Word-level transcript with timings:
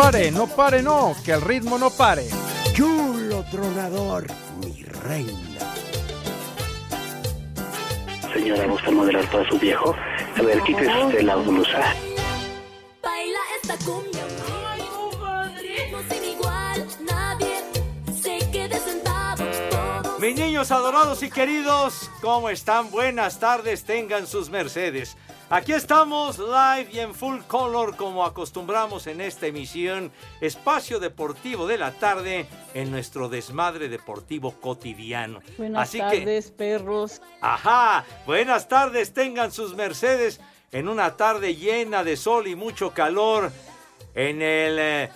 Pare, 0.00 0.30
no 0.30 0.46
pare, 0.46 0.82
no, 0.82 1.14
que 1.22 1.32
el 1.32 1.42
ritmo 1.42 1.76
no 1.76 1.90
pare. 1.90 2.26
Chulo 2.72 3.44
tronador, 3.50 4.26
mi 4.62 4.82
reina. 4.82 5.60
Señora, 8.32 8.66
¿gusta 8.66 8.90
modelar 8.92 9.30
para 9.30 9.46
su 9.50 9.58
viejo? 9.58 9.94
A 10.38 10.42
ver, 10.42 10.62
quítese 10.62 11.04
usted 11.04 11.20
la 11.20 11.36
blusa. 11.36 11.94
Baila 13.02 13.40
esta 13.60 13.76
cumbia, 13.84 14.24
ritmo 15.60 15.98
sin 16.08 16.24
igual. 16.24 16.86
Nadie 17.06 17.56
se 18.22 18.50
quede 18.50 18.80
sentado. 18.80 19.44
Todos 19.70 20.18
Mis 20.18 20.34
niños 20.34 20.70
adorados 20.70 21.22
y 21.22 21.28
queridos, 21.28 22.10
¿cómo 22.22 22.48
están? 22.48 22.90
Buenas 22.90 23.38
tardes, 23.38 23.84
tengan 23.84 24.26
sus 24.26 24.48
mercedes. 24.48 25.18
Aquí 25.52 25.72
estamos 25.72 26.38
live 26.38 26.90
y 26.92 27.00
en 27.00 27.12
full 27.12 27.40
color 27.48 27.96
como 27.96 28.24
acostumbramos 28.24 29.08
en 29.08 29.20
esta 29.20 29.48
emisión, 29.48 30.12
espacio 30.40 31.00
deportivo 31.00 31.66
de 31.66 31.76
la 31.76 31.90
tarde 31.90 32.46
en 32.72 32.92
nuestro 32.92 33.28
desmadre 33.28 33.88
deportivo 33.88 34.52
cotidiano. 34.60 35.40
Buenas 35.58 35.88
Así 35.88 35.98
que, 35.98 36.18
tardes, 36.18 36.52
perros. 36.52 37.20
ajá, 37.40 38.04
buenas 38.26 38.68
tardes, 38.68 39.12
tengan 39.12 39.50
sus 39.50 39.74
mercedes 39.74 40.40
en 40.70 40.88
una 40.88 41.16
tarde 41.16 41.56
llena 41.56 42.04
de 42.04 42.16
sol 42.16 42.46
y 42.46 42.54
mucho 42.54 42.94
calor 42.94 43.50
en 44.14 44.42
el 44.42 44.78
eh, 44.78 45.10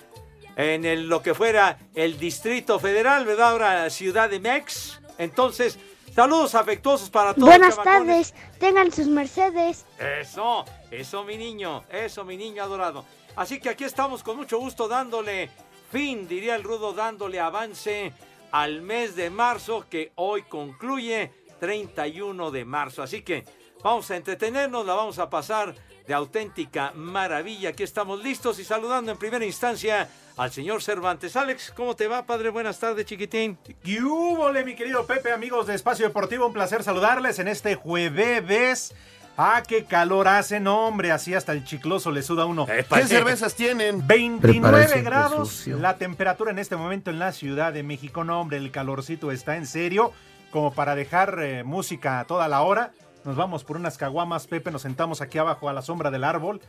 en 0.57 0.83
el, 0.83 1.07
lo 1.07 1.21
que 1.21 1.33
fuera 1.33 1.79
el 1.93 2.19
Distrito 2.19 2.77
Federal, 2.77 3.23
¿verdad? 3.23 3.51
Ahora 3.51 3.89
Ciudad 3.89 4.29
de 4.29 4.41
Mex. 4.41 4.99
Entonces, 5.17 5.79
saludos 6.13 6.55
afectuosos 6.55 7.09
para 7.09 7.33
todos. 7.33 7.47
Buenas 7.47 7.81
tardes, 7.81 8.33
tengan 8.59 8.91
sus 8.91 9.07
mercedes. 9.07 9.85
Eso, 9.99 10.65
eso 10.91 11.23
mi 11.23 11.37
niño, 11.37 11.83
eso 11.89 12.23
mi 12.25 12.37
niño 12.37 12.63
adorado. 12.63 13.05
Así 13.35 13.59
que 13.59 13.69
aquí 13.69 13.83
estamos 13.83 14.23
con 14.23 14.37
mucho 14.37 14.59
gusto 14.59 14.87
dándole 14.87 15.49
fin, 15.91 16.27
diría 16.27 16.55
el 16.55 16.63
rudo, 16.63 16.93
dándole 16.93 17.39
avance 17.39 18.13
al 18.51 18.81
mes 18.81 19.15
de 19.15 19.29
marzo 19.29 19.85
que 19.89 20.11
hoy 20.15 20.43
concluye 20.43 21.31
31 21.59 22.51
de 22.51 22.65
marzo. 22.65 23.03
Así 23.03 23.21
que 23.21 23.45
vamos 23.83 24.09
a 24.11 24.15
entretenernos, 24.15 24.85
la 24.85 24.93
vamos 24.93 25.19
a 25.19 25.29
pasar 25.29 25.75
de 26.07 26.13
auténtica 26.13 26.91
maravilla. 26.95 27.69
Aquí 27.69 27.83
estamos 27.83 28.23
listos 28.23 28.59
y 28.59 28.63
saludando 28.63 29.11
en 29.11 29.17
primera 29.17 29.45
instancia 29.45 30.07
al 30.37 30.51
señor 30.51 30.81
Cervantes. 30.83 31.35
Alex, 31.35 31.71
¿cómo 31.75 31.95
te 31.95 32.07
va, 32.07 32.25
padre? 32.25 32.49
Buenas 32.49 32.79
tardes, 32.79 33.05
chiquitín. 33.05 33.57
¿Qué 33.83 34.03
húbole, 34.03 34.63
mi 34.63 34.75
querido 34.75 35.05
Pepe, 35.05 35.31
amigos 35.31 35.67
de 35.67 35.75
Espacio 35.75 36.07
Deportivo? 36.07 36.47
Un 36.47 36.53
placer 36.53 36.83
saludarles 36.83 37.39
en 37.39 37.47
este 37.47 37.75
jueves. 37.75 38.93
Ah, 39.37 39.63
qué 39.67 39.83
calor 39.83 40.29
hace, 40.29 40.61
no, 40.61 40.87
hombre, 40.87 41.11
así 41.11 41.33
hasta 41.33 41.51
el 41.51 41.65
chicloso 41.65 42.09
le 42.09 42.21
suda 42.21 42.43
a 42.43 42.45
uno. 42.45 42.65
¿Qué 42.65 43.05
cervezas 43.05 43.53
tienen? 43.53 44.07
29 44.07 44.61
Prepárese, 44.61 45.01
grados 45.01 45.67
la 45.67 45.97
temperatura 45.97 46.51
en 46.51 46.59
este 46.59 46.77
momento 46.77 47.09
en 47.09 47.19
la 47.19 47.33
Ciudad 47.33 47.73
de 47.73 47.83
México. 47.83 48.23
No, 48.23 48.39
hombre, 48.39 48.57
el 48.57 48.71
calorcito 48.71 49.31
está 49.31 49.57
en 49.57 49.67
serio, 49.67 50.13
como 50.51 50.73
para 50.73 50.95
dejar 50.95 51.37
eh, 51.41 51.65
música 51.65 52.21
a 52.21 52.25
toda 52.25 52.47
la 52.47 52.61
hora. 52.61 52.93
Nos 53.25 53.35
vamos 53.35 53.63
por 53.63 53.75
unas 53.77 53.97
caguamas, 53.97 54.45
Pepe, 54.45 54.69
nos 54.69 54.83
sentamos 54.83 55.19
aquí 55.19 55.39
abajo 55.39 55.67
a 55.67 55.73
la 55.73 55.81
sombra 55.81 56.11
del 56.11 56.23
árbol 56.23 56.61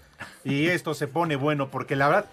y 0.43 0.69
esto 0.69 0.95
se 0.95 1.07
pone 1.07 1.37
bueno 1.37 1.69
porque 1.71 1.97
la 1.97 2.09
verdad, 2.09 2.25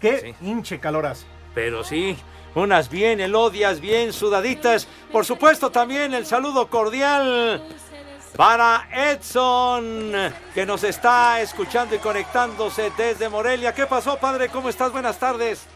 qué 0.00 0.36
hinche 0.40 0.78
calor 0.78 1.04
hace. 1.04 1.26
Pero 1.52 1.82
sí, 1.82 2.16
unas 2.54 2.88
bien 2.88 3.18
elodias, 3.18 3.80
bien 3.80 4.12
sudaditas. 4.12 4.86
Por 5.10 5.24
supuesto, 5.24 5.70
también 5.72 6.14
el 6.14 6.26
saludo 6.26 6.68
cordial 6.68 7.60
para 8.36 8.88
Edson, 8.94 10.12
que 10.54 10.64
nos 10.64 10.84
está 10.84 11.40
escuchando 11.40 11.96
y 11.96 11.98
conectándose 11.98 12.92
desde 12.96 13.28
Morelia. 13.28 13.74
¿Qué 13.74 13.86
pasó, 13.86 14.16
padre? 14.16 14.48
¿Cómo 14.48 14.68
estás? 14.68 14.92
Buenas 14.92 15.18
tardes. 15.18 15.66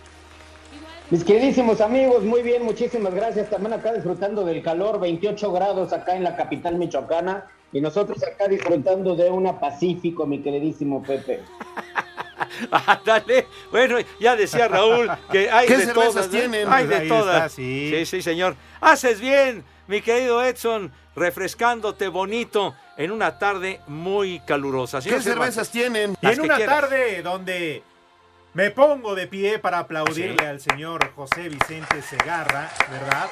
Mis 1.10 1.24
queridísimos 1.24 1.80
amigos, 1.80 2.22
muy 2.22 2.42
bien, 2.42 2.62
muchísimas 2.62 3.12
gracias. 3.12 3.50
También 3.50 3.72
acá 3.72 3.92
disfrutando 3.92 4.44
del 4.44 4.62
calor, 4.62 5.00
28 5.00 5.52
grados 5.52 5.92
acá 5.92 6.14
en 6.14 6.22
la 6.22 6.36
capital 6.36 6.76
michoacana. 6.76 7.46
Y 7.76 7.80
nosotros 7.82 8.16
acá 8.22 8.48
disfrutando 8.48 9.14
de 9.14 9.28
una 9.28 9.60
Pacífico, 9.60 10.24
mi 10.24 10.40
queridísimo 10.40 11.02
Pepe. 11.02 11.42
Dale. 13.04 13.46
Bueno, 13.70 13.98
ya 14.18 14.34
decía 14.34 14.66
Raúl 14.66 15.10
que 15.30 15.50
hay 15.50 15.66
¿Qué 15.66 15.76
de 15.76 15.84
cervezas 15.84 16.12
todas. 16.14 16.26
¿no? 16.26 16.32
tienen? 16.32 16.72
Hay 16.72 16.86
Pues 16.86 16.88
de 16.88 16.96
ahí 16.96 17.08
todas. 17.08 17.36
está, 17.36 17.48
sí. 17.50 17.90
sí, 17.94 18.06
sí, 18.06 18.22
señor. 18.22 18.56
Haces 18.80 19.20
bien, 19.20 19.62
mi 19.88 20.00
querido 20.00 20.42
Edson, 20.42 20.90
refrescándote 21.14 22.08
bonito 22.08 22.74
en 22.96 23.10
una 23.10 23.38
tarde 23.38 23.80
muy 23.88 24.40
calurosa. 24.46 25.00
¿Qué 25.02 25.20
cervezas 25.20 25.68
tienen? 25.70 26.16
Y 26.22 26.26
en 26.28 26.40
una 26.40 26.56
quieras. 26.56 26.80
tarde 26.80 27.20
donde 27.20 27.82
me 28.54 28.70
pongo 28.70 29.14
de 29.14 29.26
pie 29.26 29.58
para 29.58 29.80
aplaudirle 29.80 30.38
Sí. 30.38 30.46
al 30.46 30.60
señor 30.62 31.12
José 31.14 31.50
Vicente 31.50 32.00
Segarra, 32.00 32.70
¿verdad? 32.90 33.28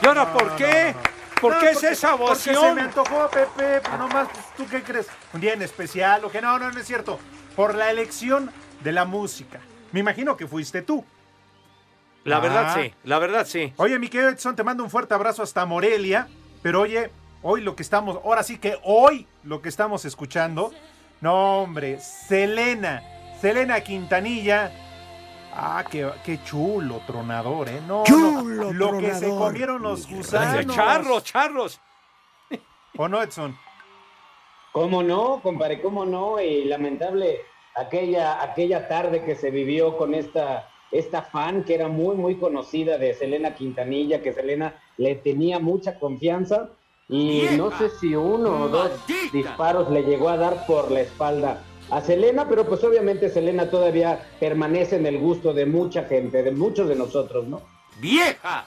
¿Y 0.00 0.06
ahora 0.06 0.26
No, 0.26 0.32
por 0.32 0.46
no, 0.52 0.56
qué? 0.56 0.94
no, 0.94 1.00
no. 1.00 1.13
¿Por 1.40 1.54
No, 1.54 1.60
qué 1.60 1.70
es 1.70 1.82
esa 1.82 2.16
Porque 2.16 2.36
se 2.36 2.72
me 2.74 2.82
antojó, 2.82 3.28
Pepe, 3.30 3.80
pues 3.80 3.98
nomás, 3.98 4.28
pues, 4.32 4.44
¿tú 4.56 4.66
qué 4.70 4.82
crees? 4.82 5.06
Un 5.32 5.40
día 5.40 5.52
en 5.52 5.62
especial, 5.62 6.24
o 6.24 6.30
que 6.30 6.40
no, 6.40 6.58
no, 6.58 6.70
no 6.70 6.80
es 6.80 6.86
cierto. 6.86 7.18
Por 7.56 7.74
la 7.74 7.90
elección 7.90 8.50
de 8.82 8.92
la 8.92 9.04
música. 9.04 9.60
Me 9.92 10.00
imagino 10.00 10.36
que 10.36 10.46
fuiste 10.46 10.82
tú. 10.82 11.04
La 12.24 12.36
Ah. 12.38 12.40
verdad 12.40 12.74
sí, 12.74 12.94
la 13.04 13.18
verdad 13.18 13.46
sí. 13.46 13.72
Oye, 13.76 13.98
mi 13.98 14.08
querido 14.08 14.30
Edson, 14.30 14.56
te 14.56 14.64
mando 14.64 14.82
un 14.82 14.90
fuerte 14.90 15.12
abrazo 15.14 15.42
hasta 15.42 15.64
Morelia. 15.66 16.26
Pero 16.62 16.80
oye, 16.80 17.10
hoy 17.42 17.60
lo 17.60 17.76
que 17.76 17.82
estamos, 17.82 18.18
ahora 18.24 18.42
sí 18.42 18.56
que 18.58 18.78
hoy 18.82 19.26
lo 19.42 19.60
que 19.60 19.68
estamos 19.68 20.04
escuchando, 20.06 20.72
no 21.20 21.62
hombre, 21.62 22.00
Selena, 22.00 23.02
Selena 23.40 23.80
Quintanilla. 23.82 24.72
Ah, 25.56 25.84
qué, 25.88 26.10
qué 26.24 26.42
chulo 26.42 27.00
tronador, 27.06 27.68
¿eh? 27.68 27.80
No, 27.86 27.98
no, 27.98 28.04
Chulo 28.04 28.72
lo 28.72 28.98
que 28.98 29.14
se 29.14 29.28
comieron 29.28 29.82
los 29.82 30.08
gusanos. 30.08 30.74
Charros, 30.74 31.24
charros. 31.24 31.80
¿O 32.96 33.08
no, 33.08 33.22
Edson? 33.22 33.56
¿Cómo 34.72 35.02
no, 35.04 35.40
compadre? 35.40 35.80
¿Cómo 35.80 36.04
no? 36.04 36.40
Y 36.40 36.64
lamentable 36.64 37.42
aquella, 37.76 38.42
aquella 38.42 38.88
tarde 38.88 39.24
que 39.24 39.36
se 39.36 39.52
vivió 39.52 39.96
con 39.96 40.14
esta, 40.14 40.68
esta 40.90 41.22
fan 41.22 41.62
que 41.62 41.76
era 41.76 41.86
muy, 41.86 42.16
muy 42.16 42.36
conocida 42.36 42.98
de 42.98 43.14
Selena 43.14 43.54
Quintanilla, 43.54 44.22
que 44.22 44.32
Selena 44.32 44.82
le 44.96 45.14
tenía 45.14 45.60
mucha 45.60 45.98
confianza 46.00 46.70
y 47.08 47.42
no 47.56 47.70
sé 47.78 47.90
si 47.90 48.14
uno 48.14 48.62
o 48.62 48.68
dos 48.68 48.90
¡Maldita! 48.90 49.36
disparos 49.36 49.90
le 49.90 50.02
llegó 50.02 50.30
a 50.30 50.36
dar 50.38 50.66
por 50.66 50.90
la 50.90 51.02
espalda 51.02 51.62
a 51.90 52.00
Selena, 52.00 52.48
pero 52.48 52.66
pues 52.66 52.82
obviamente 52.84 53.28
Selena 53.30 53.70
todavía 53.70 54.26
permanece 54.40 54.96
en 54.96 55.06
el 55.06 55.18
gusto 55.18 55.52
de 55.52 55.66
mucha 55.66 56.04
gente, 56.04 56.42
de 56.42 56.50
muchos 56.50 56.88
de 56.88 56.96
nosotros, 56.96 57.46
¿no? 57.46 57.62
¡Vieja! 58.00 58.66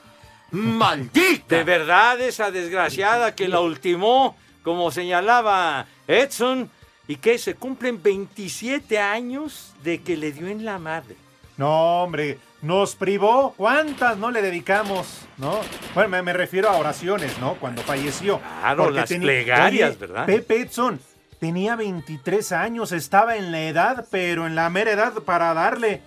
¡Maldita! 0.52 1.58
De 1.58 1.64
verdad, 1.64 2.20
esa 2.22 2.52
desgraciada 2.52 3.36
que 3.36 3.48
la 3.48 3.60
ultimó, 3.60 4.36
como 4.64 4.92
señalaba 4.92 5.88
Edson, 6.08 6.70
y 7.08 7.16
que 7.18 7.38
se 7.38 7.56
cumplen 7.56 8.02
27 8.02 9.00
años 9.00 9.74
de 9.84 10.02
que 10.02 10.18
le 10.18 10.32
dio 10.32 10.48
en 10.48 10.66
la 10.66 10.78
madre. 10.78 11.16
No, 11.56 12.04
hombre, 12.04 12.38
nos 12.62 12.96
privó. 12.96 13.54
¿Cuántas 13.58 14.18
no 14.18 14.30
le 14.30 14.42
dedicamos? 14.42 15.22
¿No? 15.38 15.60
Bueno, 15.96 16.10
me, 16.10 16.22
me 16.22 16.34
refiero 16.34 16.70
a 16.70 16.78
oraciones, 16.78 17.40
¿no? 17.40 17.56
Cuando 17.56 17.82
falleció. 17.82 18.40
Claro, 18.40 18.84
Porque 18.84 19.00
las 19.00 19.10
plegarias, 19.10 19.98
¿verdad? 19.98 20.26
Pepe 20.26 20.62
Edson, 20.62 21.00
Tenía 21.40 21.76
23 21.76 22.52
años, 22.52 22.92
estaba 22.92 23.36
en 23.36 23.52
la 23.52 23.62
edad, 23.62 24.06
pero 24.10 24.48
en 24.48 24.56
la 24.56 24.70
mera 24.72 24.92
edad 24.92 25.14
para 25.24 25.54
darle, 25.54 26.02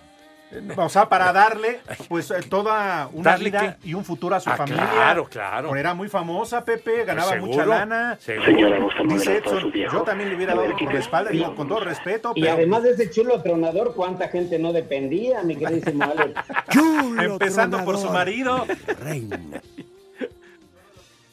o 0.75 0.89
sea, 0.89 1.07
para 1.07 1.31
darle, 1.31 1.79
pues 2.09 2.29
eh, 2.31 2.41
toda 2.49 3.07
una 3.13 3.31
¿Darle 3.31 3.45
vida 3.45 3.77
qué? 3.81 3.87
y 3.89 3.93
un 3.93 4.03
futuro 4.03 4.35
a 4.35 4.41
su 4.41 4.49
Ah, 4.49 4.57
familia. 4.57 4.89
claro, 4.91 5.23
claro. 5.29 5.69
Pues 5.69 5.79
Era 5.79 5.93
muy 5.93 6.09
famosa, 6.09 6.65
Pepe, 6.65 7.05
ganaba 7.05 7.31
Seguro, 7.31 7.51
mucha 7.53 7.65
lana. 7.65 8.17
Señora, 8.19 8.77
¿gusta 8.79 9.03
Dice 9.07 9.37
Edson, 9.37 9.71
yo 9.71 10.01
también 10.01 10.29
le 10.31 10.35
hubiera 10.35 10.53
dado 10.53 10.67
por 10.77 10.93
la 10.93 10.99
espalda, 10.99 11.31
digo, 11.31 11.55
con 11.55 11.69
todo 11.69 11.79
respeto, 11.79 12.33
Y 12.35 12.41
pero 12.41 12.53
además 12.55 12.83
de 12.83 12.91
ese 12.91 13.09
chulo 13.09 13.41
tronador, 13.41 13.93
¿cuánta 13.95 14.27
gente 14.27 14.59
no 14.59 14.73
dependía, 14.73 15.41
mi 15.43 15.55
queridísimo 15.55 16.03
Alex? 16.03 16.41
Chulo 16.71 17.21
empezando 17.23 17.85
por 17.85 17.97
su 17.97 18.09
marido. 18.09 18.65
Reina. 18.99 19.39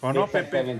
¿O 0.00 0.12
no, 0.12 0.28
Pepe? 0.28 0.78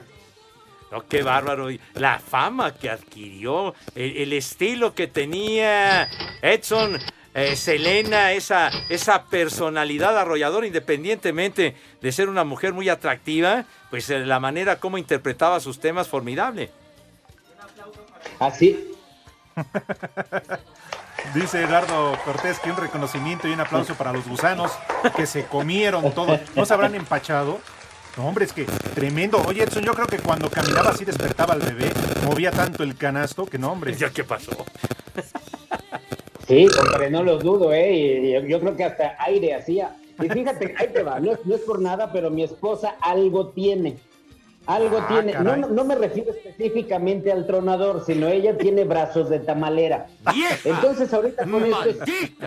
No, 0.90 1.06
qué 1.06 1.22
bárbaro. 1.22 1.68
La 1.94 2.18
fama 2.18 2.74
que 2.74 2.90
adquirió, 2.90 3.74
el, 3.94 4.16
el 4.16 4.32
estilo 4.32 4.94
que 4.94 5.06
tenía 5.06 6.08
Edson, 6.42 6.98
eh, 7.34 7.56
Selena, 7.56 8.32
esa, 8.32 8.70
esa 8.88 9.24
personalidad 9.24 10.18
arrolladora, 10.18 10.66
independientemente 10.66 11.76
de 12.00 12.12
ser 12.12 12.28
una 12.28 12.44
mujer 12.44 12.72
muy 12.72 12.88
atractiva, 12.88 13.64
pues 13.90 14.08
eh, 14.10 14.20
la 14.20 14.40
manera 14.40 14.80
como 14.80 14.98
interpretaba 14.98 15.60
sus 15.60 15.78
temas, 15.78 16.08
formidable. 16.08 16.70
Así, 18.40 18.94
Dice 21.34 21.62
Eduardo 21.62 22.16
Cortés 22.24 22.58
que 22.60 22.70
un 22.70 22.76
reconocimiento 22.76 23.48
y 23.48 23.52
un 23.52 23.60
aplauso 23.60 23.94
para 23.94 24.12
los 24.12 24.26
gusanos 24.26 24.72
que 25.16 25.26
se 25.26 25.44
comieron 25.46 26.12
todo. 26.12 26.38
¿No 26.54 26.64
se 26.64 26.74
habrán 26.74 26.94
empachado? 26.94 27.60
No, 28.18 28.26
hombre, 28.26 28.46
es 28.46 28.52
que 28.52 28.64
tremendo. 28.96 29.40
Oye, 29.46 29.62
Edson, 29.62 29.84
yo 29.84 29.94
creo 29.94 30.08
que 30.08 30.18
cuando 30.18 30.50
caminaba 30.50 30.90
así 30.90 31.04
despertaba 31.04 31.54
al 31.54 31.60
bebé, 31.60 31.92
movía 32.26 32.50
tanto 32.50 32.82
el 32.82 32.96
canasto 32.96 33.46
que 33.46 33.58
no, 33.58 33.70
hombre. 33.70 33.94
¿Ya 33.94 34.10
qué 34.10 34.24
pasó? 34.24 34.50
sí, 36.48 36.66
hombre, 36.80 37.10
no 37.10 37.22
lo 37.22 37.38
dudo, 37.38 37.72
¿eh? 37.72 37.92
Y 37.94 38.32
yo, 38.32 38.40
yo 38.40 38.58
creo 38.60 38.76
que 38.76 38.82
hasta 38.84 39.14
aire 39.20 39.54
hacía. 39.54 39.94
Y 40.20 40.28
fíjate, 40.28 40.74
ahí 40.76 40.88
te 40.92 41.04
va, 41.04 41.20
no 41.20 41.30
es, 41.30 41.46
no 41.46 41.54
es 41.54 41.60
por 41.60 41.80
nada, 41.80 42.10
pero 42.12 42.28
mi 42.28 42.42
esposa 42.42 42.96
algo 43.00 43.50
tiene. 43.50 43.98
Algo 44.66 44.98
Ah, 44.98 45.06
tiene. 45.08 45.32
No, 45.38 45.56
no, 45.56 45.84
me 45.84 45.94
refiero 45.94 46.32
específicamente 46.32 47.30
al 47.30 47.46
tronador, 47.46 48.04
sino 48.04 48.26
ella 48.26 48.58
tiene 48.58 48.82
brazos 48.84 49.30
de 49.30 49.38
tamalera. 49.38 50.08
¡Vieja! 50.34 50.56
Entonces 50.64 51.14
ahorita 51.14 51.44
con 51.46 51.64
estos, 51.64 51.96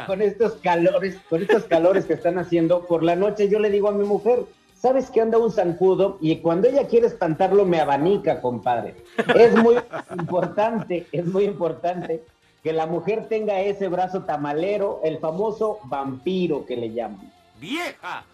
con 0.05 0.21
estos 0.21 0.51
calores, 0.61 1.15
con 1.29 1.41
estos 1.41 1.63
calores 1.63 2.05
que 2.05 2.13
están 2.13 2.37
haciendo, 2.37 2.85
por 2.85 3.03
la 3.03 3.15
noche 3.15 3.47
yo 3.49 3.57
le 3.57 3.71
digo 3.71 3.87
a 3.87 3.93
mi 3.93 4.05
mujer, 4.05 4.41
¿sabes 4.81 5.11
que 5.11 5.21
anda 5.21 5.37
un 5.37 5.51
zancudo? 5.51 6.17
Y 6.21 6.37
cuando 6.37 6.67
ella 6.67 6.87
quiere 6.87 7.07
espantarlo 7.07 7.65
me 7.65 7.79
abanica, 7.79 8.41
compadre. 8.41 8.95
Es 9.35 9.55
muy 9.55 9.75
importante, 10.19 11.07
es 11.11 11.25
muy 11.25 11.43
importante 11.45 12.23
que 12.63 12.73
la 12.73 12.87
mujer 12.87 13.27
tenga 13.27 13.61
ese 13.61 13.87
brazo 13.87 14.23
tamalero, 14.23 15.01
el 15.03 15.19
famoso 15.19 15.79
vampiro 15.85 16.65
que 16.65 16.75
le 16.75 16.91
llaman. 16.91 17.31
¡Vieja! 17.59 18.25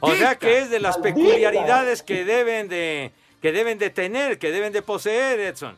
O 0.00 0.14
sea 0.14 0.34
que 0.36 0.58
es 0.58 0.70
de 0.70 0.80
las 0.80 0.98
Maldita. 0.98 1.24
peculiaridades 1.24 2.02
que 2.02 2.24
deben 2.24 2.68
de, 2.68 3.12
que 3.40 3.52
deben 3.52 3.78
de 3.78 3.90
tener, 3.90 4.38
que 4.38 4.50
deben 4.50 4.72
de 4.72 4.82
poseer, 4.82 5.38
Edson. 5.38 5.76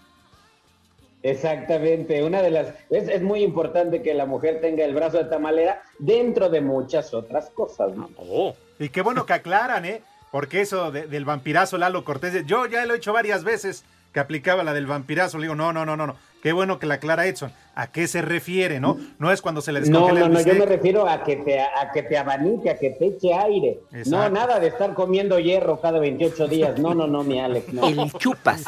Exactamente, 1.23 2.23
una 2.23 2.43
de 2.43 2.50
las 2.50 2.69
es, 2.91 3.09
es 3.09 3.23
muy 3.23 3.43
importante 3.43 4.03
que 4.03 4.15
la 4.15 4.26
mujer 4.26 4.61
tenga 4.61 4.85
el 4.85 4.94
brazo 4.94 5.19
de 5.19 5.25
tamalera 5.25 5.82
dentro 5.99 6.49
de 6.49 6.61
muchas 6.61 7.12
otras 7.15 7.50
cosas. 7.50 7.94
¿no? 7.97 8.09
Oh. 8.17 8.55
Y 8.79 8.88
qué 8.91 9.03
bueno 9.03 9.26
que 9.26 9.32
aclaran, 9.32 9.85
¿eh? 9.85 10.03
Porque 10.31 10.61
eso 10.61 10.91
de- 10.93 11.06
del 11.06 11.25
vampirazo 11.25 11.79
Lalo 11.79 12.05
Cortés, 12.05 12.44
yo 12.47 12.67
ya 12.67 12.85
lo 12.87 12.94
he 12.94 12.99
hecho 12.99 13.12
varias 13.12 13.44
veces 13.44 13.85
que 14.12 14.20
aplicaba 14.20 14.62
la 14.62 14.73
del 14.75 14.87
vampirazo. 14.87 15.38
Le 15.38 15.44
digo, 15.44 15.55
no, 15.55 15.73
no, 15.73 15.85
no, 15.87 15.97
no, 15.97 16.06
no. 16.06 16.17
Qué 16.43 16.53
bueno 16.53 16.79
que 16.79 16.87
la 16.87 16.94
aclara 16.94 17.26
Edson. 17.26 17.53
¿A 17.75 17.88
qué 17.91 18.06
se 18.06 18.23
refiere, 18.23 18.79
no? 18.79 18.97
No 19.19 19.32
es 19.32 19.43
cuando 19.43 19.61
se 19.61 19.73
le 19.73 19.81
No, 19.81 19.87
descongela 19.87 20.21
no, 20.21 20.26
el 20.26 20.32
no, 20.32 20.41
yo 20.41 20.55
me 20.55 20.67
refiero 20.67 21.09
a 21.09 21.25
que 21.25 21.37
te, 21.37 21.61
a 21.61 21.91
que 21.93 22.03
te 22.05 22.17
abanique, 22.17 22.71
a 22.71 22.79
que 22.79 22.91
te 22.91 23.06
eche 23.06 23.35
aire. 23.35 23.81
Exacto. 23.93 24.11
No, 24.11 24.29
nada 24.31 24.61
de 24.61 24.69
estar 24.69 24.94
comiendo 24.94 25.38
hierro 25.38 25.81
cada 25.81 25.99
28 25.99 26.47
días. 26.47 26.79
No, 26.79 26.94
no, 26.94 27.06
no, 27.06 27.25
mi 27.25 27.41
Alex. 27.41 27.73
No. 27.73 27.87
El 27.88 28.12
chupas. 28.12 28.64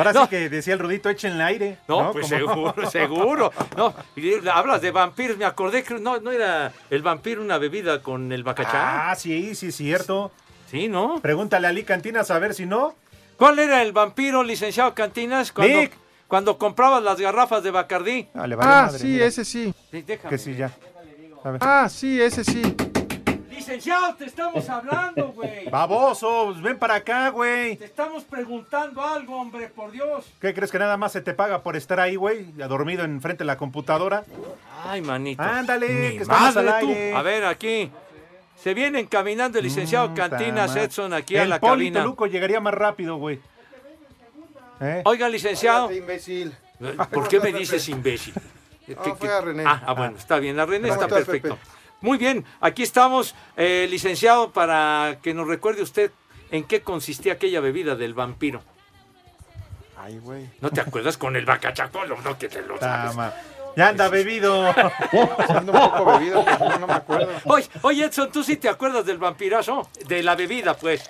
Ahora 0.00 0.12
No. 0.12 0.22
sí 0.24 0.28
que 0.30 0.48
decía 0.48 0.72
el 0.74 0.80
Rudito, 0.80 1.08
échenle 1.10 1.42
aire. 1.44 1.78
No, 1.88 2.04
No, 2.04 2.12
pues 2.12 2.26
seguro, 2.28 2.74
seguro. 2.90 3.52
No, 3.76 3.94
hablas 4.52 4.80
de 4.80 4.90
vampiros, 4.90 5.36
me 5.36 5.44
acordé 5.44 5.82
que 5.82 5.94
no, 5.98 6.18
no 6.20 6.32
era 6.32 6.72
el 6.90 7.02
vampiro 7.02 7.42
una 7.42 7.58
bebida 7.58 8.02
con 8.02 8.32
el 8.32 8.42
bacachá. 8.42 9.10
Ah, 9.10 9.14
sí, 9.16 9.54
sí, 9.54 9.68
es 9.68 9.76
cierto. 9.76 10.32
Sí, 10.70 10.88
¿no? 10.88 11.20
Pregúntale 11.20 11.66
a 11.66 11.70
Ali 11.70 11.82
Cantinas 11.84 12.30
a 12.30 12.38
ver 12.38 12.54
si 12.54 12.64
no. 12.66 12.94
¿Cuál 13.36 13.58
era 13.58 13.82
el 13.82 13.92
vampiro, 13.92 14.42
licenciado 14.42 14.94
Cantinas, 14.94 15.50
cuando, 15.52 15.78
Nick. 15.80 15.92
cuando 16.28 16.58
comprabas 16.58 17.02
las 17.02 17.18
garrafas 17.20 17.62
de 17.62 17.70
Bacardí? 17.70 18.28
Ah, 18.34 18.46
le 18.46 18.54
vale 18.54 18.70
Ah, 18.72 18.82
madre, 18.86 18.98
sí, 18.98 19.06
mira. 19.08 19.26
ese 19.26 19.44
sí. 19.44 19.74
Sí, 19.90 20.02
déjame. 20.02 20.30
Que 20.30 20.38
sí, 20.38 20.54
ya. 20.54 20.70
A 21.42 21.50
ver. 21.50 21.60
Ah, 21.64 21.88
sí, 21.90 22.20
ese 22.20 22.44
sí. 22.44 22.62
Licenciado, 23.60 24.14
te 24.14 24.24
estamos 24.24 24.66
hablando, 24.70 25.32
güey. 25.32 25.68
Baboso, 25.68 26.54
ven 26.62 26.78
para 26.78 26.94
acá, 26.94 27.28
güey. 27.28 27.76
Te 27.76 27.84
estamos 27.84 28.24
preguntando 28.24 29.02
algo, 29.04 29.38
hombre, 29.38 29.68
por 29.68 29.90
Dios. 29.90 30.24
¿Qué 30.40 30.54
crees 30.54 30.70
que 30.72 30.78
nada 30.78 30.96
más 30.96 31.12
se 31.12 31.20
te 31.20 31.34
paga 31.34 31.62
por 31.62 31.76
estar 31.76 32.00
ahí, 32.00 32.16
güey? 32.16 32.46
Ya 32.56 32.68
dormido 32.68 33.04
enfrente 33.04 33.44
de 33.44 33.46
la 33.46 33.58
computadora. 33.58 34.24
Ay, 34.84 35.02
manito. 35.02 35.42
Ándale, 35.42 35.88
Mi 35.88 36.16
que 36.16 36.22
estamos 36.22 36.54
madre, 36.56 36.70
al 36.70 36.80
tú. 36.80 37.16
A 37.18 37.22
ver, 37.22 37.44
aquí. 37.44 37.90
Se 38.56 38.72
viene 38.72 39.00
encaminando 39.00 39.58
el 39.58 39.64
licenciado 39.64 40.08
Mm, 40.08 40.14
Cantinas 40.14 40.74
Edson 40.76 41.12
aquí 41.12 41.36
a 41.36 41.42
El 41.42 41.50
la 41.50 41.60
Poli 41.60 41.84
cabina. 41.86 42.00
Toluco 42.02 42.26
llegaría 42.26 42.60
más 42.60 42.72
rápido, 42.74 43.16
güey. 43.16 43.40
¿Eh? 44.80 45.02
Oiga, 45.04 45.28
licenciado. 45.28 45.92
Imbécil. 45.92 46.54
¿Por 47.12 47.28
qué 47.28 47.40
me 47.40 47.52
dices 47.52 47.86
imbécil? 47.90 48.32
¿Qué- 48.86 48.94
No, 48.94 49.02
qué- 49.02 49.14
fue 49.14 49.28
a 49.32 49.40
René. 49.42 49.64
Ah, 49.66 49.82
ah, 49.86 49.92
bueno, 49.92 50.16
está 50.16 50.38
bien. 50.38 50.56
La 50.56 50.64
René 50.64 50.88
¿Cómo 50.88 51.02
está 51.02 51.14
perfecto. 51.14 51.56
Pepe? 51.56 51.79
Muy 52.00 52.18
bien, 52.18 52.44
aquí 52.60 52.82
estamos, 52.82 53.34
eh, 53.56 53.86
licenciado, 53.90 54.50
para 54.52 55.18
que 55.22 55.34
nos 55.34 55.46
recuerde 55.46 55.82
usted 55.82 56.10
en 56.50 56.64
qué 56.64 56.82
consistía 56.82 57.34
aquella 57.34 57.60
bebida 57.60 57.94
del 57.94 58.14
vampiro. 58.14 58.62
Ay, 59.98 60.18
güey. 60.18 60.48
¿No 60.60 60.70
te 60.70 60.80
acuerdas 60.80 61.18
con 61.18 61.36
el 61.36 61.44
bacachacolo? 61.44 62.16
No, 62.22 62.38
que 62.38 62.48
te 62.48 62.62
lo 62.62 62.78
sabes. 62.78 63.10
Tama. 63.10 63.34
Ya 63.76 63.88
anda 63.88 64.08
bebido. 64.08 64.66
Ando 65.48 65.72
un 65.72 65.80
poco 65.80 66.18
bebido, 66.18 66.44
pero 66.44 66.58
no, 66.70 66.78
no 66.78 66.86
me 66.86 66.94
acuerdo. 66.94 67.28
Oye, 67.44 67.68
oye, 67.82 68.04
Edson, 68.06 68.32
¿tú 68.32 68.42
sí 68.42 68.56
te 68.56 68.68
acuerdas 68.68 69.04
del 69.04 69.18
vampirazo? 69.18 69.88
De 70.06 70.22
la 70.22 70.34
bebida, 70.34 70.74
pues. 70.74 71.08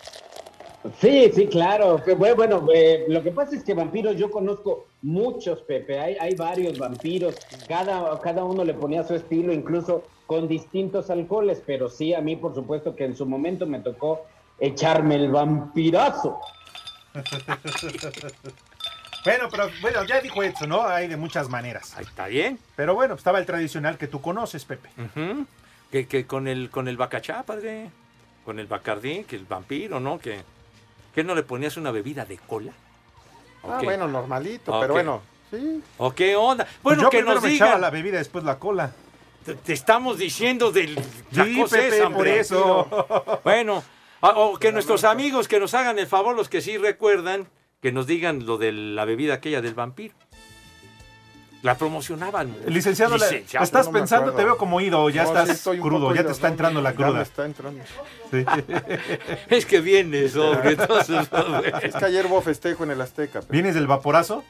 Sí, 0.98 1.30
sí, 1.34 1.46
claro. 1.46 2.02
Bueno, 2.16 2.36
bueno, 2.36 2.66
eh, 2.72 3.04
lo 3.08 3.22
que 3.22 3.30
pasa 3.32 3.54
es 3.54 3.62
que 3.62 3.74
vampiros 3.74 4.16
yo 4.16 4.30
conozco 4.30 4.86
muchos, 5.02 5.60
Pepe. 5.60 6.00
Hay, 6.00 6.16
hay 6.18 6.34
varios 6.34 6.78
vampiros. 6.78 7.36
Cada, 7.68 8.18
cada 8.20 8.44
uno 8.44 8.64
le 8.64 8.72
ponía 8.72 9.04
su 9.04 9.14
estilo, 9.14 9.52
incluso 9.52 10.04
con 10.26 10.48
distintos 10.48 11.10
alcoholes. 11.10 11.62
Pero 11.66 11.90
sí, 11.90 12.14
a 12.14 12.22
mí, 12.22 12.36
por 12.36 12.54
supuesto, 12.54 12.96
que 12.96 13.04
en 13.04 13.14
su 13.14 13.26
momento 13.26 13.66
me 13.66 13.80
tocó 13.80 14.24
echarme 14.58 15.16
el 15.16 15.30
vampirazo. 15.30 16.40
bueno, 19.24 19.48
pero 19.50 19.68
bueno, 19.82 20.04
ya 20.06 20.22
dijo 20.22 20.42
Edson, 20.42 20.70
¿no? 20.70 20.86
Hay 20.86 21.08
de 21.08 21.18
muchas 21.18 21.50
maneras. 21.50 21.94
Ahí 21.98 22.04
está 22.04 22.26
bien. 22.26 22.58
Pero 22.74 22.94
bueno, 22.94 23.16
estaba 23.16 23.38
el 23.38 23.44
tradicional 23.44 23.98
que 23.98 24.06
tú 24.06 24.22
conoces, 24.22 24.64
Pepe. 24.64 24.88
Que, 25.90 26.06
que 26.06 26.26
con 26.26 26.48
el 26.48 26.70
con 26.70 26.88
el 26.88 26.96
bacachá, 26.96 27.42
padre. 27.42 27.90
Con 28.46 28.58
el 28.58 28.66
bacardí, 28.66 29.24
que 29.24 29.36
el 29.36 29.44
vampiro, 29.44 30.00
¿no? 30.00 30.18
Que, 30.18 30.40
que 31.14 31.24
no 31.24 31.34
le 31.34 31.42
ponías 31.42 31.76
una 31.76 31.90
bebida 31.90 32.24
de 32.24 32.38
cola. 32.38 32.72
¿O 33.62 33.72
Ah, 33.72 33.78
qué? 33.78 33.84
bueno, 33.86 34.08
normalito, 34.08 34.72
Ok. 34.72 34.80
pero 34.80 34.94
bueno. 34.94 35.22
Sí. 35.50 35.82
¿O 35.98 36.12
qué 36.12 36.36
onda? 36.36 36.64
Pues 36.64 36.80
Bueno, 36.82 37.02
yo 37.04 37.10
que 37.10 37.22
nos 37.22 37.42
me 37.42 37.48
digan. 37.50 37.80
la 37.80 37.90
bebida, 37.90 38.18
después 38.18 38.44
la 38.44 38.58
cola. 38.58 38.92
Te, 39.44 39.54
te 39.54 39.72
estamos 39.72 40.18
diciendo 40.18 40.70
del 40.70 40.94
la 41.32 41.44
Sí, 41.44 41.58
cosa 41.60 41.76
Pepe, 41.76 41.88
esa, 41.96 42.04
por 42.04 42.12
hombre. 42.16 42.40
eso. 42.40 43.40
Bueno, 43.44 43.82
a- 44.20 44.28
o 44.30 44.58
que 44.58 44.70
nuestros 44.70 45.02
amigos 45.04 45.48
que 45.48 45.58
nos 45.58 45.74
hagan 45.74 45.98
el 45.98 46.06
favor, 46.06 46.36
los 46.36 46.48
que 46.48 46.60
sí 46.60 46.76
recuerdan, 46.78 47.48
que 47.82 47.90
nos 47.90 48.06
digan 48.06 48.46
lo 48.46 48.58
de 48.58 48.70
la 48.72 49.04
bebida 49.06 49.34
aquella 49.34 49.60
del 49.60 49.74
vampiro. 49.74 50.14
La 51.62 51.76
promocionaban. 51.76 52.56
Licenciado, 52.66 53.16
Licenciado, 53.16 53.62
estás 53.64 53.86
no 53.86 53.92
pensando, 53.92 54.22
acuerdo. 54.30 54.38
te 54.38 54.44
veo 54.44 54.56
como 54.56 54.80
ido, 54.80 55.10
ya 55.10 55.24
No, 55.24 55.28
estás 55.28 55.46
sí 55.48 55.52
estoy 55.54 55.78
un 55.78 55.82
crudo, 55.88 56.14
ya 56.14 56.24
te 56.24 56.32
está 56.32 56.46
no, 56.48 56.52
entrando 56.54 56.80
la 56.80 56.92
ya 56.92 56.98
me 56.98 57.04
cruda. 57.04 57.22
está 57.22 57.44
entrando. 57.44 57.84
Sí. 58.30 58.44
Es 59.50 59.66
que 59.66 59.80
vienes, 59.80 60.34
hombre. 60.36 60.70
Entonces, 60.80 61.28
Es 61.82 61.94
que 61.94 62.04
ayer 62.04 62.24
hubo 62.26 62.40
festejo 62.40 62.84
en 62.84 62.92
el 62.92 63.00
Azteca. 63.02 63.40
pero- 63.40 63.52
¿Vienes 63.52 63.74
del 63.74 63.86
vaporazo? 63.86 64.42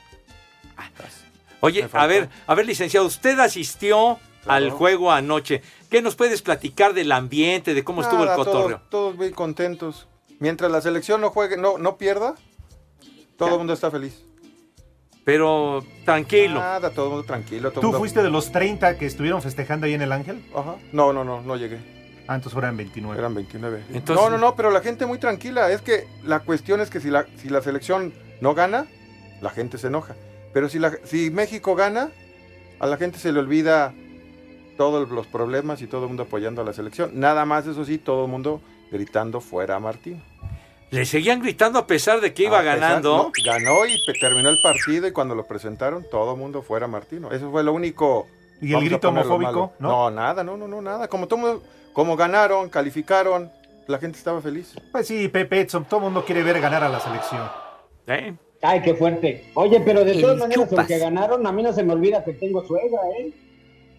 Oye, 1.60 1.88
a 1.92 2.06
ver, 2.06 2.28
a 2.46 2.54
ver, 2.54 2.64
licenciado, 2.66 3.06
usted 3.06 3.38
asistió 3.40 4.18
al 4.46 4.70
juego 4.70 5.12
anoche. 5.12 5.62
¿Qué 5.90 6.00
nos 6.02 6.14
puedes 6.16 6.40
platicar 6.42 6.94
del 6.94 7.12
ambiente, 7.12 7.74
de 7.74 7.84
cómo 7.84 8.02
estuvo 8.02 8.22
el 8.22 8.34
cotorreo? 8.34 8.76
Todos, 8.78 8.90
todos 8.90 9.16
muy 9.16 9.30
contentos. 9.32 10.06
Mientras 10.38 10.70
la 10.70 10.80
selección 10.80 11.20
no 11.20 11.30
juegue, 11.30 11.56
no, 11.58 11.76
no 11.76 11.98
pierda, 11.98 12.34
todo 13.36 13.50
el 13.50 13.58
mundo 13.58 13.72
está 13.74 13.90
feliz. 13.90 14.24
Pero 15.24 15.84
tranquilo. 16.04 16.60
Nada, 16.60 16.90
todo 16.90 17.06
el 17.06 17.10
mundo 17.12 17.26
tranquilo. 17.26 17.70
todo 17.70 17.80
¿Tú 17.80 17.86
mundo- 17.88 17.98
fuiste 17.98 18.22
de 18.22 18.30
los 18.30 18.50
30 18.52 18.96
que 18.96 19.06
estuvieron 19.06 19.42
festejando 19.42 19.86
ahí 19.86 19.94
en 19.94 20.02
el 20.02 20.12
Ángel? 20.12 20.42
Ajá. 20.54 20.76
No, 20.92 21.12
no, 21.12 21.24
no, 21.24 21.42
no 21.42 21.56
llegué. 21.56 21.78
Ah, 22.26 22.36
entonces 22.36 22.56
eran 22.58 22.76
29. 22.76 23.18
Eran 23.18 23.34
29. 23.34 23.82
Entonces- 23.92 24.16
No, 24.24 24.30
no, 24.30 24.38
no, 24.38 24.54
pero 24.56 24.70
la 24.70 24.80
gente 24.80 25.04
muy 25.06 25.18
tranquila. 25.18 25.70
Es 25.70 25.82
que 25.82 26.06
la 26.22 26.40
cuestión 26.40 26.80
es 26.80 26.88
que 26.90 27.00
si 27.00 27.10
la, 27.10 27.26
si 27.36 27.48
la 27.48 27.60
selección 27.60 28.12
no 28.40 28.54
gana, 28.54 28.86
la 29.40 29.50
gente 29.50 29.78
se 29.78 29.88
enoja. 29.88 30.14
Pero 30.52 30.68
si, 30.68 30.78
la, 30.78 30.92
si 31.04 31.30
México 31.30 31.74
gana, 31.74 32.10
a 32.78 32.86
la 32.86 32.96
gente 32.96 33.18
se 33.18 33.32
le 33.32 33.38
olvida 33.40 33.92
todos 34.76 35.10
los 35.10 35.26
problemas 35.26 35.82
y 35.82 35.86
todo 35.86 36.02
el 36.04 36.08
mundo 36.08 36.22
apoyando 36.22 36.62
a 36.62 36.64
la 36.64 36.72
selección. 36.72 37.10
Nada 37.14 37.44
más, 37.44 37.66
eso 37.66 37.84
sí, 37.84 37.98
todo 37.98 38.24
el 38.24 38.30
mundo 38.30 38.60
gritando 38.90 39.40
fuera 39.40 39.76
a 39.76 39.80
Martín. 39.80 40.22
Le 40.90 41.04
seguían 41.04 41.40
gritando 41.40 41.78
a 41.78 41.86
pesar 41.86 42.20
de 42.20 42.34
que 42.34 42.44
iba 42.44 42.58
A 42.58 42.62
pesar- 42.62 42.80
ganando. 42.80 43.16
no, 43.16 43.32
ganó 43.44 43.86
y 43.86 43.96
terminó 44.20 44.50
el 44.50 44.58
partido 44.62 45.06
y 45.06 45.12
cuando 45.12 45.34
lo 45.36 45.46
presentaron, 45.46 46.04
todo 46.10 46.32
el 46.32 46.38
mundo 46.38 46.62
fuera 46.62 46.86
Martino. 46.88 47.30
Eso 47.30 47.50
fue 47.50 47.62
lo 47.62 47.72
único. 47.72 48.26
¿Y 48.60 48.74
el 48.74 48.84
grito 48.84 49.08
homofóbico? 49.08 49.72
¿No? 49.78 49.88
No, 49.88 50.10
nada, 50.10 50.42
no, 50.44 50.56
no, 50.56 50.66
no, 50.68 50.82
nada. 50.82 51.06
Como, 51.08 51.28
todo, 51.28 51.38
mundo- 51.38 51.62
como 51.92 52.16
ganaron, 52.16 52.68
calificaron, 52.68 53.50
la 53.86 53.98
gente 53.98 54.18
estaba 54.18 54.40
feliz. 54.42 54.74
Pues 54.92 55.06
sí, 55.06 55.28
Pepe 55.28 55.60
Edson, 55.60 55.84
todo 55.84 55.98
el 56.00 56.04
mundo 56.04 56.24
quiere 56.24 56.42
ver 56.42 56.60
ganar 56.60 56.82
a 56.84 56.88
la 56.88 56.98
selección. 57.00 57.42
¿Eh? 58.08 58.34
Ay, 58.62 58.82
qué 58.82 58.94
fuerte. 58.94 59.50
Oye, 59.54 59.80
pero 59.80 60.04
de 60.04 60.20
todas 60.20 60.36
maneras, 60.38 60.64
chupas. 60.64 60.78
aunque 60.80 60.98
ganaron, 60.98 61.46
a 61.46 61.52
mí 61.52 61.62
no 61.62 61.72
se 61.72 61.82
me 61.84 61.92
olvida 61.92 62.22
que 62.24 62.32
tengo 62.34 62.62
suegra, 62.66 63.00
¿eh? 63.18 63.32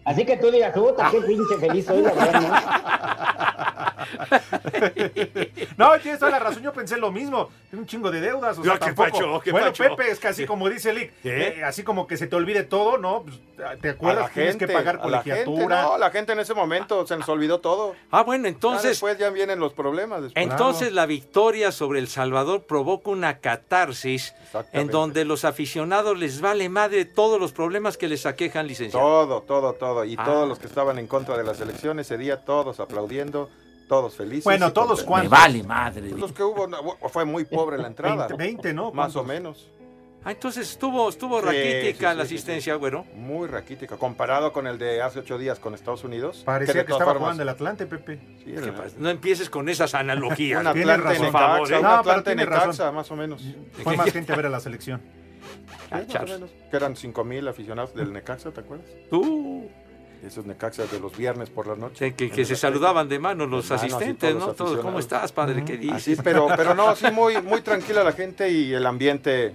Así 0.04 0.24
que 0.24 0.36
tú 0.36 0.50
digas, 0.50 0.72
puta, 0.74 1.08
qué 1.10 1.20
pinche 1.22 1.56
feliz 1.58 1.86
soy, 1.86 2.02
la 2.02 2.12
verdad, 2.12 2.40
No, 2.40 3.91
tienes 6.02 6.18
toda 6.18 6.30
la 6.32 6.38
razón, 6.38 6.62
yo 6.62 6.72
pensé 6.72 6.96
lo 6.96 7.10
mismo. 7.12 7.48
Tiene 7.70 7.82
un 7.82 7.86
chingo 7.86 8.10
de 8.10 8.20
deudas, 8.20 8.58
o 8.58 8.62
sea, 8.62 8.72
No, 8.74 8.78
¿qué 8.78 8.86
tampoco. 8.86 9.10
pacho, 9.10 9.40
qué 9.40 9.52
bueno, 9.52 9.66
pacho? 9.68 9.84
Pepe, 9.84 10.10
es 10.10 10.18
casi 10.18 10.44
como 10.46 10.68
dice 10.68 10.92
Lick, 10.92 11.12
eh, 11.24 11.62
así 11.64 11.82
como 11.82 12.06
que 12.06 12.16
se 12.16 12.26
te 12.26 12.36
olvide 12.36 12.64
todo, 12.64 12.98
¿no? 12.98 13.22
Pues, 13.22 13.38
¿Te 13.80 13.88
A 13.90 13.92
acuerdas 13.92 14.28
que 14.30 14.40
tienes 14.40 14.56
que 14.56 14.66
pagar 14.68 14.98
a 15.02 15.08
la 15.08 15.22
gente, 15.22 15.44
colegiatura? 15.44 15.82
no, 15.82 15.98
la 15.98 16.10
gente 16.10 16.32
en 16.32 16.40
ese 16.40 16.52
momento 16.54 17.06
se 17.06 17.16
nos 17.16 17.28
olvidó 17.28 17.60
todo. 17.60 17.94
Ah, 18.10 18.22
bueno, 18.24 18.44
Ya 18.44 18.48
entonces, 18.50 18.90
después 18.90 19.18
ya 19.18 19.30
vienen 19.30 19.60
los 19.60 19.72
problemas. 19.72 20.22
después. 20.22 20.44
entonces 20.44 20.92
la 20.92 21.06
victoria 21.06 21.70
sobre 21.72 22.00
El 22.00 22.08
Salvador 22.08 22.64
provoca 22.64 23.10
una 23.10 23.38
catarsis 23.38 24.34
en 24.72 24.88
donde 24.88 25.24
los 25.24 25.44
aficionados 25.44 26.18
les 26.18 26.40
vale 26.40 26.68
madre 26.68 27.04
todos 27.04 27.40
los 27.40 27.52
problemas 27.52 27.96
que 27.96 28.08
les 28.08 28.26
aquejan, 28.26 28.66
licenciado. 28.66 29.06
Todo, 29.06 29.42
todo, 29.42 29.72
todo. 29.74 30.04
Y 30.04 30.16
Ah. 30.18 30.24
todos 30.24 30.48
los 30.48 30.58
que 30.58 30.66
estaban 30.66 30.98
en 30.98 31.06
contra 31.06 31.36
de 31.36 31.44
la 31.44 31.54
selección 31.54 31.98
ese 32.00 32.18
día, 32.18 32.38
todos 32.44 32.80
aplaudiendo, 32.80 33.48
todos 33.92 34.14
felices. 34.16 34.44
Bueno, 34.44 34.72
todos 34.72 35.02
cuántos. 35.02 35.66
madre. 35.66 36.08
Los 36.12 36.32
que 36.32 36.42
hubo, 36.42 36.66
no, 36.66 36.78
fue 37.10 37.26
muy 37.26 37.44
pobre 37.44 37.76
la 37.76 37.88
entrada. 37.88 38.26
20, 38.26 38.36
20, 38.42 38.72
¿no? 38.72 38.90
Más 38.90 39.14
o 39.16 39.22
menos. 39.22 39.68
Ah, 40.24 40.30
entonces 40.30 40.70
estuvo, 40.70 41.08
estuvo 41.10 41.40
Sí, 41.40 41.46
raquítica 41.46 42.12
sí, 42.12 42.16
la 42.16 42.22
sí, 42.22 42.28
sí, 42.30 42.34
asistencia, 42.36 42.74
güero. 42.76 43.04
Muy 43.16 43.48
raquítica. 43.48 43.96
Comparado 43.98 44.50
con 44.52 44.66
el 44.66 44.78
de 44.78 45.02
hace 45.02 45.18
ocho 45.18 45.36
días 45.36 45.58
con 45.58 45.74
Estados 45.74 46.04
Unidos. 46.04 46.38
que 46.38 46.44
Parecía 46.44 46.74
que, 46.74 46.84
todas 46.84 47.00
estaba 47.00 47.12
formas- 47.12 47.20
jugando 47.24 47.42
el 47.42 47.48
Atlante, 47.50 47.84
Pepe. 47.86 48.18
Sí, 48.38 48.44
¿Qué 48.46 48.54
el- 48.54 48.72
pasa? 48.72 48.94
No 48.98 49.10
empieces 49.10 49.50
con 49.50 49.68
esas 49.68 49.94
analogías. 49.94 50.60
un 50.62 50.68
Atlante 50.68 50.96
razón. 51.02 51.26
en 51.26 51.32
favor, 51.32 51.68
Necaxa, 51.68 51.74
¿eh? 51.74 51.76
un 51.78 51.82
No, 51.82 51.88
pero 51.88 52.00
Atlante 52.00 52.30
en 52.30 52.36
tienes 52.38 52.50
Necaxa, 52.50 52.66
razón. 52.84 52.94
más 52.94 53.10
o 53.10 53.16
menos. 53.16 53.42
Fue 53.82 53.96
más 53.96 54.10
gente 54.12 54.32
a 54.32 54.36
ver 54.36 54.46
a 54.46 54.50
la 54.50 54.60
selección. 54.60 55.02
Ah, 55.02 55.18
Sí, 55.88 55.90
más 55.90 56.02
o 56.04 56.12
Charles. 56.12 56.34
menos. 56.34 56.50
Que 56.70 56.76
eran 56.78 56.96
cinco 56.96 57.24
mil 57.24 57.46
aficionados 57.48 57.94
del 57.94 58.10
Necaxa, 58.12 58.52
¿te 58.52 58.60
acuerdas? 58.60 58.86
Tú. 59.10 59.68
Esos 60.22 60.46
Necaxas 60.46 60.90
de 60.90 61.00
los 61.00 61.16
viernes 61.16 61.50
por 61.50 61.66
la 61.66 61.74
noche. 61.74 62.14
Sí, 62.16 62.30
que, 62.30 62.44
se 62.44 62.54
saludaban 62.54 63.08
de 63.08 63.18
mano 63.18 63.46
los 63.46 63.68
De 63.68 63.74
asistentes, 63.74 64.32
todos 64.32 64.46
¿no? 64.46 64.54
Todos, 64.54 64.78
¿Cómo 64.78 64.98
estás, 65.00 65.32
padre? 65.32 65.64
¿Qué 65.64 65.76
dices? 65.76 65.96
Así, 65.96 66.16
pero, 66.22 66.46
pero 66.56 66.74
no, 66.74 66.94
sí, 66.94 67.10
muy, 67.10 67.42
muy 67.42 67.60
tranquila 67.60 68.04
la 68.04 68.12
gente 68.12 68.48
y 68.48 68.72
el 68.72 68.86
ambiente, 68.86 69.52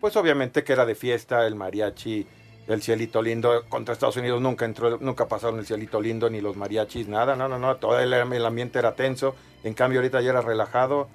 pues 0.00 0.14
obviamente 0.16 0.62
que 0.62 0.74
era 0.74 0.84
de 0.84 0.94
fiesta, 0.94 1.46
el 1.46 1.54
mariachi, 1.54 2.26
el 2.66 2.82
cielito 2.82 3.22
lindo. 3.22 3.64
Contra 3.70 3.94
Estados 3.94 4.18
Unidos 4.18 4.42
nunca 4.42 4.66
entró, 4.66 4.98
nunca 4.98 5.26
pasaron 5.26 5.58
el 5.58 5.64
cielito 5.64 6.00
lindo, 6.02 6.28
ni 6.28 6.42
los 6.42 6.54
mariachis, 6.54 7.08
nada, 7.08 7.34
no, 7.34 7.48
no, 7.48 7.58
no, 7.58 7.76
todo 7.76 7.98
el, 7.98 8.12
el 8.12 8.44
ambiente 8.44 8.78
era 8.78 8.94
tenso. 8.94 9.34
En 9.62 9.72
cambio, 9.72 10.00
ahorita 10.00 10.20
ya 10.20 10.30
era 10.30 10.42
relajado, 10.42 11.08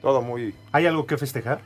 todo 0.00 0.22
muy. 0.22 0.54
¿Hay 0.72 0.86
algo 0.86 1.06
que 1.06 1.18
festejar? 1.18 1.60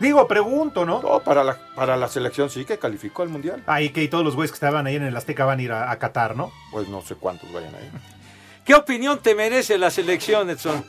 Digo, 0.00 0.26
pregunto, 0.26 0.86
¿no? 0.86 1.00
Todo 1.00 1.22
para 1.22 1.44
la, 1.44 1.58
para 1.76 1.96
la 1.96 2.08
selección 2.08 2.48
sí 2.48 2.64
que 2.64 2.78
calificó 2.78 3.22
al 3.22 3.28
mundial. 3.28 3.62
Ahí 3.66 3.90
que 3.90 4.08
todos 4.08 4.24
los 4.24 4.34
güeyes 4.34 4.50
que 4.50 4.56
estaban 4.56 4.86
ahí 4.86 4.96
en 4.96 5.02
el 5.02 5.16
Azteca 5.16 5.44
van 5.44 5.58
a 5.58 5.62
ir 5.62 5.72
a, 5.72 5.90
a 5.90 5.98
Qatar, 5.98 6.36
¿no? 6.36 6.50
Pues 6.72 6.88
no 6.88 7.02
sé 7.02 7.16
cuántos 7.16 7.52
vayan 7.52 7.74
ahí. 7.74 7.90
¿Qué 8.64 8.74
opinión 8.74 9.20
te 9.20 9.34
merece 9.34 9.76
la 9.76 9.90
selección, 9.90 10.48
Edson? 10.48 10.82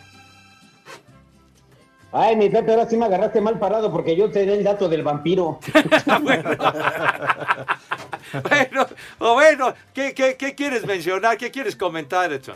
Ay, 2.14 2.36
mi 2.36 2.50
Pepe, 2.50 2.72
ahora 2.72 2.90
sí 2.90 2.98
me 2.98 3.06
agarraste 3.06 3.40
mal 3.40 3.58
parado 3.58 3.92
porque 3.92 4.16
yo 4.16 4.30
te 4.30 4.46
di 4.46 4.52
el 4.52 4.64
dato 4.64 4.90
del 4.90 5.04
vampiro. 5.04 5.60
Bueno, 8.50 8.86
o 9.20 9.34
bueno, 9.34 9.74
¿qué, 9.94 10.14
qué, 10.14 10.38
qué 10.38 10.56
quieres 10.56 10.86
mencionar? 10.86 11.38
¿Qué 11.38 11.52
quieres 11.52 11.76
comentar, 11.76 12.32
Edson? 12.32 12.56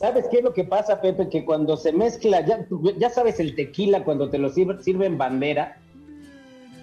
¿Sabes 0.00 0.28
qué 0.30 0.38
es 0.38 0.42
lo 0.42 0.54
que 0.54 0.64
pasa, 0.64 1.02
Pepe? 1.02 1.28
Que 1.28 1.44
cuando 1.44 1.76
se 1.76 1.92
mezcla, 1.92 2.40
ya, 2.40 2.66
ya 2.96 3.10
sabes 3.10 3.38
el 3.38 3.54
tequila 3.54 4.02
cuando 4.02 4.30
te 4.30 4.38
lo 4.38 4.48
sirve, 4.48 4.82
sirve 4.82 5.04
en 5.04 5.18
bandera. 5.18 5.76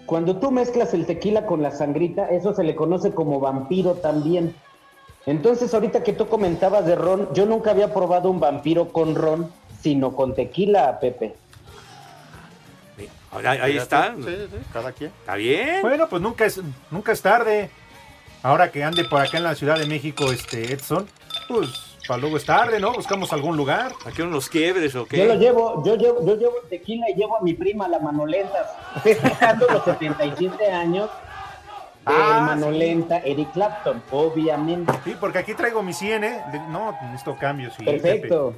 Cuando 0.05 0.37
tú 0.37 0.51
mezclas 0.51 0.93
el 0.93 1.07
tequila 1.07 1.47
con 1.47 1.63
la 1.63 1.71
sangrita, 1.71 2.29
eso 2.29 2.53
se 2.53 2.63
le 2.63 2.75
conoce 2.75 3.13
como 3.13 3.39
vampiro 3.39 3.95
también. 3.95 4.53
Entonces, 5.25 5.73
ahorita 5.73 6.03
que 6.03 6.13
tú 6.13 6.27
comentabas 6.27 6.85
de 6.85 6.95
ron, 6.95 7.27
yo 7.33 7.47
nunca 7.47 7.71
había 7.71 7.91
probado 7.91 8.29
un 8.29 8.39
vampiro 8.39 8.89
con 8.89 9.15
ron, 9.15 9.51
sino 9.81 10.15
con 10.15 10.35
tequila, 10.35 10.99
Pepe. 10.99 11.33
Ahí, 13.31 13.45
ahí 13.59 13.77
está. 13.77 14.13
Sí, 14.15 14.21
sí, 14.25 14.57
cada 14.71 14.91
quien. 14.91 15.11
¿Está 15.21 15.35
bien? 15.37 15.81
Bueno, 15.81 16.07
pues 16.07 16.21
nunca 16.21 16.45
es, 16.45 16.61
nunca 16.91 17.13
es 17.13 17.21
tarde. 17.23 17.71
Ahora 18.43 18.71
que 18.71 18.83
ande 18.83 19.05
por 19.05 19.19
acá 19.21 19.37
en 19.37 19.43
la 19.43 19.55
Ciudad 19.55 19.79
de 19.79 19.87
México, 19.87 20.31
este 20.31 20.71
Edson, 20.71 21.07
pues 21.47 21.86
para 22.07 22.19
luego 22.21 22.37
es 22.37 22.45
tarde, 22.45 22.79
¿no? 22.79 22.93
Buscamos 22.93 23.31
algún 23.33 23.57
lugar. 23.57 23.91
¿Aquí 24.05 24.21
unos 24.21 24.49
quiebres 24.49 24.95
o 24.95 25.05
Yo 25.07 25.25
lo 25.25 25.33
qué? 25.33 25.37
llevo, 25.37 25.83
yo 25.85 25.95
llevo, 25.95 26.25
yo 26.25 26.35
llevo 26.35 26.55
tequila 26.69 27.09
y 27.09 27.15
llevo 27.15 27.37
a 27.37 27.41
mi 27.41 27.53
prima, 27.53 27.87
la 27.87 27.99
Manolenta, 27.99 28.65
festejando 29.03 29.67
los 29.67 29.83
77 29.83 30.71
años 30.71 31.09
de 31.09 32.13
Ah, 32.13 32.41
Manolenta, 32.45 33.17
Eric 33.19 33.51
Clapton, 33.51 34.01
obviamente. 34.11 34.91
Sí, 35.03 35.15
porque 35.19 35.39
aquí 35.39 35.53
traigo 35.53 35.83
mi 35.83 35.91
100, 35.93 36.23
¿eh? 36.23 36.41
No, 36.69 36.97
necesito 37.03 37.35
cambios. 37.37 37.73
Sí, 37.77 37.83
Perfecto. 37.83 38.55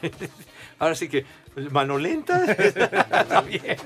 Ahora 0.78 0.94
sí 0.94 1.08
que, 1.08 1.24
¿manolenta? 1.70 2.44
Está 2.44 3.40
bien. 3.46 3.76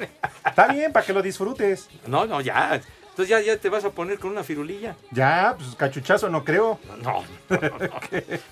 Está 0.45 0.67
bien, 0.69 0.93
para 0.93 1.07
que 1.07 1.13
lo 1.13 1.23
disfrutes. 1.23 1.89
No, 2.07 2.27
no, 2.27 2.41
ya. 2.41 2.81
Entonces 3.21 3.45
ya, 3.47 3.53
ya 3.55 3.61
te 3.61 3.69
vas 3.69 3.85
a 3.85 3.91
poner 3.91 4.19
con 4.19 4.31
una 4.31 4.43
firulilla. 4.43 4.97
Ya, 5.11 5.55
pues 5.59 5.75
cachuchazo 5.75 6.31
no 6.31 6.43
creo. 6.43 6.79
No, 6.89 6.97
no, 6.97 7.23
no, 7.51 7.61
no, 7.61 7.69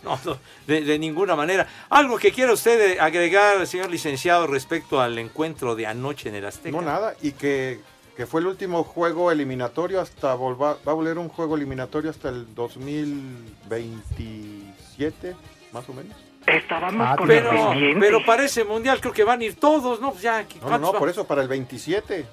no, 0.03 0.21
no, 0.27 0.37
de, 0.67 0.83
de 0.83 0.99
ninguna 0.99 1.35
manera. 1.35 1.67
Algo 1.89 2.19
que 2.19 2.33
quiera 2.33 2.53
usted 2.53 2.99
agregar, 2.99 3.67
señor 3.67 3.89
licenciado, 3.91 4.47
respecto 4.47 5.01
al 5.01 5.19
encuentro 5.19 5.75
de 5.75 5.87
anoche 5.87 6.29
en 6.29 6.35
el 6.35 6.45
Azteca. 6.45 6.77
No, 6.77 6.83
nada. 6.83 7.15
Y 7.23 7.33
que, 7.33 7.81
que 8.15 8.27
fue 8.27 8.43
el 8.43 8.47
último 8.49 8.85
juego 8.85 9.33
eliminatorio 9.33 10.03
hasta 10.03 10.35
volver, 10.35 10.77
va 10.87 10.93
a 10.93 10.95
volver 10.95 11.17
un 11.17 11.31
juego 11.31 11.57
eliminatorio 11.57 12.11
hasta 12.11 12.29
el 12.29 12.55
2027, 12.55 15.35
más 15.73 15.89
o 15.89 15.95
menos. 15.95 16.15
Estábamos 16.47 17.07
Ah, 17.09 17.17
con 17.17 17.27
Pero, 17.27 17.73
el 17.73 17.97
pero 17.99 18.23
para 18.27 18.45
ese 18.45 18.65
mundial 18.65 19.01
creo 19.01 19.15
que 19.15 19.25
van 19.25 19.41
a 19.41 19.45
ir 19.45 19.55
todos, 19.57 19.99
¿no? 19.99 20.11
Pues 20.11 20.21
ya, 20.23 20.43
No, 20.43 20.45
no, 20.49 20.49
¿cuántos 20.61 20.81
no, 20.81 20.93
va- 20.93 20.99
por 20.99 21.09
eso 21.09 21.27
para 21.27 21.41
el 21.41 21.49
27. 21.49 22.27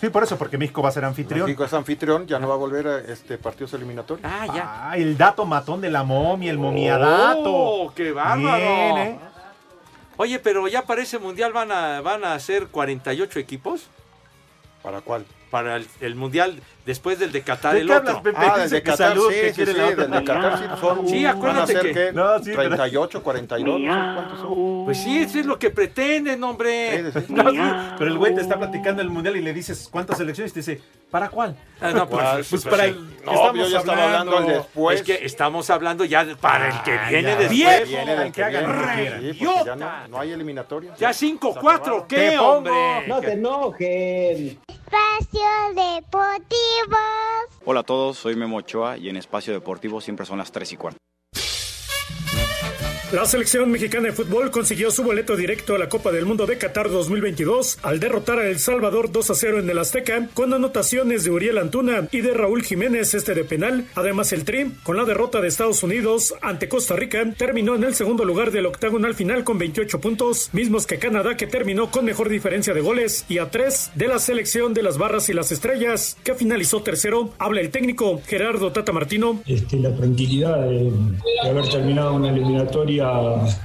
Sí, 0.00 0.10
por 0.10 0.22
eso, 0.22 0.36
porque 0.36 0.58
México 0.58 0.82
va 0.82 0.90
a 0.90 0.92
ser 0.92 1.04
anfitrión. 1.04 1.46
México 1.46 1.64
es 1.64 1.72
anfitrión, 1.72 2.26
ya 2.26 2.38
no 2.38 2.48
va 2.48 2.54
a 2.54 2.58
volver 2.58 2.86
a 2.86 2.98
este 2.98 3.38
partidos 3.38 3.72
eliminatorios. 3.74 4.30
Ah, 4.30 4.46
ya. 4.46 4.90
Ah, 4.90 4.96
el 4.96 5.16
dato 5.16 5.46
matón 5.46 5.80
de 5.80 5.90
la 5.90 6.02
momia, 6.02 6.50
el 6.50 6.58
momiadato. 6.58 7.42
¡Oh, 7.46 7.92
qué 7.94 8.12
bárbaro! 8.12 8.56
Bien, 8.58 8.98
¿eh? 8.98 9.18
Oye, 10.18 10.38
pero 10.38 10.68
ya 10.68 10.82
para 10.82 11.02
ese 11.02 11.18
mundial 11.18 11.52
van 11.52 11.72
a, 11.72 12.00
van 12.00 12.24
a 12.24 12.38
ser 12.40 12.68
48 12.68 13.38
equipos 13.38 13.88
¿Para 14.86 15.00
cuál? 15.00 15.26
Para 15.56 15.76
el, 15.76 15.86
el 16.02 16.14
mundial 16.16 16.60
después 16.84 17.18
del 17.18 17.32
de 17.32 17.40
Qatar, 17.40 17.72
¿De 17.74 17.80
el 17.80 17.90
otro. 17.90 17.96
hablas, 18.10 18.22
Pepe? 18.22 18.36
Ah, 18.38 18.58
desde 18.58 18.82
que 18.82 18.90
Qatar, 18.90 19.08
salud, 19.08 19.28
sí, 19.30 19.40
que 19.40 19.52
sí, 19.54 19.64
sí, 19.64 19.70
otra. 19.80 20.06
desde 20.06 20.24
Qatar 20.24 20.58
sí 20.58 20.64
son, 20.80 21.08
Sí, 21.08 21.24
van 21.24 21.26
a 21.26 21.30
acuérdate 21.38 21.74
que- 21.80 21.92
¿qué? 21.92 22.12
No, 22.12 22.38
sí, 22.40 22.52
pero- 22.54 22.68
38, 22.76 23.22
42, 23.22 23.80
no 23.80 23.94
sé 23.94 24.14
cuántos 24.14 24.40
son. 24.40 24.84
Pues 24.84 24.98
sí, 25.02 25.18
eso 25.18 25.38
es 25.38 25.46
lo 25.46 25.58
que 25.58 25.70
pretenden, 25.70 26.44
hombre. 26.44 27.10
Sí, 27.12 27.20
sí. 27.26 27.32
No, 27.32 27.44
pero 27.98 28.10
el 28.10 28.18
güey 28.18 28.34
te 28.34 28.42
está 28.42 28.58
platicando 28.58 29.00
el 29.00 29.08
mundial 29.08 29.34
y 29.36 29.40
le 29.40 29.54
dices 29.54 29.88
cuántas 29.90 30.18
selecciones 30.18 30.50
y 30.52 30.54
te 30.54 30.60
dice, 30.60 30.80
¿para 31.10 31.30
cuál? 31.30 31.56
Ah, 31.80 31.90
no, 31.92 32.06
pues, 32.08 32.22
pues, 32.22 32.48
Pues 32.50 32.62
pues, 32.62 32.64
para 32.66 32.84
sí. 32.84 32.90
el. 32.90 33.24
No, 33.24 33.32
estamos 33.32 33.56
yo 33.56 33.66
ya 33.68 33.78
estaba 33.78 34.04
hablando 34.04 34.38
el 34.38 34.46
después. 34.46 35.00
Es 35.00 35.06
que 35.06 35.24
estamos 35.24 35.70
hablando 35.70 36.04
ya 36.04 36.24
de- 36.24 36.36
para 36.36 36.68
el 36.68 36.82
que 36.82 36.92
Ah, 36.92 37.08
viene 37.08 37.22
ya. 37.30 37.36
después. 37.36 37.50
Viejo, 37.50 37.84
Viene 37.86 38.16
del 38.16 38.32
que 38.32 38.42
que 38.44 38.58
porque 38.58 39.64
ya 39.64 39.74
no, 39.76 40.08
no 40.08 40.20
hay 40.20 40.32
eliminatorias. 40.32 40.98
Ya 40.98 41.12
5-4, 41.12 42.04
Te 42.06 42.16
¿qué, 42.16 42.38
hombre? 42.38 42.72
No 43.08 43.20
se 43.20 43.32
enojen. 43.32 44.58
Espacio 44.68 45.45
Deportivo. 45.74 46.96
Hola 47.64 47.80
a 47.80 47.82
todos, 47.82 48.16
soy 48.16 48.36
Memo 48.36 48.56
Ochoa 48.58 48.96
y 48.96 49.08
en 49.08 49.16
Espacio 49.16 49.52
Deportivo 49.52 50.00
siempre 50.00 50.24
son 50.26 50.38
las 50.38 50.52
3 50.52 50.72
y 50.72 50.76
cuarto. 50.76 51.05
La 53.12 53.24
selección 53.24 53.70
mexicana 53.70 54.08
de 54.08 54.12
fútbol 54.12 54.50
consiguió 54.50 54.90
su 54.90 55.04
boleto 55.04 55.36
directo 55.36 55.76
a 55.76 55.78
la 55.78 55.88
Copa 55.88 56.10
del 56.10 56.26
Mundo 56.26 56.44
de 56.44 56.58
Qatar 56.58 56.90
2022 56.90 57.78
al 57.84 58.00
derrotar 58.00 58.40
a 58.40 58.48
El 58.48 58.58
Salvador 58.58 59.12
2 59.12 59.30
a 59.30 59.34
0 59.36 59.60
en 59.60 59.70
el 59.70 59.78
Azteca 59.78 60.28
con 60.34 60.52
anotaciones 60.52 61.22
de 61.22 61.30
Uriel 61.30 61.58
Antuna 61.58 62.08
y 62.10 62.20
de 62.22 62.34
Raúl 62.34 62.64
Jiménez 62.64 63.14
este 63.14 63.34
de 63.34 63.44
penal. 63.44 63.84
Además 63.94 64.32
el 64.32 64.44
Tri, 64.44 64.72
con 64.82 64.96
la 64.96 65.04
derrota 65.04 65.40
de 65.40 65.46
Estados 65.46 65.84
Unidos 65.84 66.34
ante 66.42 66.68
Costa 66.68 66.96
Rica, 66.96 67.24
terminó 67.38 67.76
en 67.76 67.84
el 67.84 67.94
segundo 67.94 68.24
lugar 68.24 68.50
del 68.50 68.66
octagonal 68.66 69.14
final 69.14 69.44
con 69.44 69.56
28 69.58 70.00
puntos, 70.00 70.50
mismos 70.52 70.84
que 70.84 70.98
Canadá 70.98 71.36
que 71.36 71.46
terminó 71.46 71.92
con 71.92 72.06
mejor 72.06 72.28
diferencia 72.28 72.74
de 72.74 72.80
goles 72.80 73.24
y 73.28 73.38
a 73.38 73.52
3 73.52 73.92
de 73.94 74.08
la 74.08 74.18
selección 74.18 74.74
de 74.74 74.82
las 74.82 74.98
barras 74.98 75.28
y 75.28 75.32
las 75.32 75.52
estrellas 75.52 76.16
que 76.24 76.34
finalizó 76.34 76.82
tercero. 76.82 77.30
Habla 77.38 77.60
el 77.60 77.70
técnico 77.70 78.20
Gerardo 78.26 78.72
Tata 78.72 78.90
Martino. 78.90 79.42
Este, 79.46 79.76
la 79.78 79.94
tranquilidad 79.94 80.60
de 80.68 80.90
haber 81.48 81.68
terminado 81.68 82.14
una 82.14 82.30
eliminatoria 82.30 82.95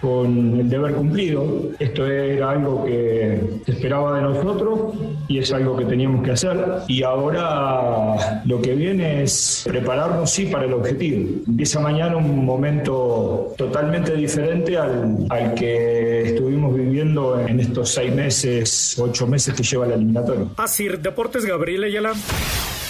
con 0.01 0.59
el 0.59 0.69
deber 0.69 0.93
cumplido. 0.93 1.45
Esto 1.79 2.07
era 2.07 2.51
algo 2.51 2.85
que 2.85 3.41
se 3.65 3.71
esperaba 3.71 4.15
de 4.15 4.21
nosotros 4.21 4.93
y 5.27 5.39
es 5.39 5.51
algo 5.53 5.77
que 5.77 5.85
teníamos 5.85 6.23
que 6.23 6.31
hacer. 6.31 6.57
Y 6.87 7.03
ahora 7.03 8.41
lo 8.45 8.61
que 8.61 8.73
viene 8.73 9.23
es 9.23 9.63
prepararnos, 9.65 10.29
sí, 10.29 10.45
para 10.45 10.65
el 10.65 10.73
objetivo. 10.73 11.29
Empieza 11.47 11.79
mañana 11.79 12.17
un 12.17 12.45
momento 12.45 13.53
totalmente 13.57 14.15
diferente 14.15 14.77
al, 14.77 15.25
al 15.29 15.53
que 15.53 16.29
estuvimos 16.29 16.75
viviendo 16.75 17.39
en 17.39 17.59
estos 17.59 17.89
seis 17.91 18.13
meses, 18.13 18.97
ocho 18.99 19.27
meses 19.27 19.53
que 19.53 19.63
lleva 19.63 19.87
la 19.87 19.95
eliminatoria. 19.95 20.45
Así, 20.57 20.87
Deportes 20.87 21.45
Gabriel 21.45 21.83
Ayala. 21.83 22.13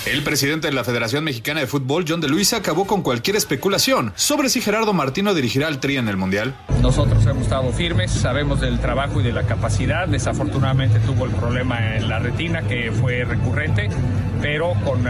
El 0.06 0.24
presidente 0.24 0.68
de 0.68 0.74
la 0.74 0.84
Federación 0.84 1.24
Mexicana 1.24 1.60
de 1.60 1.68
Fútbol, 1.68 2.06
John 2.08 2.22
de 2.22 2.28
Luisa, 2.28 2.58
acabó 2.58 2.88
con 2.88 3.04
cualquier 3.04 3.36
especulación 3.36 4.14
sobre 4.16 4.50
si 4.50 4.60
Gerardo 4.60 4.94
Martino 4.94 5.36
dirigirá 5.36 5.68
al 5.68 5.80
Tri 5.80 5.98
en 5.98 6.08
el 6.08 6.18
Mundial. 6.18 6.56
Nosotros 6.82 7.24
hemos 7.28 7.44
estado 7.44 7.72
firmes, 7.72 8.10
sabemos 8.10 8.60
del 8.62 8.80
trabajo 8.80 9.22
y 9.22 9.24
de 9.24 9.32
la 9.32 9.44
capacidad. 9.44 10.08
Desafortunadamente 10.08 11.00
tuvo 11.02 11.26
el 11.26 11.32
problema 11.32 11.98
en 11.98 12.10
la 12.10 12.18
retina 12.18 12.64
que 12.64 12.92
fue 12.92 13.26
recurrente, 13.26 13.90
pero 14.42 14.74
con 14.84 15.02
uh, 15.02 15.04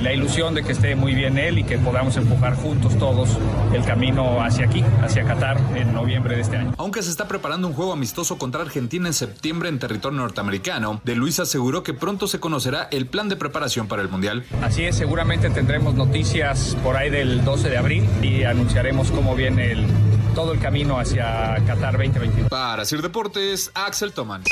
la 0.00 0.12
ilusión 0.12 0.54
de 0.54 0.62
que 0.62 0.72
esté 0.72 0.94
muy 0.94 1.14
bien 1.14 1.38
él 1.38 1.58
y 1.58 1.64
que 1.64 1.78
podamos 1.78 2.16
empujar 2.16 2.54
juntos 2.54 2.96
todos 2.98 3.30
el 3.72 3.84
camino 3.84 4.40
hacia 4.40 4.66
aquí, 4.66 4.84
hacia 5.02 5.24
Qatar 5.24 5.58
en 5.74 5.92
noviembre 5.92 6.36
de 6.36 6.42
este 6.42 6.56
año. 6.56 6.74
Aunque 6.78 7.02
se 7.02 7.10
está 7.10 7.26
preparando 7.26 7.66
un 7.66 7.74
juego 7.74 7.92
amistoso 7.92 8.38
contra 8.38 8.62
Argentina 8.62 9.08
en 9.08 9.14
septiembre 9.14 9.68
en 9.68 9.78
territorio 9.78 10.18
norteamericano, 10.18 11.00
de 11.04 11.16
Luisa 11.16 11.42
aseguró 11.42 11.82
que 11.82 11.94
pronto 11.94 12.28
se 12.28 12.40
conocerá 12.40 12.88
el 12.92 13.06
plan 13.06 13.28
de 13.28 13.36
preparación 13.36 13.88
para 13.88 14.02
el 14.02 14.08
Mundial. 14.08 14.44
Así 14.62 14.84
es, 14.84 14.96
seguramente 14.96 15.50
tendremos 15.50 15.94
noticias 15.94 16.76
por 16.82 16.96
ahí 16.96 17.10
del 17.10 17.44
12 17.44 17.68
de 17.68 17.78
abril 17.78 18.04
y 18.22 18.44
anunciaremos 18.44 19.10
cómo 19.10 19.34
viene 19.34 19.72
el, 19.72 19.86
todo 20.34 20.52
el 20.52 20.60
camino 20.60 20.98
hacia 20.98 21.56
Qatar 21.66 21.98
2022. 21.98 22.48
Para 22.48 22.84
Sir 22.84 23.02
Deportes, 23.02 23.70
Axel 23.74 24.12
Toman. 24.12 24.42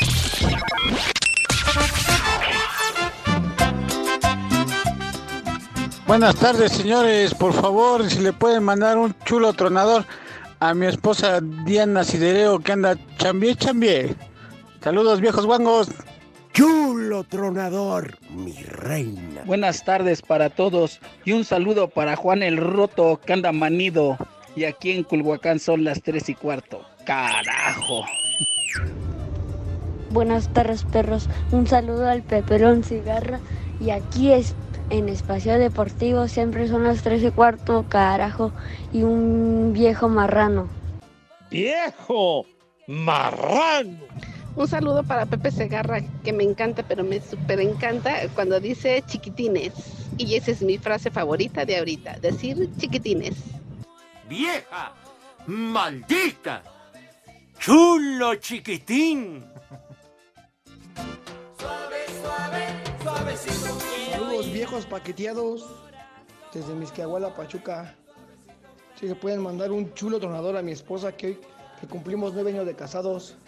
Buenas 6.07 6.37
tardes, 6.37 6.71
señores. 6.71 7.35
Por 7.35 7.53
favor, 7.53 8.09
si 8.09 8.21
le 8.21 8.33
pueden 8.33 8.63
mandar 8.63 8.97
un 8.97 9.13
chulo 9.25 9.53
tronador 9.53 10.05
a 10.61 10.73
mi 10.73 10.87
esposa 10.87 11.41
Diana 11.41 12.05
Sidereo 12.05 12.61
que 12.61 12.73
anda 12.73 12.97
chambie, 13.19 13.57
chambie. 13.57 14.15
Saludos, 14.81 15.21
viejos 15.21 15.47
guangos. 15.47 15.89
Chulo 16.53 17.25
tronador, 17.25 18.19
mi 18.31 18.53
reina. 18.63 19.43
Buenas 19.47 19.85
tardes 19.85 20.23
para 20.23 20.49
todos 20.49 21.01
y 21.25 21.33
un 21.33 21.45
saludo 21.45 21.89
para 21.89 22.15
Juan 22.15 22.45
el 22.45 22.57
Roto 22.57 23.21
que 23.27 23.33
anda 23.33 23.51
manido. 23.51 24.17
Y 24.55 24.63
aquí 24.63 24.93
en 24.93 25.03
Culhuacán 25.03 25.59
son 25.59 25.83
las 25.83 26.03
tres 26.03 26.29
y 26.29 26.35
cuarto. 26.35 26.83
¡Carajo! 27.05 28.05
Buenas 30.11 30.53
tardes, 30.53 30.85
perros. 30.85 31.29
Un 31.51 31.67
saludo 31.67 32.09
al 32.09 32.23
Peperón 32.23 32.85
Cigarra. 32.85 33.41
Y 33.81 33.91
aquí 33.91 34.33
es 34.33 34.55
en 34.90 35.09
Espacio 35.09 35.59
Deportivo 35.59 36.28
siempre 36.28 36.69
son 36.69 36.85
las 36.85 37.02
tres 37.02 37.23
y 37.23 37.31
cuarto, 37.31 37.85
carajo. 37.88 38.52
Y 38.93 39.02
un 39.02 39.73
viejo 39.73 40.09
marrano. 40.09 40.69
¡Viejo 41.50 42.47
marrano! 42.87 43.99
Un 44.57 44.69
saludo 44.69 45.02
para 45.02 45.26
Pepe 45.26 45.50
Segarra, 45.50 46.00
que 46.25 46.33
me 46.33 46.43
encanta, 46.43 46.83
pero 46.83 47.05
me 47.05 47.21
súper 47.21 47.61
encanta 47.61 48.26
cuando 48.35 48.59
dice 48.59 49.02
chiquitines. 49.07 49.73
Y 50.16 50.35
esa 50.35 50.50
es 50.50 50.62
mi 50.62 50.78
frase 50.78 51.11
favorita 51.11 51.64
de 51.66 51.76
ahorita, 51.76 52.19
decir 52.21 52.71
chiquitines. 52.78 53.34
¡Vieja! 54.28 54.93
¡Maldita! 55.47 56.63
¡Chulo 57.58 58.37
chiquitín! 58.37 59.45
Suave, 61.58 62.06
suave, 62.23 62.65
suavecito. 63.02 63.96
Saludos 64.37 64.53
viejos 64.53 64.85
paqueteados 64.85 65.67
desde 66.53 66.75
Misquiahuala, 66.75 67.35
Pachuca. 67.35 67.97
Si 69.01 69.09
se 69.09 69.15
pueden 69.15 69.41
mandar 69.41 69.73
un 69.73 69.95
chulo 69.95 70.21
tronador 70.21 70.59
a 70.59 70.63
mi 70.63 70.73
esposa 70.73 71.17
que 71.17 71.29
hoy 71.29 71.41
que 71.81 71.87
cumplimos 71.87 72.35
nueve 72.35 72.51
años 72.51 72.67
de 72.67 72.77
casados. 72.77 73.39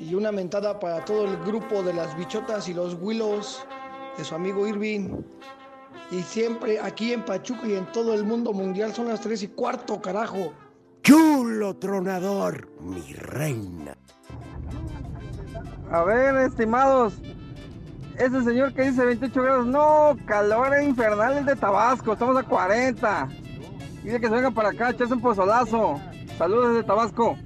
Y 0.00 0.16
una 0.16 0.32
mentada 0.32 0.80
para 0.80 1.04
todo 1.04 1.24
el 1.24 1.36
grupo 1.44 1.84
de 1.84 1.94
las 1.94 2.16
bichotas 2.16 2.68
y 2.68 2.74
los 2.74 2.94
willows 3.00 3.64
de 4.18 4.24
su 4.24 4.34
amigo 4.34 4.66
Irving. 4.66 5.22
Y 6.10 6.20
siempre 6.22 6.80
aquí 6.80 7.12
en 7.12 7.24
Pachuca 7.24 7.68
y 7.68 7.74
en 7.74 7.86
todo 7.92 8.12
el 8.14 8.24
mundo 8.24 8.52
mundial 8.52 8.92
son 8.92 9.06
las 9.06 9.20
tres 9.20 9.44
y 9.44 9.48
cuarto, 9.48 10.02
carajo. 10.02 10.52
Chulo 11.04 11.76
tronador, 11.76 12.68
mi 12.80 13.12
reina. 13.12 13.96
A 15.92 16.02
ver, 16.02 16.34
estimados. 16.38 17.14
Ese 18.20 18.44
señor 18.44 18.74
que 18.74 18.82
dice 18.82 19.02
28 19.02 19.42
grados, 19.42 19.66
no, 19.66 20.14
calor 20.26 20.82
infernal 20.82 21.38
el 21.38 21.46
de 21.46 21.56
Tabasco, 21.56 22.12
estamos 22.12 22.36
a 22.36 22.42
40. 22.42 23.28
Dice 24.02 24.20
que 24.20 24.28
se 24.28 24.34
venga 24.34 24.50
para 24.50 24.68
acá, 24.68 24.90
echarse 24.90 25.14
un 25.14 25.22
pozolazo. 25.22 25.98
Saludos 26.36 26.74
desde 26.74 26.86
Tabasco. 26.86 27.38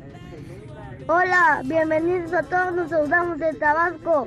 Hola, 1.07 1.63
bienvenidos 1.65 2.33
a 2.33 2.43
todos, 2.43 2.73
nos 2.73 2.91
saludamos 2.91 3.39
de 3.39 3.55
Tabasco. 3.55 4.27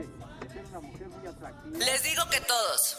Les 1.73 2.03
digo 2.03 2.23
que 2.31 2.39
todos. 2.39 2.97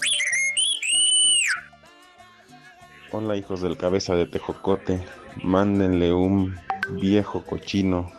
Hola 3.13 3.35
hijos 3.35 3.63
del 3.63 3.79
cabeza 3.79 4.15
de 4.15 4.27
tejocote, 4.27 5.03
mándenle 5.43 6.13
un 6.13 6.55
viejo 6.91 7.43
cochino 7.47 8.13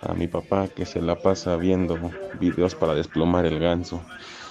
a 0.00 0.14
mi 0.14 0.26
papá 0.26 0.68
que 0.68 0.86
se 0.86 1.02
la 1.02 1.16
pasa 1.16 1.56
viendo 1.56 1.98
videos 2.40 2.74
para 2.74 2.94
desplomar 2.94 3.44
el 3.44 3.58
ganso 3.58 4.02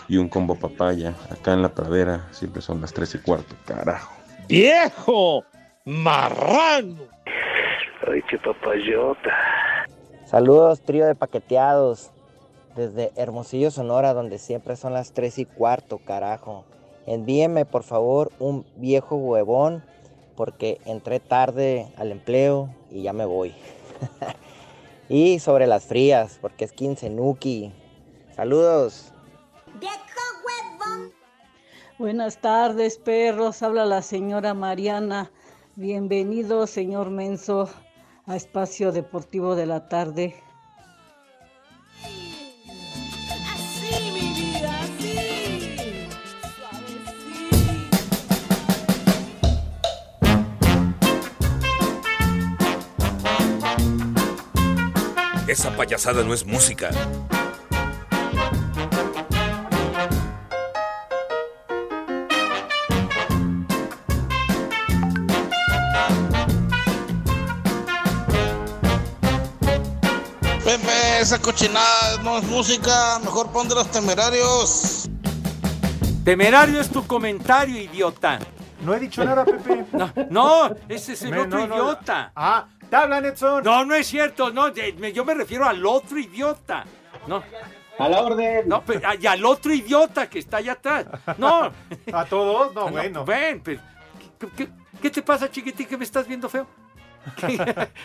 y 0.10 0.17
un 0.17 0.28
combo 0.28 0.56
papaya 0.56 1.13
acá 1.30 1.54
en 1.54 1.62
la 1.62 1.69
pradera 1.69 2.28
siempre 2.32 2.62
son 2.62 2.82
las 2.82 2.91
tres 2.91 3.15
y 3.15 3.19
cuarto, 3.19 3.56
carajo. 3.65 4.12
¡Viejo 4.48 5.45
marrano! 5.86 7.04
Ay, 8.08 8.22
qué 8.30 8.38
papayota. 8.39 9.30
Saludos, 10.26 10.82
trío 10.82 11.06
de 11.06 11.15
paqueteados. 11.15 12.12
Desde 12.76 13.12
Hermosillo, 13.15 13.72
Sonora, 13.72 14.13
donde 14.13 14.38
siempre 14.38 14.76
son 14.76 14.93
las 14.93 15.12
3 15.12 15.39
y 15.39 15.45
cuarto, 15.45 15.98
carajo. 15.98 16.65
Envíeme, 17.06 17.65
por 17.65 17.84
favor, 17.84 18.32
un 18.39 18.65
viejo 18.78 19.15
huevón, 19.15 19.84
porque 20.36 20.80
entré 20.86 21.19
tarde 21.19 21.88
al 21.98 22.12
empleo 22.12 22.69
y 22.89 23.02
ya 23.02 23.12
me 23.12 23.26
voy. 23.26 23.54
y 25.10 25.39
sobre 25.39 25.67
las 25.67 25.86
frías, 25.86 26.38
porque 26.41 26.65
es 26.65 26.72
15 26.72 27.10
Nuki. 29.80 29.88
Saludos. 29.88 31.13
Buenas 31.98 32.42
tardes, 32.42 32.98
perros. 32.98 33.63
Habla 33.63 33.86
la 33.86 34.02
señora 34.02 34.54
Mariana. 34.54 35.32
Bienvenido, 35.76 36.68
señor 36.68 37.10
Menso, 37.10 37.70
a 38.26 38.36
Espacio 38.36 38.92
Deportivo 38.92 39.56
de 39.56 39.65
la 39.65 39.88
Tarde. 39.88 40.36
Así, 43.54 44.12
mi 44.12 44.34
vida, 44.34 44.80
así. 44.82 46.08
Esa 55.48 55.76
payasada 55.76 56.24
no 56.24 56.34
es 56.34 56.46
música. 56.46 56.92
Esa 71.30 71.39
cochinada 71.39 72.18
no 72.24 72.39
es 72.39 72.44
música, 72.46 73.20
mejor 73.20 73.52
pon 73.52 73.68
de 73.70 73.76
los 73.76 73.92
temerarios. 73.92 75.08
Temerario 76.26 76.82
es 76.82 76.89
tu 76.89 77.06
comentario, 77.06 77.80
idiota. 77.80 78.39
No 78.82 78.96
he 78.96 79.00
dicho 79.00 79.24
nada, 79.24 79.46
Pepe. 79.46 79.86
No, 79.94 80.12
no, 80.32 80.76
ese 80.88 81.13
es 81.13 81.22
el 81.22 81.30
Me- 81.30 81.42
otro 81.42 81.60
no, 81.60 81.68
no. 81.68 81.76
idiota. 81.76 82.32
Ah, 82.36 82.65
te 82.89 82.96
hablan, 82.96 83.26
Edson. 83.26 83.63
No, 83.63 83.86
no 83.86 83.94
es 83.94 84.08
cierto, 84.08 84.50
no, 84.50 84.72
de- 84.72 84.94
me- 84.94 85.13
yo 85.13 85.24
me 85.24 85.36
refiero 85.36 85.68
al 85.68 85.86
otro 85.86 86.18
idiota. 86.18 86.86
No. 87.28 87.44
A 88.00 88.10
la 88.10 88.22
orden. 88.24 88.68
No, 88.68 88.82
pero, 88.84 89.02
y 89.22 89.28
al 89.28 89.46
otro 89.46 89.72
idiota 89.72 90.28
que 90.28 90.39
está 90.39 90.58
allá 90.58 90.72
atrás. 90.72 91.06
No. 91.38 91.72
¿A 92.12 92.26
todos? 92.26 92.74
No, 92.74 92.82
Ah, 92.88 92.89
bueno. 92.89 93.24
Ven, 93.24 93.62
pero, 93.63 93.80
¿qué, 94.39 94.48
qué- 94.58 94.70
qué 95.00 95.10
te 95.12 95.22
pasa, 95.22 95.48
chiquitín, 95.52 95.86
que 95.86 95.96
me 95.96 96.06
estás 96.06 96.28
viendo 96.28 96.50
feo? 96.50 96.65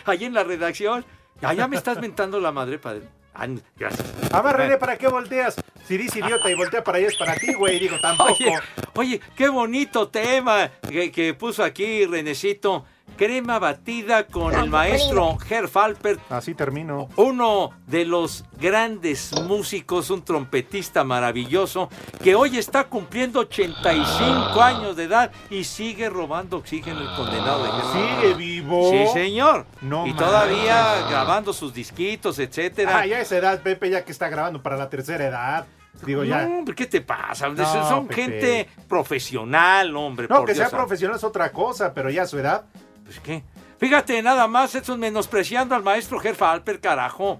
Ahí 0.05 0.25
en 0.25 0.33
la 0.35 0.43
redacción. 0.43 1.03
Allá 1.41 1.67
me 1.67 1.75
estás 1.75 1.99
mentando 1.99 2.39
la 2.39 2.51
madre, 2.51 2.79
padre. 2.79 3.03
Ah, 3.33 3.47
gracias. 3.75 4.13
A 4.31 4.41
ver, 4.41 4.53
Bueno. 4.53 4.57
René, 4.57 4.77
¿para 4.77 4.97
qué 4.97 5.07
volteas? 5.07 5.55
Si 5.85 5.97
dices 5.97 6.15
idiota 6.23 6.49
y 6.49 6.53
voltea 6.55 6.83
para 6.83 6.97
allá 6.99 7.07
es 7.07 7.17
para 7.17 7.35
ti, 7.35 7.53
güey. 7.53 7.79
Digo, 7.79 7.99
tampoco. 7.99 8.31
Oye, 8.33 8.59
oye, 8.95 9.21
qué 9.35 9.49
bonito 9.49 10.07
tema 10.07 10.71
que, 10.89 11.11
que 11.11 11.33
puso 11.33 11.63
aquí 11.63 12.05
Renecito. 12.05 12.85
Crema 13.17 13.59
batida 13.59 14.27
con 14.27 14.53
el 14.53 14.69
maestro 14.69 15.37
Herr 15.49 15.69
Alpert. 15.73 16.19
Así 16.29 16.53
termino. 16.53 17.07
Uno 17.15 17.71
de 17.87 18.03
los 18.03 18.43
grandes 18.59 19.31
músicos, 19.43 20.09
un 20.09 20.23
trompetista 20.23 21.05
maravilloso, 21.05 21.89
que 22.21 22.35
hoy 22.35 22.57
está 22.57 22.85
cumpliendo 22.85 23.39
85 23.39 24.61
años 24.61 24.97
de 24.97 25.03
edad 25.05 25.31
y 25.49 25.63
sigue 25.63 26.09
robando 26.09 26.57
oxígeno 26.57 26.99
el 27.01 27.15
condenado 27.15 27.63
de 27.63 27.69
Herr 27.69 27.85
¿Sigue 28.21 28.33
vivo? 28.33 28.91
Sí, 28.91 29.07
señor. 29.13 29.65
No 29.81 30.05
y 30.05 30.13
todavía 30.13 31.07
grabando 31.09 31.53
sus 31.53 31.73
disquitos, 31.73 32.37
etcétera. 32.39 32.99
Ah, 32.99 33.05
ya 33.05 33.21
esa 33.21 33.37
edad, 33.37 33.61
Pepe, 33.61 33.89
ya 33.89 34.03
que 34.03 34.11
está 34.11 34.27
grabando 34.27 34.61
para 34.61 34.75
la 34.75 34.89
tercera 34.89 35.25
edad. 35.25 35.65
Digo, 36.03 36.23
ya. 36.23 36.45
No, 36.45 36.59
hombre, 36.59 36.75
¿qué 36.75 36.85
te 36.85 37.01
pasa? 37.01 37.47
No, 37.49 37.87
Son 37.87 38.07
Pepe. 38.07 38.21
gente 38.21 38.69
profesional, 38.87 39.95
hombre. 39.95 40.27
No, 40.29 40.37
por 40.37 40.45
que 40.45 40.53
Dios 40.53 40.69
sea 40.69 40.77
profesional 40.77 41.17
es 41.17 41.23
otra 41.23 41.51
cosa, 41.51 41.93
pero 41.93 42.09
ya 42.09 42.23
a 42.23 42.27
su 42.27 42.37
edad. 42.37 42.65
Pues 43.05 43.19
qué. 43.19 43.43
Fíjate, 43.77 44.21
nada 44.21 44.47
más, 44.47 44.73
Edson, 44.75 44.99
menospreciando 44.99 45.75
al 45.75 45.83
maestro 45.83 46.19
Gerfa 46.19 46.51
Alper, 46.51 46.79
carajo. 46.79 47.39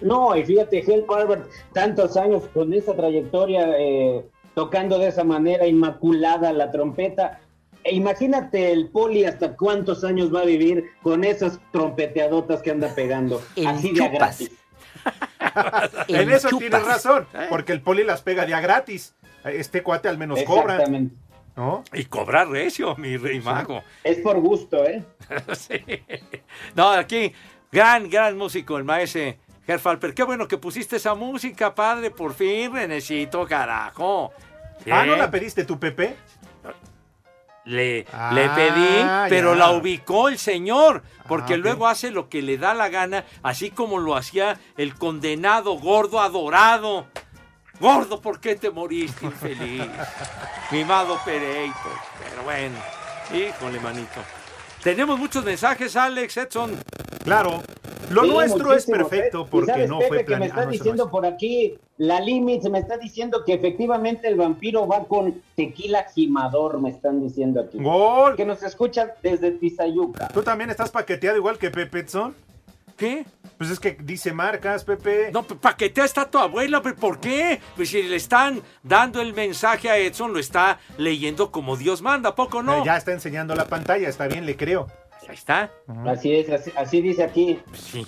No, 0.00 0.34
y 0.34 0.44
fíjate, 0.44 0.78
Hel 0.80 1.04
Albert, 1.08 1.48
tantos 1.72 2.16
años 2.16 2.44
con 2.54 2.72
esa 2.72 2.94
trayectoria, 2.94 3.68
eh, 3.78 4.24
tocando 4.54 4.98
de 4.98 5.08
esa 5.08 5.24
manera 5.24 5.66
inmaculada 5.66 6.52
la 6.52 6.70
trompeta. 6.70 7.40
E 7.84 7.94
imagínate 7.94 8.72
el 8.72 8.88
poli 8.88 9.24
hasta 9.24 9.56
cuántos 9.56 10.04
años 10.04 10.34
va 10.34 10.40
a 10.40 10.44
vivir 10.44 10.84
con 11.02 11.24
esas 11.24 11.60
trompeteadotas 11.72 12.62
que 12.62 12.70
anda 12.70 12.94
pegando. 12.94 13.42
así 13.66 13.92
de 13.92 14.08
gratis. 14.08 14.50
en 16.08 16.30
eso 16.30 16.48
chupas. 16.48 16.68
tienes 16.68 16.86
razón, 16.86 17.26
porque 17.48 17.72
el 17.72 17.80
poli 17.80 18.04
las 18.04 18.22
pega 18.22 18.44
de 18.44 18.54
a 18.54 18.60
gratis. 18.60 19.14
Este 19.44 19.82
cuate 19.82 20.08
al 20.08 20.18
menos 20.18 20.42
cobra. 20.42 20.74
Exactamente. 20.74 21.14
¿No? 21.56 21.84
Y 21.92 22.04
cobrar 22.04 22.48
recio, 22.48 22.96
mi 22.96 23.16
rey 23.16 23.40
mago. 23.40 23.82
Es 24.04 24.18
por 24.18 24.38
gusto, 24.40 24.84
¿eh? 24.86 25.04
Sí. 25.54 25.80
No, 26.74 26.90
aquí, 26.90 27.32
gran, 27.70 28.08
gran 28.08 28.36
músico, 28.38 28.78
el 28.78 28.84
maestro 28.84 29.34
Gerfalper. 29.66 30.14
Qué 30.14 30.22
bueno 30.24 30.48
que 30.48 30.58
pusiste 30.58 30.96
esa 30.96 31.14
música, 31.14 31.74
padre, 31.74 32.10
por 32.10 32.34
fin, 32.34 32.72
Renecito, 32.72 33.46
carajo. 33.46 34.32
Ah, 34.90 35.04
¿no 35.04 35.16
la 35.16 35.30
pediste 35.30 35.64
tú, 35.64 35.78
Pepe? 35.78 36.16
Le, 37.66 38.06
Ah, 38.12 38.32
le 38.34 38.48
pedí, 38.48 39.28
pero 39.28 39.52
ya. 39.52 39.58
la 39.58 39.70
ubicó 39.72 40.28
el 40.28 40.38
señor, 40.38 41.02
porque 41.28 41.54
Ah, 41.54 41.58
luego 41.58 41.86
hace 41.86 42.10
lo 42.10 42.28
que 42.30 42.40
le 42.40 42.56
da 42.56 42.72
la 42.72 42.88
gana, 42.88 43.26
así 43.42 43.70
como 43.70 43.98
lo 43.98 44.16
hacía 44.16 44.58
el 44.78 44.94
condenado 44.94 45.74
gordo 45.74 46.20
adorado. 46.20 47.06
Gordo, 47.80 48.20
¿por 48.20 48.38
qué 48.40 48.56
te 48.56 48.70
moriste, 48.70 49.24
infeliz? 49.26 49.82
Mimado 50.70 51.18
Pereito. 51.24 51.74
Pero 52.28 52.42
bueno, 52.44 52.76
híjole, 53.34 53.80
manito. 53.80 54.20
Tenemos 54.82 55.18
muchos 55.18 55.44
mensajes, 55.44 55.96
Alex, 55.96 56.36
Edson. 56.36 56.78
Claro, 57.24 57.62
lo 58.10 58.24
Sí, 58.24 58.30
nuestro 58.30 58.72
es 58.74 58.86
perfecto 58.86 59.42
Pe- 59.44 59.48
y 59.48 59.50
porque 59.50 59.72
sabes, 59.72 59.88
no 59.90 59.98
Pepe, 59.98 60.08
fue 60.08 60.24
que 60.24 60.36
me 60.36 60.48
planeado. 60.48 60.48
está 60.48 60.60
Ah, 60.60 60.64
no, 60.64 60.70
ese 60.70 60.78
no 60.78 60.84
diciendo 60.84 61.10
por 61.10 61.26
aquí, 61.26 61.78
la 61.98 62.20
Limits 62.20 62.70
me 62.70 62.78
está 62.78 62.96
diciendo 62.96 63.42
que 63.44 63.52
efectivamente 63.54 64.26
el 64.28 64.36
vampiro 64.36 64.86
va 64.86 65.04
con 65.04 65.42
tequila 65.54 66.06
gimador, 66.14 66.80
me 66.80 66.90
están 66.90 67.20
diciendo 67.20 67.60
aquí. 67.60 67.78
Gol. 67.78 68.36
Que 68.36 68.46
nos 68.46 68.62
escuchan 68.62 69.10
desde 69.22 69.50
Tizayuca. 69.52 70.28
¿Tú 70.28 70.42
también 70.42 70.70
estás 70.70 70.90
paqueteado 70.90 71.36
igual 71.36 71.58
que 71.58 71.70
Pepe 71.70 72.00
Edson? 72.00 72.34
¿Qué? 73.00 73.24
Pues 73.56 73.70
es 73.70 73.80
que 73.80 73.96
dice 73.98 74.30
marcas, 74.34 74.84
Pepe. 74.84 75.30
No, 75.32 75.42
paquetea 75.42 76.04
está 76.04 76.30
tu 76.30 76.36
abuela, 76.38 76.82
pero 76.82 76.96
¿por 76.96 77.18
qué? 77.18 77.58
Pues 77.74 77.88
si 77.88 78.02
le 78.02 78.16
están 78.16 78.60
dando 78.82 79.22
el 79.22 79.32
mensaje 79.32 79.88
a 79.88 79.96
Edson, 79.96 80.34
lo 80.34 80.38
está 80.38 80.78
leyendo 80.98 81.50
como 81.50 81.78
Dios 81.78 82.02
manda, 82.02 82.28
¿a 82.28 82.34
poco 82.34 82.62
no? 82.62 82.80
Eh, 82.80 82.82
Ya 82.84 82.98
está 82.98 83.12
enseñando 83.12 83.54
la 83.54 83.64
pantalla, 83.64 84.06
está 84.06 84.26
bien, 84.26 84.44
le 84.44 84.54
creo. 84.54 84.86
Ahí 85.26 85.34
está. 85.34 85.70
Así 86.06 86.34
es, 86.34 86.50
así, 86.50 86.72
así 86.76 87.00
dice 87.00 87.24
aquí. 87.24 87.58
Sí. 87.72 88.06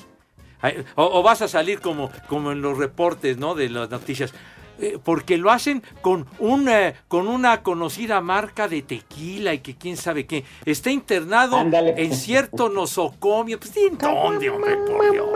O, 0.96 1.04
o 1.20 1.22
vas 1.22 1.40
a 1.40 1.48
salir 1.48 1.80
como, 1.80 2.10
como 2.28 2.52
en 2.52 2.60
los 2.60 2.76
reportes, 2.76 3.38
¿no? 3.38 3.54
De 3.54 3.70
las 3.70 3.88
noticias. 3.88 4.34
Eh, 4.78 4.98
porque 5.02 5.38
lo 5.38 5.50
hacen 5.50 5.82
con 6.00 6.26
una, 6.38 6.94
con 7.08 7.28
una 7.28 7.62
conocida 7.62 8.20
marca 8.20 8.68
de 8.68 8.82
tequila 8.82 9.54
y 9.54 9.58
que 9.60 9.76
quién 9.76 9.96
sabe 9.96 10.26
qué. 10.26 10.44
Está 10.64 10.90
internado 10.90 11.56
Ándale. 11.56 11.94
en 11.96 12.14
cierto 12.14 12.68
nosocomio. 12.68 13.58
Pues, 13.58 13.76
¿en 13.76 13.98
dónde, 13.98 14.50
hombre? 14.50 14.76
Por 14.78 15.10
Dios. 15.12 15.28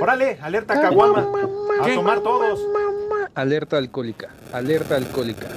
Órale, 0.00 0.38
alerta 0.42 0.80
Caguama. 0.80 1.26
A 1.80 1.84
¿Qué? 1.84 1.94
tomar 1.94 2.20
todos. 2.20 2.60
Alerta 3.34 3.76
alcohólica, 3.76 4.30
alerta 4.52 4.96
alcohólica. 4.96 5.48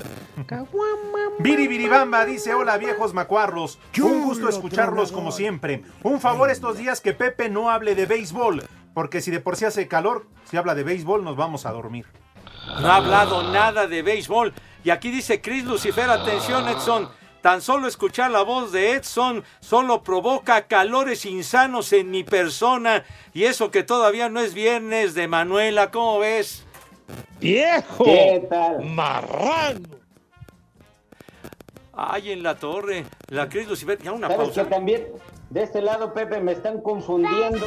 Viri 1.40 1.68
Viribamba 1.68 2.26
dice, 2.26 2.54
hola 2.54 2.78
viejos 2.78 3.14
macuarros, 3.14 3.80
un 4.02 4.24
gusto 4.24 4.50
escucharlos 4.50 5.12
como 5.12 5.32
siempre. 5.32 5.84
Un 6.04 6.20
favor 6.22 6.50
estos 6.52 6.78
días 6.78 7.02
que 7.02 7.14
Pepe 7.14 7.50
no 7.50 7.70
hable 7.70 7.96
de 7.96 8.06
béisbol, 8.06 8.64
porque 8.94 9.22
si 9.22 9.32
de 9.32 9.40
por 9.40 9.56
sí 9.56 9.66
hace 9.66 9.88
calor, 9.88 10.28
si 10.50 10.58
habla 10.58 10.76
de 10.76 10.84
béisbol 10.84 11.24
nos 11.24 11.36
vamos 11.36 11.66
a 11.66 11.72
dormir. 11.72 12.06
No 12.80 12.92
ha 12.92 12.96
hablado 12.98 13.44
nada 13.52 13.88
de 13.88 14.02
béisbol. 14.02 14.54
Y 14.84 14.90
aquí 14.90 15.12
dice 15.12 15.42
Chris 15.42 15.64
Lucifer, 15.66 16.10
atención 16.10 16.68
Edson. 16.68 17.10
Tan 17.42 17.62
solo 17.62 17.88
escuchar 17.88 18.30
la 18.30 18.44
voz 18.44 18.72
de 18.72 18.94
Edson 18.94 19.44
solo 19.60 20.04
provoca 20.04 20.68
calores 20.68 21.26
insanos 21.26 21.92
en 21.92 22.12
mi 22.12 22.24
persona. 22.24 23.04
Y 23.34 23.46
eso 23.46 23.72
que 23.72 23.84
todavía 23.84 24.30
no 24.30 24.40
es 24.40 24.54
viernes 24.54 25.16
de 25.16 25.28
Manuela, 25.28 25.90
¿cómo 25.90 26.20
ves? 26.20 26.64
¡Viejo! 27.40 28.04
¿Qué 28.04 28.46
tal? 28.50 28.84
¡Marrano! 28.86 29.90
Ay, 31.94 32.32
en 32.32 32.44
la 32.44 32.56
torre. 32.56 33.06
La 33.28 33.50
Chris 33.50 33.68
Lucifer. 33.68 33.98
Ya 34.02 34.12
una 34.12 34.28
¿Sabes 34.28 34.50
que 34.50 34.56
pausa. 34.56 34.70
también 34.70 35.08
de 35.50 35.64
este 35.64 35.82
lado, 35.82 36.14
Pepe, 36.14 36.40
me 36.40 36.54
están 36.54 36.80
confundiendo? 36.82 37.66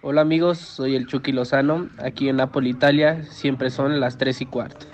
Hola 0.00 0.20
amigos, 0.20 0.58
soy 0.58 0.94
el 0.94 1.08
Chucky 1.08 1.32
Lozano. 1.32 1.90
Aquí 1.98 2.28
en 2.28 2.36
Napoli, 2.36 2.70
Italia, 2.70 3.24
siempre 3.24 3.68
son 3.70 3.98
las 3.98 4.16
3 4.16 4.42
y 4.42 4.46
cuarto. 4.46 4.86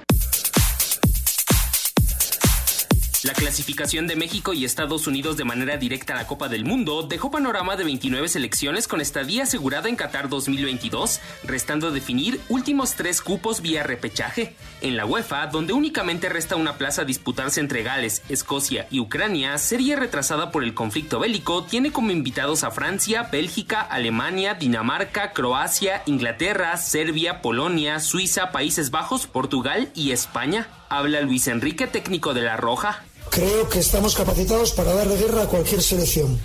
La 3.25 3.33
clasificación 3.33 4.07
de 4.07 4.17
México 4.17 4.53
y 4.53 4.67
Estados 4.67 5.07
Unidos 5.07 5.39
de 5.39 5.45
manera 5.45 5.79
directa 5.79 6.13
a 6.13 6.17
la 6.17 6.27
Copa 6.27 6.51
del 6.51 6.67
Mundo 6.67 7.05
dejó 7.05 7.31
panorama 7.31 7.75
de 7.75 7.83
29 7.83 8.29
selecciones 8.29 8.87
con 8.87 9.01
estadía 9.01 9.45
asegurada 9.45 9.89
en 9.89 9.97
Qatar 9.97 10.29
2022, 10.29 11.21
restando 11.43 11.91
definir 11.91 12.39
últimos 12.51 12.97
tres 12.97 13.23
cupos 13.23 13.63
vía 13.63 13.83
repechaje. 13.83 14.55
En 14.83 14.99
la 14.99 15.07
UEFA, 15.07 15.47
donde 15.47 15.73
únicamente 15.73 16.29
resta 16.29 16.57
una 16.57 16.77
plaza 16.77 17.07
disputarse 17.07 17.61
entre 17.61 17.83
Gales, 17.83 18.21
Escocia 18.29 18.89
y 18.91 19.01
Ucrania, 19.01 19.57
serie 19.57 19.97
retrasada 19.97 20.51
por 20.51 20.63
el 20.63 20.75
conflicto 20.75 21.19
bélico, 21.19 21.65
tiene 21.65 21.93
como 21.93 22.11
invitados 22.11 22.63
a 22.63 22.73
Francia, 22.73 23.23
Bélgica, 23.33 23.81
Alemania, 23.81 24.53
Dinamarca, 24.53 25.33
Croacia, 25.33 26.03
Inglaterra, 26.05 26.77
Serbia, 26.77 27.41
Polonia, 27.41 28.01
Suiza, 28.01 28.53
Países 28.53 28.91
Bajos, 28.91 29.27
Portugal 29.27 29.91
y 29.95 30.11
España. 30.11 30.69
Habla 30.91 31.23
Luis 31.23 31.49
Enrique, 31.49 31.87
técnico 31.87 32.35
de 32.35 32.43
La 32.43 32.59
Roja. 32.59 33.03
Creo 33.35 33.68
que 33.68 33.81
estamos 33.81 34.14
capacitados 34.14 34.70
para 34.70 34.94
darle 34.94 35.16
guerra 35.16 35.42
a 35.42 35.49
cualquier 35.49 35.83
selección. 35.83 36.38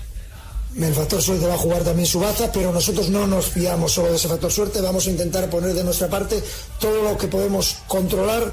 El 0.76 0.96
factor 0.96 1.22
suerte 1.22 1.46
va 1.46 1.54
a 1.54 1.58
jugar 1.60 1.84
también 1.84 2.08
su 2.08 2.20
baza, 2.20 2.52
pero 2.52 2.74
nosotros 2.74 3.10
no 3.10 3.28
nos 3.28 3.46
fiamos 3.46 3.92
solo 3.92 4.10
de 4.10 4.16
ese 4.16 4.28
factor 4.28 4.52
suerte. 4.52 4.82
Vamos 4.82 5.06
a 5.06 5.12
intentar 5.12 5.48
poner 5.52 5.76
de 5.76 5.84
nuestra 5.84 6.08
parte 6.08 6.44
todo 6.80 7.04
lo 7.04 7.16
que 7.16 7.28
podemos 7.28 7.78
controlar 7.88 8.52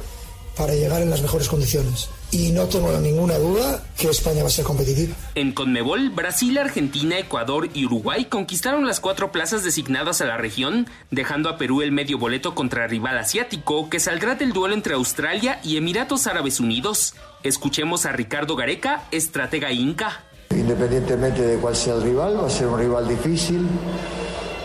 para 0.55 0.75
llegar 0.75 1.01
en 1.01 1.09
las 1.09 1.22
mejores 1.22 1.49
condiciones. 1.49 2.09
Y 2.33 2.51
no 2.51 2.65
tengo 2.65 2.91
ninguna 2.99 3.39
duda 3.39 3.83
que 3.97 4.09
España 4.09 4.43
va 4.43 4.49
a 4.49 4.51
ser 4.51 4.65
competitiva. 4.65 5.15
En 5.37 5.53
Conmebol, 5.53 6.11
Brasil, 6.11 6.59
Argentina, 6.59 7.19
Ecuador 7.19 7.69
y 7.73 7.87
Uruguay 7.87 8.25
conquistaron 8.25 8.87
las 8.87 9.01
cuatro 9.01 9.31
plazas 9.31 9.62
designadas 9.62 10.21
a 10.21 10.27
la 10.27 10.37
región, 10.37 10.89
dejando 11.11 11.49
a 11.49 11.57
Perú 11.57 11.83
el 11.83 11.93
medio 11.93 12.19
boleto 12.19 12.55
contra 12.55 12.89
rival 12.89 13.17
asiático 13.17 13.89
que 13.89 14.01
saldrá 14.01 14.35
del 14.35 14.53
duelo 14.53 14.75
entre 14.75 14.95
Australia 14.95 15.61
y 15.62 15.77
Emiratos 15.77 16.27
Árabes 16.27 16.59
Unidos. 16.59 17.15
Escuchemos 17.45 18.07
a 18.07 18.12
Ricardo 18.12 18.57
Gareca, 18.57 19.05
estratega 19.12 19.71
inca. 19.71 20.25
Independientemente 20.51 21.43
de 21.43 21.57
cuál 21.59 21.77
sea 21.77 21.95
el 21.95 22.03
rival, 22.03 22.43
va 22.43 22.49
a 22.49 22.51
ser 22.51 22.67
un 22.67 22.79
rival 22.79 23.07
difícil. 23.09 23.67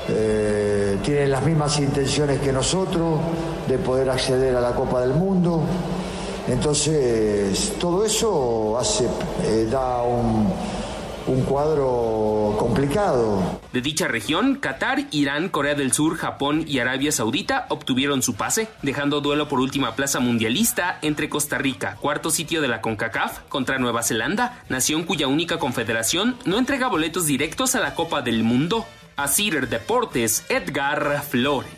Eh, 0.10 0.97
tienen 1.04 1.32
las 1.32 1.45
mismas 1.45 1.80
intenciones 1.80 2.39
que 2.41 2.52
nosotros 2.52 3.19
de 3.67 3.78
poder 3.78 4.10
acceder 4.10 4.56
a 4.56 4.62
la 4.62 4.74
Copa 4.74 5.02
del 5.02 5.13
Mundo. 5.13 5.63
Entonces, 6.51 7.73
todo 7.79 8.05
eso 8.05 8.77
hace, 8.77 9.05
eh, 9.43 9.67
da 9.71 10.03
un, 10.03 10.51
cuadro 11.47 12.57
complicado. 12.59 13.61
De 13.71 13.81
dicha 13.81 14.09
región, 14.09 14.55
Qatar, 14.55 15.07
Irán, 15.11 15.47
Corea 15.47 15.75
del 15.75 15.93
Sur, 15.93 16.17
Japón 16.17 16.65
y 16.67 16.79
Arabia 16.79 17.13
Saudita 17.13 17.67
obtuvieron 17.69 18.21
su 18.21 18.35
pase, 18.35 18.67
dejando 18.81 19.21
duelo 19.21 19.47
por 19.47 19.61
última 19.61 19.95
plaza 19.95 20.19
mundialista 20.19 20.99
entre 21.01 21.29
Costa 21.29 21.57
Rica, 21.57 21.97
cuarto 22.01 22.31
sitio 22.31 22.61
de 22.61 22.67
la 22.67 22.81
CONCACAF, 22.81 23.39
contra 23.47 23.79
Nueva 23.79 24.03
Zelanda, 24.03 24.61
nación 24.67 25.03
cuya 25.03 25.27
única 25.27 25.57
confederación 25.57 26.35
no 26.43 26.57
entrega 26.57 26.89
boletos 26.89 27.27
directos 27.27 27.75
a 27.75 27.79
la 27.79 27.95
Copa 27.95 28.21
del 28.21 28.43
Mundo. 28.43 28.85
A 29.15 29.27
Cider 29.27 29.69
Deportes, 29.69 30.43
Edgar 30.49 31.23
Flores. 31.23 31.69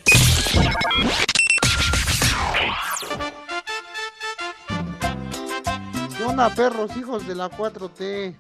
Onda, 6.34 6.50
perros, 6.50 6.98
hijos 6.98 7.28
de 7.28 7.36
la 7.36 7.48
4T? 7.48 8.34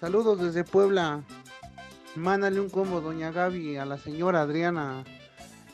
Saludos 0.00 0.40
desde 0.40 0.62
Puebla. 0.62 1.20
Mándale 2.14 2.60
un 2.60 2.70
combo, 2.70 3.00
doña 3.00 3.32
Gaby, 3.32 3.76
a 3.76 3.84
la 3.84 3.98
señora 3.98 4.42
Adriana. 4.42 5.02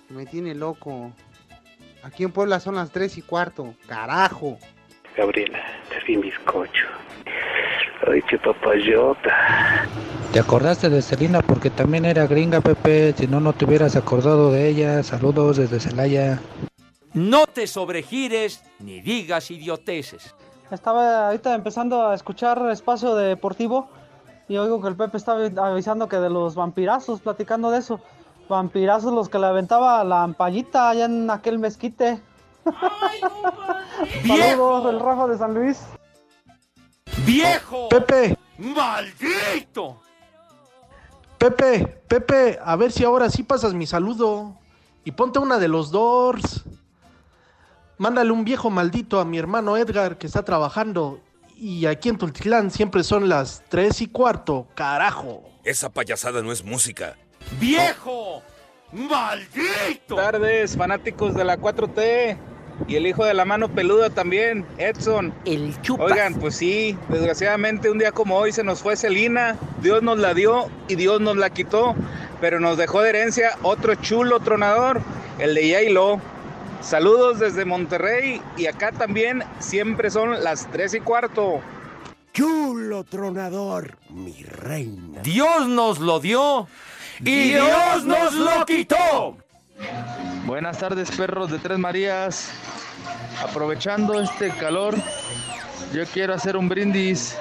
que 0.09 0.15
Me 0.15 0.25
tiene 0.25 0.55
loco. 0.55 1.13
Aquí 2.03 2.25
en 2.25 2.33
Puebla 2.33 2.61
son 2.61 2.77
las 2.77 2.93
3 2.93 3.19
y 3.19 3.23
cuarto. 3.23 3.75
Carajo. 3.87 4.57
Gabriela, 5.19 5.61
te 5.91 6.01
vi 6.07 6.17
bizcocho. 6.17 6.87
Ay, 8.11 8.23
qué 8.23 8.39
papayota. 8.39 9.87
Te 10.33 10.41
acordaste 10.41 10.89
de 10.89 11.03
Selina 11.03 11.43
porque 11.43 11.69
también 11.69 12.07
era 12.07 12.27
gringa, 12.27 12.63
Pepe. 12.63 13.13
Si 13.19 13.27
no, 13.27 13.39
no 13.41 13.53
te 13.53 13.67
hubieras 13.67 13.97
acordado 13.97 14.51
de 14.51 14.67
ella. 14.67 15.03
Saludos 15.03 15.59
desde 15.59 15.79
Celaya. 15.79 16.41
No 17.13 17.47
te 17.47 17.67
sobregires 17.67 18.63
ni 18.79 19.03
digas 19.03 19.51
idioteces. 19.51 20.35
Estaba 20.71 21.27
ahorita 21.29 21.55
empezando 21.55 22.07
a 22.07 22.15
escuchar 22.15 22.61
Espacio 22.71 23.15
Deportivo 23.15 23.89
y 24.49 24.57
oigo 24.57 24.81
que 24.81 24.89
el 24.89 24.97
Pepe 24.97 25.17
está 25.17 25.35
avi- 25.37 25.59
avisando 25.59 26.09
que 26.09 26.17
de 26.19 26.31
los 26.31 26.55
vampirazos, 26.55 27.21
platicando 27.21 27.71
de 27.71 27.79
eso. 27.79 28.01
Vampirazos 28.49 29.13
los 29.13 29.29
que 29.29 29.39
le 29.39 29.47
aventaba 29.47 30.03
la 30.05 30.23
ampallita 30.23 30.89
allá 30.91 31.05
en 31.07 31.31
aquel 31.31 31.59
mezquite. 31.59 32.21
Saludos, 34.27 34.93
el 34.93 35.01
Rafa 35.01 35.27
de 35.29 35.39
San 35.39 35.55
Luis. 35.55 35.83
¡Viejo! 37.25 37.89
Pepe, 37.89 38.37
¡Maldito! 38.59 40.01
Pepe, 41.39 41.87
Pepe, 42.09 42.59
a 42.63 42.77
ver 42.77 42.91
si 42.93 43.05
ahora 43.05 43.29
sí 43.31 43.43
pasas 43.43 43.75
mi 43.75 43.87
saludo. 43.87 44.55
Y 45.05 45.13
ponte 45.13 45.39
una 45.39 45.59
de 45.59 45.69
los 45.69 45.91
Doors. 45.93 46.65
Mándale 47.99 48.31
un 48.31 48.45
viejo 48.45 48.69
maldito 48.69 49.21
a 49.21 49.25
mi 49.25 49.39
hermano 49.39 49.77
Edgar 49.79 50.19
que 50.19 50.27
está 50.27 50.45
trabajando. 50.45 51.21
Y 51.57 51.87
aquí 51.87 52.11
en 52.11 52.19
Tultitlán 52.19 52.71
siempre 52.71 53.03
son 53.03 53.31
las 53.31 53.63
3 53.71 54.03
y 54.03 54.07
cuarto, 54.09 54.67
carajo. 54.75 55.43
Esa 55.65 55.89
payasada 55.89 56.43
no 56.43 56.53
es 56.53 56.63
música. 56.63 57.17
¡Viejo! 57.59 58.43
¡Maldito! 58.93 60.15
Buenas 60.15 60.33
tardes, 60.33 60.77
fanáticos 60.77 61.35
de 61.35 61.45
la 61.45 61.57
4T. 61.57 62.37
Y 62.87 62.97
el 62.97 63.07
hijo 63.07 63.25
de 63.25 63.33
la 63.33 63.47
mano 63.47 63.71
peluda 63.71 64.11
también, 64.11 64.67
Edson. 64.77 65.33
El 65.47 65.81
chupas. 65.81 66.13
Oigan, 66.13 66.35
pues 66.35 66.57
sí, 66.57 66.99
desgraciadamente 67.09 67.89
un 67.89 67.99
día 67.99 68.13
como 68.13 68.37
hoy 68.37 68.53
se 68.53 68.63
nos 68.63 68.83
fue 68.83 68.97
Celina. 68.97 69.57
Dios 69.81 70.03
nos 70.03 70.19
la 70.19 70.35
dio 70.35 70.69
y 70.87 70.97
Dios 70.97 71.23
nos 71.23 71.39
la 71.39 71.49
quitó. 71.49 71.95
Pero 72.43 72.61
nos 72.61 72.77
dejó 72.77 73.01
de 73.01 73.09
herencia 73.09 73.57
otro 73.63 73.95
chulo 73.95 74.41
tronador, 74.41 75.01
el 75.39 75.55
de 75.55 75.69
Yailo. 75.69 76.21
Saludos 76.81 77.39
desde 77.39 77.65
Monterrey 77.65 78.41
y 78.57 78.67
acá 78.67 78.93
también 78.93 79.43
siempre 79.59 80.11
son 80.11 80.43
las 80.43 80.71
3 80.71 80.95
y 80.95 81.01
cuarto. 81.01 81.61
Chulo 82.33 83.05
tronador, 83.05 83.97
mi 84.11 84.43
reina. 84.43 85.23
Dios 85.23 85.67
nos 85.67 85.99
lo 85.99 86.21
dio 86.21 86.69
y 87.21 87.51
Dios 87.51 88.05
nos 88.05 88.35
lo 88.35 88.67
quitó. 88.67 89.39
Buenas 90.45 90.79
tardes, 90.79 91.11
perros 91.11 91.51
de 91.51 91.59
Tres 91.59 91.79
Marías. 91.79 92.51
Aprovechando 93.43 94.21
este 94.21 94.51
calor, 94.51 94.95
yo 95.93 96.05
quiero 96.13 96.35
hacer 96.35 96.57
un 96.57 96.69
brindis 96.69 97.37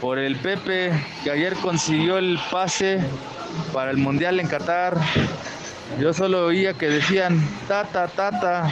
por 0.00 0.18
el 0.18 0.36
Pepe 0.36 0.92
que 1.22 1.30
ayer 1.30 1.54
consiguió 1.56 2.18
el 2.18 2.38
pase 2.50 2.98
para 3.72 3.90
el 3.90 3.98
Mundial 3.98 4.40
en 4.40 4.48
Qatar. 4.48 4.96
Yo 5.98 6.12
solo 6.12 6.46
oía 6.46 6.74
que 6.74 6.88
decían, 6.88 7.40
tata, 7.66 8.06
tata. 8.08 8.70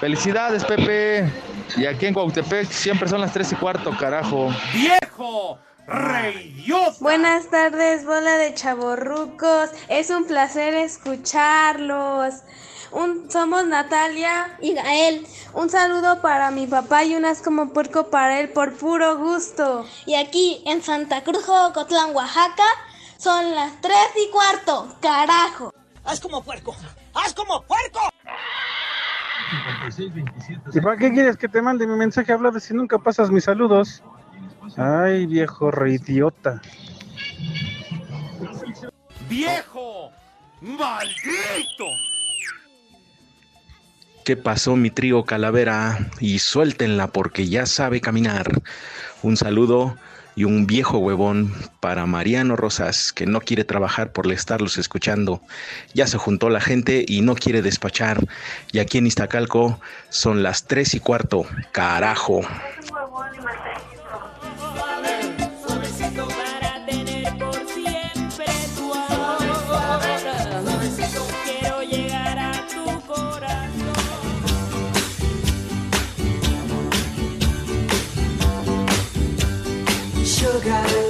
Felicidades, 0.00 0.64
Pepe. 0.64 1.30
Y 1.76 1.86
aquí 1.86 2.06
en 2.06 2.14
Cuautepec 2.14 2.68
siempre 2.70 3.08
son 3.08 3.20
las 3.20 3.32
3 3.32 3.52
y 3.52 3.54
cuarto, 3.56 3.96
carajo. 3.96 4.52
¡Viejo! 4.72 5.58
¡Reyota! 5.86 6.96
Buenas 7.00 7.48
tardes, 7.50 8.04
bola 8.04 8.36
de 8.36 8.52
chavorrucos. 8.54 9.70
Es 9.88 10.10
un 10.10 10.24
placer 10.26 10.74
escucharlos. 10.74 12.34
Un, 12.90 13.30
somos 13.30 13.66
Natalia 13.66 14.56
y 14.60 14.74
Gael. 14.74 15.26
Un 15.52 15.70
saludo 15.70 16.20
para 16.20 16.50
mi 16.50 16.66
papá 16.66 17.04
y 17.04 17.14
unas 17.14 17.42
como 17.42 17.72
puerco 17.72 18.10
para 18.10 18.40
él 18.40 18.48
por 18.48 18.72
puro 18.72 19.18
gusto. 19.18 19.86
Y 20.06 20.14
aquí 20.14 20.62
en 20.66 20.82
Santa 20.82 21.22
Cruz, 21.22 21.44
Cotlán, 21.74 22.14
Oaxaca, 22.14 22.66
son 23.18 23.54
las 23.54 23.80
3 23.80 23.94
y 24.26 24.30
cuarto. 24.30 24.96
Carajo. 25.00 25.72
¡Haz 26.08 26.20
como 26.20 26.42
puerco! 26.42 26.74
¡Haz 27.12 27.34
como 27.34 27.62
puerco! 27.64 28.00
¿Y 30.72 30.80
para 30.80 30.96
qué 30.96 31.12
quieres 31.12 31.36
que 31.36 31.48
te 31.48 31.60
mande 31.60 31.86
mi 31.86 31.96
mensaje 31.96 32.32
hablado 32.32 32.58
si 32.60 32.72
nunca 32.72 32.98
pasas 32.98 33.30
mis 33.30 33.44
saludos? 33.44 34.02
Ay, 34.78 35.26
viejo 35.26 35.70
reidiota. 35.70 36.62
¡Viejo! 39.28 40.10
¡Maldito! 40.62 41.84
¿Qué 44.24 44.34
pasó 44.38 44.76
mi 44.76 44.90
trío 44.90 45.24
calavera? 45.24 45.98
Y 46.20 46.38
suéltenla 46.38 47.08
porque 47.08 47.48
ya 47.48 47.66
sabe 47.66 48.00
caminar. 48.00 48.46
Un 49.22 49.36
saludo 49.36 49.98
y 50.38 50.44
un 50.44 50.68
viejo 50.68 50.98
huevón 50.98 51.52
para 51.80 52.06
Mariano 52.06 52.54
Rosas, 52.54 53.12
que 53.12 53.26
no 53.26 53.40
quiere 53.40 53.64
trabajar 53.64 54.12
por 54.12 54.30
estarlos 54.30 54.78
escuchando. 54.78 55.42
Ya 55.94 56.06
se 56.06 56.16
juntó 56.16 56.48
la 56.48 56.60
gente 56.60 57.04
y 57.08 57.22
no 57.22 57.34
quiere 57.34 57.60
despachar. 57.60 58.24
Y 58.70 58.78
aquí 58.78 58.98
en 58.98 59.08
Iztacalco 59.08 59.80
son 60.10 60.44
las 60.44 60.68
tres 60.68 60.94
y 60.94 61.00
cuarto. 61.00 61.44
Carajo. 61.72 62.42
Sugar. 80.58 80.82
Oh, 80.88 81.07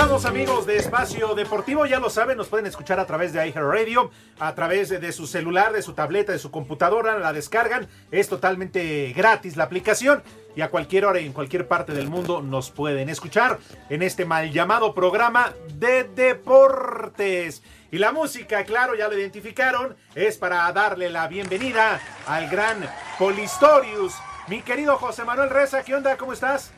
Regresamos 0.00 0.24
amigos 0.24 0.64
de 0.64 0.78
Espacio 0.78 1.34
Deportivo, 1.34 1.84
ya 1.84 2.00
lo 2.00 2.08
saben, 2.08 2.38
nos 2.38 2.48
pueden 2.48 2.64
escuchar 2.64 2.98
a 2.98 3.04
través 3.04 3.34
de 3.34 3.46
iHeartRadio, 3.46 4.10
a 4.38 4.54
través 4.54 4.88
de, 4.88 5.12
su 5.12 5.26
celular, 5.26 5.74
de 5.74 5.82
su 5.82 5.92
tableta, 5.92 6.32
de 6.32 6.38
su 6.38 6.50
computadora, 6.50 7.18
la 7.18 7.34
descargan, 7.34 7.86
es 8.10 8.26
totalmente 8.30 9.12
gratis 9.14 9.58
la 9.58 9.64
aplicación 9.64 10.22
y 10.56 10.62
a 10.62 10.70
cualquier 10.70 11.04
hora 11.04 11.20
y 11.20 11.26
en 11.26 11.34
cualquier 11.34 11.68
parte 11.68 11.92
del 11.92 12.08
mundo 12.08 12.40
nos 12.40 12.70
pueden 12.70 13.10
escuchar 13.10 13.58
en 13.90 14.00
este 14.00 14.24
mal 14.24 14.50
llamado 14.50 14.94
programa 14.94 15.52
de 15.74 16.04
deportes. 16.04 17.62
Y 17.90 17.98
la 17.98 18.10
música, 18.10 18.64
claro, 18.64 18.94
ya 18.94 19.06
lo 19.06 19.18
identificaron, 19.18 19.94
es 20.14 20.38
para 20.38 20.72
darle 20.72 21.10
la 21.10 21.28
bienvenida 21.28 22.00
al 22.26 22.48
gran 22.48 22.88
Polistorius. 23.18 24.14
Mi 24.48 24.62
querido 24.62 24.96
José 24.96 25.24
Manuel 25.24 25.50
Reza, 25.50 25.82
¿qué 25.82 25.94
onda? 25.94 26.16
¿Cómo 26.16 26.32
estás? 26.32 26.72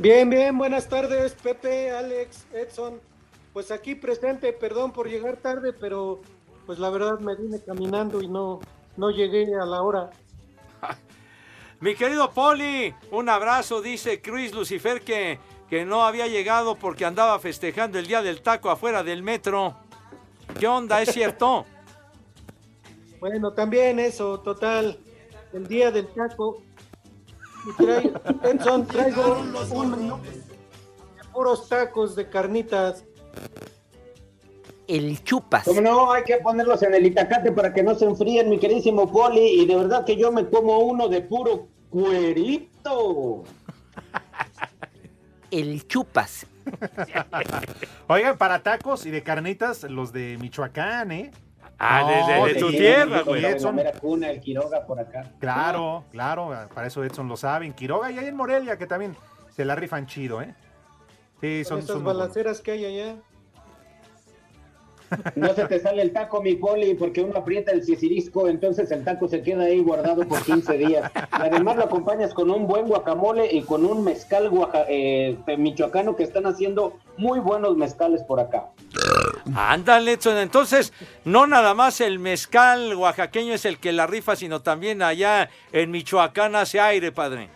Bien, 0.00 0.30
bien, 0.30 0.56
buenas 0.56 0.88
tardes, 0.88 1.34
Pepe, 1.34 1.90
Alex, 1.90 2.46
Edson. 2.54 2.98
Pues 3.52 3.70
aquí 3.70 3.94
presente, 3.94 4.50
perdón 4.54 4.92
por 4.92 5.10
llegar 5.10 5.36
tarde, 5.36 5.74
pero 5.74 6.22
pues 6.64 6.78
la 6.78 6.88
verdad 6.88 7.18
me 7.18 7.36
vine 7.36 7.60
caminando 7.62 8.22
y 8.22 8.28
no, 8.28 8.60
no 8.96 9.10
llegué 9.10 9.54
a 9.60 9.66
la 9.66 9.82
hora. 9.82 10.08
Mi 11.80 11.94
querido 11.94 12.30
Poli, 12.30 12.94
un 13.10 13.28
abrazo, 13.28 13.82
dice 13.82 14.22
Chris 14.22 14.54
Lucifer 14.54 15.02
que, 15.02 15.38
que 15.68 15.84
no 15.84 16.02
había 16.02 16.26
llegado 16.28 16.76
porque 16.76 17.04
andaba 17.04 17.38
festejando 17.38 17.98
el 17.98 18.06
día 18.06 18.22
del 18.22 18.40
taco 18.40 18.70
afuera 18.70 19.02
del 19.02 19.22
metro. 19.22 19.76
¿Qué 20.58 20.66
onda? 20.66 21.02
¿Es 21.02 21.12
cierto? 21.12 21.66
Bueno, 23.20 23.52
también 23.52 23.98
eso, 23.98 24.40
total, 24.40 24.98
el 25.52 25.66
día 25.66 25.90
del 25.90 26.06
taco. 26.06 26.62
Y 27.66 27.82
trae- 27.82 28.12
Edson, 28.44 28.86
traigo 28.86 29.38
un 29.72 29.90
menú 29.90 30.16
de 30.22 31.24
puros 31.32 31.68
tacos 31.68 32.16
de 32.16 32.28
carnitas. 32.28 33.04
El 34.88 35.22
chupas. 35.22 35.64
Como 35.64 35.80
no, 35.80 36.12
hay 36.12 36.24
que 36.24 36.38
ponerlos 36.38 36.82
en 36.82 36.94
el 36.94 37.06
itacate 37.06 37.52
para 37.52 37.72
que 37.72 37.82
no 37.82 37.94
se 37.94 38.06
enfríen, 38.06 38.50
mi 38.50 38.58
queridísimo 38.58 39.10
Poli. 39.10 39.60
Y 39.62 39.66
de 39.66 39.76
verdad 39.76 40.04
que 40.04 40.16
yo 40.16 40.32
me 40.32 40.48
como 40.48 40.78
uno 40.80 41.08
de 41.08 41.20
puro 41.20 41.68
cuerito. 41.90 43.44
El 45.50 45.86
chupas. 45.86 46.46
Oigan, 48.08 48.36
para 48.36 48.62
tacos 48.62 49.06
y 49.06 49.10
de 49.10 49.22
carnitas, 49.22 49.84
los 49.84 50.12
de 50.12 50.36
Michoacán, 50.40 51.12
¿eh? 51.12 51.30
Ah, 51.82 52.04
de- 52.04 52.34
de- 52.34 52.48
de 52.48 52.54
sí, 52.54 52.60
tu 52.60 52.70
tierra, 52.70 53.18
sí, 53.20 53.24
güey. 53.24 53.44
Edson. 53.44 53.76
La 53.76 53.92
cuna, 53.92 54.30
el 54.30 54.40
Quiroga 54.40 54.86
por 54.86 55.00
acá. 55.00 55.32
Claro, 55.40 56.04
claro, 56.12 56.50
para 56.74 56.86
eso 56.86 57.02
Edson 57.02 57.26
lo 57.26 57.36
saben. 57.38 57.72
Quiroga 57.72 58.10
y 58.10 58.18
ahí 58.18 58.26
en 58.26 58.36
Morelia, 58.36 58.76
que 58.76 58.86
también 58.86 59.16
se 59.48 59.64
la 59.64 59.74
rifan 59.74 60.06
chido, 60.06 60.42
¿eh? 60.42 60.54
Sí, 61.40 61.64
son, 61.64 61.78
esas 61.78 61.88
son 61.94 62.04
buenos. 62.04 62.20
balaceras 62.20 62.60
que 62.60 62.72
hay 62.72 62.84
allá. 62.84 63.16
No 65.34 65.54
se 65.54 65.64
te 65.66 65.80
sale 65.80 66.02
el 66.02 66.12
taco, 66.12 66.40
mi 66.42 66.54
Poli, 66.54 66.94
porque 66.94 67.20
uno 67.22 67.38
aprieta 67.38 67.72
el 67.72 67.84
cicirisco, 67.84 68.48
entonces 68.48 68.90
el 68.90 69.02
taco 69.04 69.28
se 69.28 69.42
queda 69.42 69.64
ahí 69.64 69.80
guardado 69.80 70.26
por 70.26 70.42
15 70.42 70.78
días. 70.78 71.10
Además 71.30 71.76
lo 71.76 71.84
acompañas 71.84 72.32
con 72.34 72.50
un 72.50 72.66
buen 72.66 72.86
guacamole 72.86 73.48
y 73.52 73.62
con 73.62 73.84
un 73.84 74.04
mezcal 74.04 74.48
guaja- 74.50 74.84
eh, 74.88 75.36
michoacano 75.58 76.16
que 76.16 76.22
están 76.22 76.46
haciendo 76.46 76.98
muy 77.16 77.40
buenos 77.40 77.76
mezcales 77.76 78.22
por 78.22 78.40
acá. 78.40 78.66
Ándale. 79.54 80.18
Entonces, 80.24 80.92
no 81.24 81.46
nada 81.46 81.74
más 81.74 82.00
el 82.00 82.18
mezcal 82.18 82.94
oaxaqueño 82.94 83.54
es 83.54 83.64
el 83.64 83.78
que 83.78 83.92
la 83.92 84.06
rifa, 84.06 84.36
sino 84.36 84.60
también 84.62 85.02
allá 85.02 85.48
en 85.72 85.90
Michoacán 85.90 86.54
hace 86.56 86.78
aire, 86.80 87.10
padre. 87.12 87.48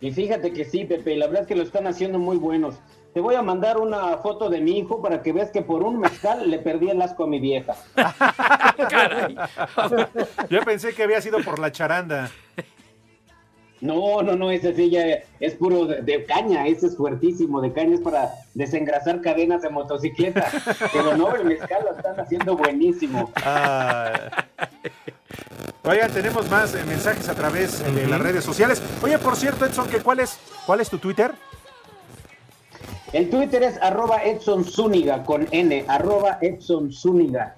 Y 0.00 0.10
fíjate 0.12 0.52
que 0.52 0.64
sí, 0.64 0.84
Pepe, 0.84 1.14
la 1.16 1.26
verdad 1.26 1.42
es 1.42 1.48
que 1.48 1.54
lo 1.56 1.62
están 1.62 1.86
haciendo 1.86 2.18
muy 2.18 2.36
buenos. 2.38 2.76
Te 3.12 3.20
voy 3.20 3.34
a 3.34 3.42
mandar 3.42 3.78
una 3.78 4.18
foto 4.18 4.48
de 4.48 4.60
mi 4.60 4.78
hijo 4.78 5.02
para 5.02 5.22
que 5.22 5.32
veas 5.32 5.50
que 5.50 5.62
por 5.62 5.82
un 5.82 5.98
mezcal 5.98 6.48
le 6.48 6.60
perdí 6.60 6.90
el 6.90 7.02
asco 7.02 7.24
a 7.24 7.26
mi 7.26 7.40
vieja. 7.40 7.74
Yo 10.50 10.62
pensé 10.62 10.94
que 10.94 11.02
había 11.02 11.20
sido 11.20 11.40
por 11.40 11.58
la 11.58 11.72
charanda. 11.72 12.30
No, 13.80 14.22
no, 14.22 14.36
no, 14.36 14.50
ese 14.50 14.74
sí 14.74 14.90
ya 14.90 15.02
es 15.40 15.54
puro 15.54 15.86
de, 15.86 16.02
de 16.02 16.24
caña, 16.24 16.66
ese 16.66 16.88
es 16.88 16.96
fuertísimo, 16.96 17.62
de 17.62 17.72
caña 17.72 17.94
es 17.94 18.00
para 18.00 18.30
desengrasar 18.54 19.22
cadenas 19.22 19.62
de 19.62 19.70
motocicleta. 19.70 20.46
Pero 20.92 21.16
no, 21.16 21.34
el 21.34 21.46
mezcal 21.46 21.84
lo 21.84 21.96
están 21.96 22.20
haciendo 22.20 22.56
buenísimo. 22.56 23.32
Ah. 23.36 24.44
Oigan, 25.82 26.12
tenemos 26.12 26.48
más 26.50 26.74
eh, 26.74 26.84
mensajes 26.86 27.28
a 27.28 27.34
través 27.34 27.80
eh, 27.80 27.90
de 27.90 28.06
las 28.06 28.20
redes 28.20 28.44
sociales. 28.44 28.82
Oye, 29.02 29.18
por 29.18 29.34
cierto, 29.34 29.64
Edson, 29.64 29.88
que 29.88 29.98
¿cuál 29.98 30.20
es, 30.20 30.38
¿cuál 30.66 30.80
es 30.80 30.90
tu 30.90 30.98
Twitter? 30.98 31.32
El 33.12 33.28
Twitter 33.28 33.64
es 33.64 33.76
arroba 33.82 34.22
Edson 34.22 34.64
Zúñiga 34.64 35.24
con 35.24 35.48
N, 35.50 35.84
arroba 35.88 36.38
Edson 36.40 36.92
Zúñiga. 36.92 37.56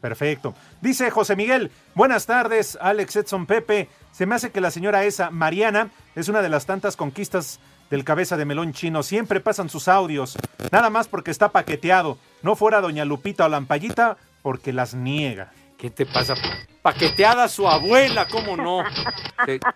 Perfecto. 0.00 0.54
Dice 0.80 1.10
José 1.10 1.36
Miguel, 1.36 1.70
buenas 1.94 2.24
tardes, 2.24 2.78
Alex 2.80 3.16
Edson 3.16 3.44
Pepe. 3.44 3.88
Se 4.12 4.24
me 4.24 4.34
hace 4.34 4.50
que 4.50 4.62
la 4.62 4.70
señora 4.70 5.04
esa, 5.04 5.30
Mariana, 5.30 5.90
es 6.14 6.28
una 6.28 6.40
de 6.40 6.48
las 6.48 6.64
tantas 6.64 6.96
conquistas 6.96 7.60
del 7.90 8.04
cabeza 8.04 8.38
de 8.38 8.46
melón 8.46 8.72
chino. 8.72 9.02
Siempre 9.02 9.40
pasan 9.40 9.68
sus 9.68 9.88
audios, 9.88 10.38
nada 10.72 10.88
más 10.88 11.06
porque 11.06 11.30
está 11.30 11.50
paqueteado. 11.50 12.16
No 12.42 12.56
fuera 12.56 12.80
doña 12.80 13.04
Lupita 13.04 13.44
o 13.44 13.48
Lampallita, 13.48 14.16
porque 14.42 14.72
las 14.72 14.94
niega. 14.94 15.52
¿Qué 15.76 15.90
te 15.90 16.06
pasa? 16.06 16.34
Paqueteada 16.80 17.48
su 17.48 17.68
abuela, 17.68 18.26
¿cómo 18.26 18.56
no? 18.56 18.84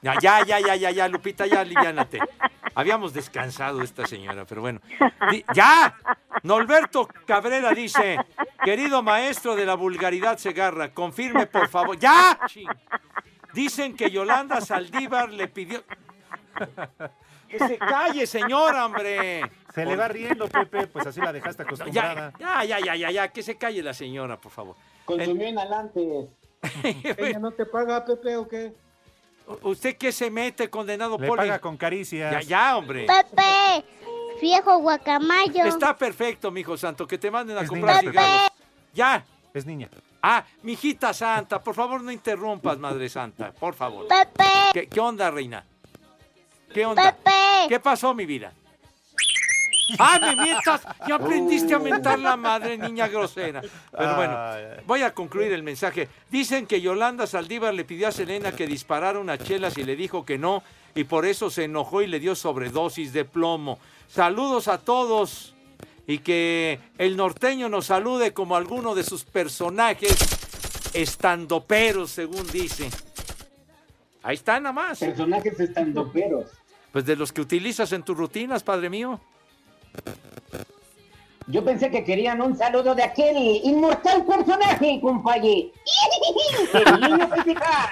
Ya, 0.03 0.15
ya, 0.23 0.45
ya, 0.47 0.77
ya, 0.77 0.91
ya, 0.91 1.09
Lupita, 1.09 1.47
ya, 1.47 1.61
aliviánate. 1.61 2.19
Habíamos 2.79 3.13
descansado 3.13 3.83
esta 3.83 4.07
señora, 4.07 4.45
pero 4.45 4.61
bueno. 4.61 4.81
¡Ya! 5.53 5.97
Norberto 6.45 7.09
Cabrera 7.27 7.73
dice, 7.73 8.19
querido 8.63 9.03
maestro 9.03 9.57
de 9.57 9.67
la 9.67 9.75
vulgaridad 9.75 10.39
Segarra, 10.39 10.95
confirme 10.95 11.49
por 11.49 11.67
favor. 11.67 11.99
¡Ya! 11.99 12.39
Dicen 13.53 13.97
que 13.97 14.13
Yolanda 14.13 14.61
Saldívar 14.61 15.31
le 15.31 15.49
pidió... 15.49 15.83
Que 17.49 17.59
se 17.59 17.79
calle, 17.79 18.27
señora, 18.27 18.85
hombre. 18.85 19.41
Se 19.75 19.85
le 19.87 19.97
va 19.97 20.07
riendo, 20.07 20.47
Pepe, 20.49 20.87
pues 20.87 21.07
así 21.07 21.19
la 21.19 21.33
dejaste 21.33 21.63
acostumbrada. 21.63 22.33
Ya, 22.39 22.63
ya, 22.63 22.79
ya, 22.79 22.95
ya, 22.95 23.11
ya, 23.11 23.29
que 23.29 23.43
se 23.43 23.57
calle 23.57 23.83
la 23.83 23.95
señora, 23.95 24.39
por 24.39 24.53
favor. 24.53 24.77
Consumió 25.07 25.49
inhalantes. 25.49 26.29
¿Ella 26.85 27.39
no 27.39 27.51
te 27.53 27.65
paga, 27.65 28.05
Pepe, 28.05 28.37
o 28.37 28.47
qué? 28.47 28.75
¿Usted 29.63 29.97
qué 29.97 30.13
se 30.13 30.31
mete, 30.31 30.69
condenado 30.69 31.19
Le 31.19 31.27
Poli? 31.27 31.39
paga 31.43 31.59
con 31.59 31.77
caricias. 31.77 32.33
Ya, 32.33 32.41
ya, 32.43 32.77
hombre. 32.77 33.07
Pepe, 33.07 33.85
viejo 34.41 34.79
guacamayo. 34.79 35.65
Está 35.65 35.97
perfecto, 35.97 36.51
mijo 36.51 36.77
santo, 36.77 37.07
que 37.07 37.19
te 37.19 37.31
manden 37.31 37.57
a 37.59 37.63
Es 37.63 37.69
comprar 37.69 38.03
niña, 38.05 38.13
cigarros. 38.13 38.53
Ya. 38.93 39.25
Es 39.55 39.65
niña. 39.67 39.89
Ah, 40.23 40.45
mijita 40.63 41.15
santa, 41.15 41.63
por 41.63 41.75
favor 41.75 42.03
no 42.03 42.13
interrumpas, 42.13 42.77
madre 42.79 43.09
santa, 43.09 43.53
por 43.53 43.75
favor. 43.75 44.07
Pepe. 44.09 44.45
¿Qué, 44.75 44.87
qué 44.89 45.01
onda, 45.01 45.31
reina? 45.31 45.65
¿Qué 46.73 46.85
onda? 46.85 47.13
Pepe. 47.13 47.31
¿Qué 47.69 47.81
pasó, 47.81 48.13
mi 48.15 48.27
vida? 48.27 48.53
¡Ah, 49.99 50.19
me 50.21 50.37
mientas! 50.37 50.83
Ya 51.07 51.15
aprendiste 51.15 51.75
a 51.75 51.79
mentar 51.79 52.19
la 52.19 52.37
madre, 52.37 52.77
niña 52.77 53.09
grosera. 53.09 53.63
Pero 53.91 54.17
bueno, 54.17 54.39
voy 54.87 55.03
a 55.03 55.15
concluir 55.15 55.53
el 55.53 55.63
mensaje. 55.63 56.09
Dicen 56.31 56.67
que 56.67 56.81
Yolanda 56.81 57.27
Saldívar 57.27 57.75
le 57.75 57.85
pidió 57.85 58.09
a 58.09 58.13
Selena 58.13 58.53
que 58.53 58.67
disparara 58.67 59.19
unas 59.19 59.39
chelas 59.41 59.79
y 59.79 59.85
le 59.85 59.97
dijo 59.97 60.25
que 60.25 60.39
no, 60.39 60.63
y 60.95 61.05
por 61.05 61.27
eso 61.27 61.51
se 61.51 61.65
enojó 61.65 62.03
y 62.03 62.07
le 62.07 62.21
dio 62.21 62.35
sobredosis 62.35 63.13
de 63.13 63.25
plomo. 63.25 63.79
Saludos 64.09 64.69
a 64.69 64.79
todos 64.79 65.55
y 66.07 66.19
que 66.19 66.81
el 66.97 67.17
norteño 67.17 67.69
nos 67.69 67.87
salude 67.87 68.33
como 68.33 68.57
alguno 68.57 68.95
de 68.95 69.05
sus 69.05 69.25
personajes 69.25 70.17
estandoperos, 70.95 72.11
según 72.11 72.47
dice. 72.51 72.91
Ahí 74.23 74.35
está 74.35 74.59
nada 74.59 74.73
más. 74.73 74.99
Personajes 74.99 75.61
estandoperos. 75.61 76.47
Pues 76.93 77.05
de 77.05 77.17
los 77.17 77.33
que 77.33 77.43
utilizas 77.43 77.93
en 77.93 78.03
tus 78.03 78.17
rutinas, 78.17 78.63
padre 78.63 78.91
mío. 78.91 79.21
Yo 81.47 81.65
pensé 81.65 81.91
que 81.91 82.05
querían 82.05 82.43
un 82.43 82.57
saludo 82.59 82.95
de 82.95 83.03
aquel 83.03 83.37
inmortal 83.65 84.25
personaje, 84.27 85.01
compañero. 85.01 85.71
El 86.75 87.01
niño 87.01 87.29
principal. 87.31 87.89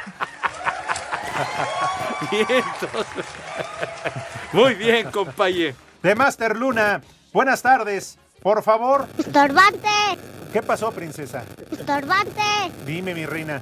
Bien, 2.31 2.47
entonces. 2.51 3.25
Muy 4.53 4.75
bien, 4.75 5.11
compañero. 5.11 5.75
De 6.03 6.15
Master 6.15 6.57
Luna, 6.57 7.01
buenas 7.33 7.63
tardes. 7.63 8.19
Por 8.43 8.63
favor. 8.63 9.07
Estorbante, 9.19 9.89
¿Qué 10.53 10.63
pasó, 10.63 10.93
princesa? 10.93 11.45
estorbante, 11.71 12.41
Dime, 12.87 13.15
mi 13.15 13.27
reina. 13.27 13.61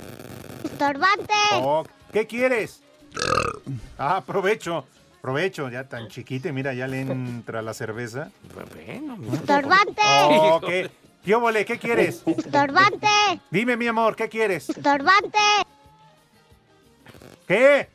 estorbante. 0.63 1.33
Oh, 1.55 1.85
¿Qué 2.13 2.27
quieres? 2.27 2.83
Ah, 3.99 4.23
provecho. 4.27 4.85
Provecho, 5.29 5.71
ya 5.71 5.89
tan 5.89 6.09
chiquita, 6.09 6.51
y 6.51 6.53
mira, 6.53 6.75
ya 6.75 6.87
le 6.87 7.01
entra 7.01 7.63
la 7.63 7.73
cerveza. 7.73 8.29
Bueno, 8.53 9.17
Estorbante, 9.33 10.03
Oh, 10.29 10.61
¿qué? 10.61 10.91
¿Qué 11.65 11.79
quieres? 11.79 12.23
estorbante, 12.27 13.09
Dime, 13.51 13.75
mi 13.79 13.87
amor, 13.87 14.17
¿qué 14.17 14.29
quieres? 14.29 14.69
estorbante. 14.69 15.39
¿Qué? 17.49 17.89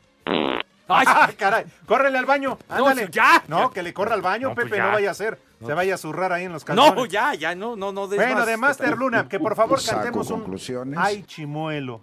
¡Ah, 0.88 1.30
caray! 1.38 1.66
¡Córrele 1.86 2.18
al 2.18 2.26
baño! 2.26 2.58
¡Ándale! 2.68 3.08
ya, 3.12 3.44
No, 3.46 3.68
ya. 3.68 3.74
que 3.74 3.84
le 3.84 3.94
corra 3.94 4.14
al 4.14 4.22
baño, 4.22 4.48
No, 4.48 4.54
pues 4.56 4.64
Pepe, 4.64 4.78
ya. 4.78 4.86
no 4.86 4.92
vaya 4.94 5.12
a 5.12 5.14
ser. 5.14 5.38
Se 5.64 5.72
vaya 5.72 5.94
a 5.94 5.98
zurrar 5.98 6.32
ahí 6.32 6.46
en 6.46 6.52
los 6.52 6.64
calzones. 6.64 6.94
No, 6.96 7.06
ya, 7.06 7.34
ya, 7.34 7.54
no, 7.54 7.76
no, 7.76 7.92
no. 7.92 8.08
Bueno, 8.08 8.34
más. 8.38 8.46
de 8.46 8.56
Master 8.56 8.98
Luna, 8.98 9.28
que 9.28 9.38
por 9.38 9.54
favor 9.54 9.80
Saco 9.80 9.98
cantemos 10.00 10.28
un 10.32 10.40
conclusiones. 10.40 10.98
Ay 11.00 11.22
Chimuelo. 11.22 12.00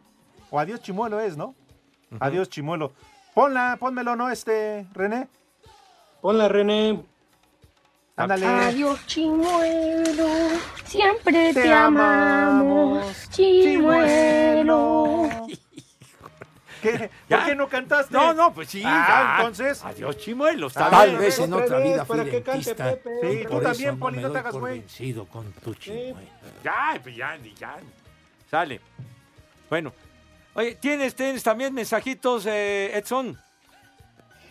O 0.49 0.57
Adiós 0.57 0.79
Chimuelo 0.81 1.19
es, 1.19 1.35
¿no? 1.35 1.53
Adiós 2.21 2.47
Chimuelo. 2.49 2.93
Ponla, 3.37 3.77
pónmelo, 3.79 4.15
¿no, 4.15 4.31
este, 4.31 4.87
René? 4.95 5.27
Ponla, 6.21 6.47
René. 6.47 6.99
Ándale. 8.15 8.47
Adiós, 8.47 9.05
chimuelo, 9.05 10.27
siempre 10.83 11.53
te, 11.53 11.61
Te 11.61 11.71
amamos, 11.71 13.29
chimuelo. 13.29 15.29
¿Qué? 16.81 17.11
¿Por 17.29 17.45
qué 17.45 17.53
no 17.53 17.69
cantaste? 17.69 18.11
No, 18.11 18.33
no, 18.33 18.55
pues 18.55 18.69
sí. 18.69 18.81
Ah, 18.83 19.05
ya. 19.07 19.37
entonces. 19.37 19.85
Adiós, 19.85 20.17
chimuelo. 20.17 20.71
Tal 20.71 21.09
bien. 21.09 21.21
vez 21.21 21.37
en 21.37 21.53
otra 21.53 21.77
vida 21.77 22.05
fui 22.05 22.19
dentista, 22.21 22.97
Sí, 23.21 23.43
tú 23.47 23.61
también, 23.61 23.99
Poli, 23.99 24.19
no 24.19 24.31
te 24.31 24.39
hagas 24.39 24.55
güey. 24.55 24.79
vencido 24.79 25.25
con 25.25 25.51
tu 25.63 25.75
chimuelo. 25.75 26.17
Ya, 26.63 26.99
pues 27.03 27.15
ya, 27.15 27.37
ya. 27.55 27.77
Sale. 28.49 28.81
Bueno. 29.69 29.93
Oye, 30.57 30.73
¿tienes, 30.73 31.13
tienes 31.13 31.43
también 31.43 31.71
mensajitos, 31.71 32.47
eh, 32.47 32.97
Edson? 32.97 33.37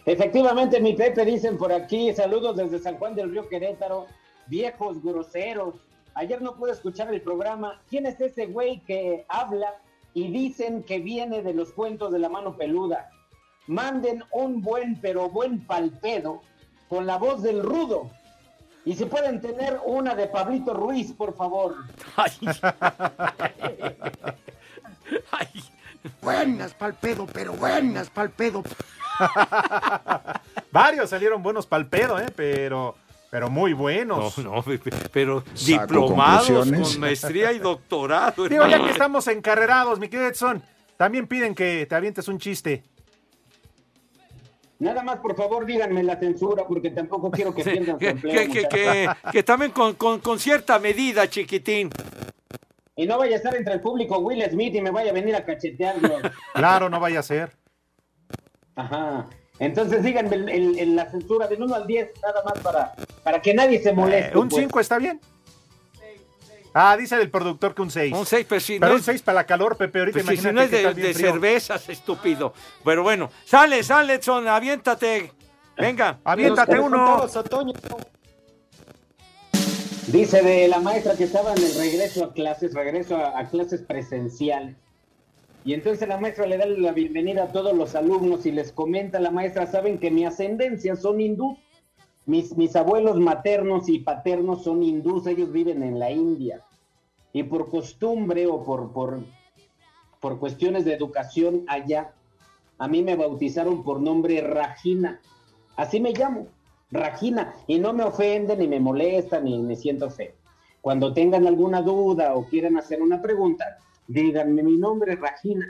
Efectivamente, 0.04 0.80
mi 0.80 0.92
Pepe, 0.92 1.24
dicen 1.24 1.58
por 1.58 1.72
aquí, 1.72 2.14
saludos 2.14 2.56
desde 2.56 2.78
San 2.78 2.96
Juan 2.96 3.16
del 3.16 3.32
Río 3.32 3.48
Querétaro, 3.48 4.06
viejos 4.46 5.02
groseros. 5.02 5.74
Ayer 6.14 6.40
no 6.40 6.54
pude 6.54 6.70
escuchar 6.70 7.12
el 7.12 7.22
programa. 7.22 7.82
¿Quién 7.90 8.06
es 8.06 8.20
ese 8.20 8.46
güey 8.46 8.78
que 8.84 9.26
habla 9.28 9.74
y 10.14 10.28
dicen 10.28 10.84
que 10.84 11.00
viene 11.00 11.42
de 11.42 11.54
los 11.54 11.72
cuentos 11.72 12.12
de 12.12 12.20
la 12.20 12.28
mano 12.28 12.56
peluda? 12.56 13.10
Manden 13.66 14.22
un 14.30 14.62
buen 14.62 15.00
pero 15.00 15.28
buen 15.28 15.66
palpedo 15.66 16.40
con 16.88 17.04
la 17.04 17.18
voz 17.18 17.42
del 17.42 17.64
rudo. 17.64 18.12
Y 18.84 18.94
si 18.94 19.06
pueden 19.06 19.40
tener 19.40 19.80
una 19.84 20.14
de 20.14 20.28
Pablito 20.28 20.72
Ruiz, 20.72 21.12
por 21.12 21.34
favor. 21.34 21.74
Buenas 26.26 26.74
pa'l 26.74 26.94
pedo, 26.94 27.24
pero 27.32 27.52
buenas 27.52 28.10
pa'l 28.10 28.30
pedo. 28.30 28.64
Varios 30.72 31.10
salieron 31.10 31.40
buenos 31.42 31.66
pal 31.66 31.86
pedo, 31.86 32.18
¿eh? 32.18 32.26
Pero, 32.34 32.96
pero 33.30 33.48
muy 33.48 33.72
buenos. 33.72 34.36
No, 34.38 34.56
no, 34.56 34.64
pero 35.12 35.44
Saco 35.54 35.82
diplomados 35.82 36.68
con 36.70 37.00
maestría 37.00 37.52
y 37.52 37.58
doctorado. 37.60 38.48
Digo, 38.48 38.66
ya 38.66 38.82
que 38.84 38.90
estamos 38.90 39.26
encarrerados, 39.28 39.98
mi 40.00 40.08
querido 40.08 40.28
Edson, 40.28 40.62
también 40.96 41.26
piden 41.28 41.54
que 41.54 41.86
te 41.86 41.94
avientes 41.94 42.26
un 42.28 42.38
chiste. 42.38 42.82
Nada 44.78 45.02
más, 45.04 45.18
por 45.20 45.34
favor, 45.36 45.64
díganme 45.64 46.02
la 46.02 46.16
censura, 46.18 46.64
porque 46.66 46.90
tampoco 46.90 47.30
quiero 47.30 47.54
que 47.54 47.62
pierdan 47.62 47.94
su 47.94 47.98
que, 47.98 48.08
empleo. 48.10 48.34
que- 48.34 48.48
que- 48.48 48.68
que- 48.68 49.08
que 49.32 49.42
también 49.42 49.70
con, 49.70 49.94
con- 49.94 50.18
con 50.20 50.38
cierta 50.40 50.78
medida, 50.80 51.30
chiquitín. 51.30 51.88
Y 52.98 53.06
no 53.06 53.18
vaya 53.18 53.34
a 53.34 53.36
estar 53.36 53.54
entre 53.54 53.74
el 53.74 53.80
público 53.80 54.18
Will 54.18 54.42
Smith 54.50 54.74
y 54.74 54.80
me 54.80 54.90
vaya 54.90 55.10
a 55.10 55.14
venir 55.14 55.36
a 55.36 55.44
cachetearlo. 55.44 56.16
Claro, 56.54 56.88
no 56.88 56.98
vaya 56.98 57.20
a 57.20 57.22
ser. 57.22 57.52
Ajá. 58.74 59.26
Entonces 59.58 60.02
díganme 60.02 60.34
el- 60.36 60.48
el- 60.48 60.78
el- 60.78 60.96
la 60.96 61.10
censura 61.10 61.46
del 61.46 61.62
1 61.62 61.74
al 61.74 61.86
10, 61.86 62.10
nada 62.22 62.42
más 62.42 62.58
para, 62.62 62.94
para 63.22 63.40
que 63.40 63.54
nadie 63.54 63.82
se 63.82 63.92
moleste. 63.92 64.32
Eh, 64.32 64.38
un 64.38 64.48
pues. 64.48 64.62
5 64.62 64.80
está 64.80 64.98
bien. 64.98 65.20
Ah, 66.78 66.94
dice 66.94 67.16
el 67.16 67.30
productor 67.30 67.74
que 67.74 67.80
un 67.80 67.90
6. 67.90 68.12
Un 68.14 68.26
6, 68.26 68.46
pero 68.46 68.60
si 68.60 68.78
Pero 68.78 68.88
no 68.88 68.94
un 68.96 69.00
es- 69.00 69.06
6 69.06 69.22
para 69.22 69.36
la 69.36 69.44
calor, 69.46 69.76
Pepe. 69.76 69.98
Ahorita 69.98 70.14
Pues 70.20 70.26
si 70.26 70.32
imagínate 70.34 70.52
no 70.82 70.90
es 70.90 70.96
de, 70.96 71.02
de 71.02 71.14
cervezas, 71.14 71.88
estúpido. 71.88 72.52
Pero 72.84 73.02
bueno, 73.02 73.30
sale, 73.46 73.82
sale, 73.82 74.14
Edson, 74.14 74.46
aviéntate. 74.46 75.32
Venga. 75.78 76.18
Aviéntate 76.24 76.78
uno. 76.78 77.26
Dice 80.12 80.40
de 80.40 80.68
la 80.68 80.78
maestra 80.78 81.16
que 81.16 81.24
estaba 81.24 81.52
en 81.52 81.58
el 81.58 81.74
regreso 81.74 82.24
a 82.26 82.32
clases, 82.32 82.74
regreso 82.74 83.16
a, 83.16 83.44
clases 83.48 83.82
presencial. 83.82 84.76
Y 85.64 85.74
entonces 85.74 86.06
la 86.06 86.16
maestra 86.16 86.46
le 86.46 86.56
da 86.56 86.64
la 86.64 86.92
bienvenida 86.92 87.42
a 87.42 87.52
todos 87.52 87.76
los 87.76 87.96
alumnos 87.96 88.46
y 88.46 88.52
les 88.52 88.70
comenta 88.70 89.18
la 89.18 89.32
maestra, 89.32 89.66
saben 89.66 89.98
que 89.98 90.12
mi 90.12 90.24
ascendencia 90.24 90.94
son 90.94 91.20
hindús. 91.20 91.58
Mis, 92.24 92.56
mis 92.56 92.76
abuelos 92.76 93.18
maternos 93.18 93.88
y 93.88 93.98
paternos 93.98 94.62
son 94.62 94.84
hindús, 94.84 95.26
ellos 95.26 95.50
viven 95.50 95.82
en 95.82 95.98
la 95.98 96.12
India. 96.12 96.64
Y 97.32 97.42
por 97.42 97.68
costumbre 97.68 98.46
o 98.46 98.62
por, 98.62 98.92
por, 98.92 99.18
por 100.20 100.38
cuestiones 100.38 100.84
de 100.84 100.94
educación 100.94 101.64
allá, 101.66 102.12
a 102.78 102.86
mí 102.86 103.02
me 103.02 103.16
bautizaron 103.16 103.82
por 103.82 104.00
nombre 104.00 104.40
Rajina. 104.40 105.20
Así 105.74 105.98
me 105.98 106.12
llamo, 106.12 106.46
Rajina. 106.90 107.54
Y 107.66 107.78
no 107.78 107.92
me 107.92 108.04
ofende, 108.04 108.56
ni 108.56 108.68
me 108.68 108.80
molesta, 108.80 109.40
ni 109.40 109.58
me 109.58 109.76
siento 109.76 110.10
feo. 110.10 110.32
Cuando 110.80 111.12
tengan 111.12 111.46
alguna 111.46 111.82
duda 111.82 112.34
o 112.34 112.44
quieran 112.46 112.76
hacer 112.76 113.02
una 113.02 113.20
pregunta, 113.20 113.78
díganme 114.06 114.62
mi 114.62 114.76
nombre 114.76 115.14
es 115.14 115.20
Rajina. 115.20 115.66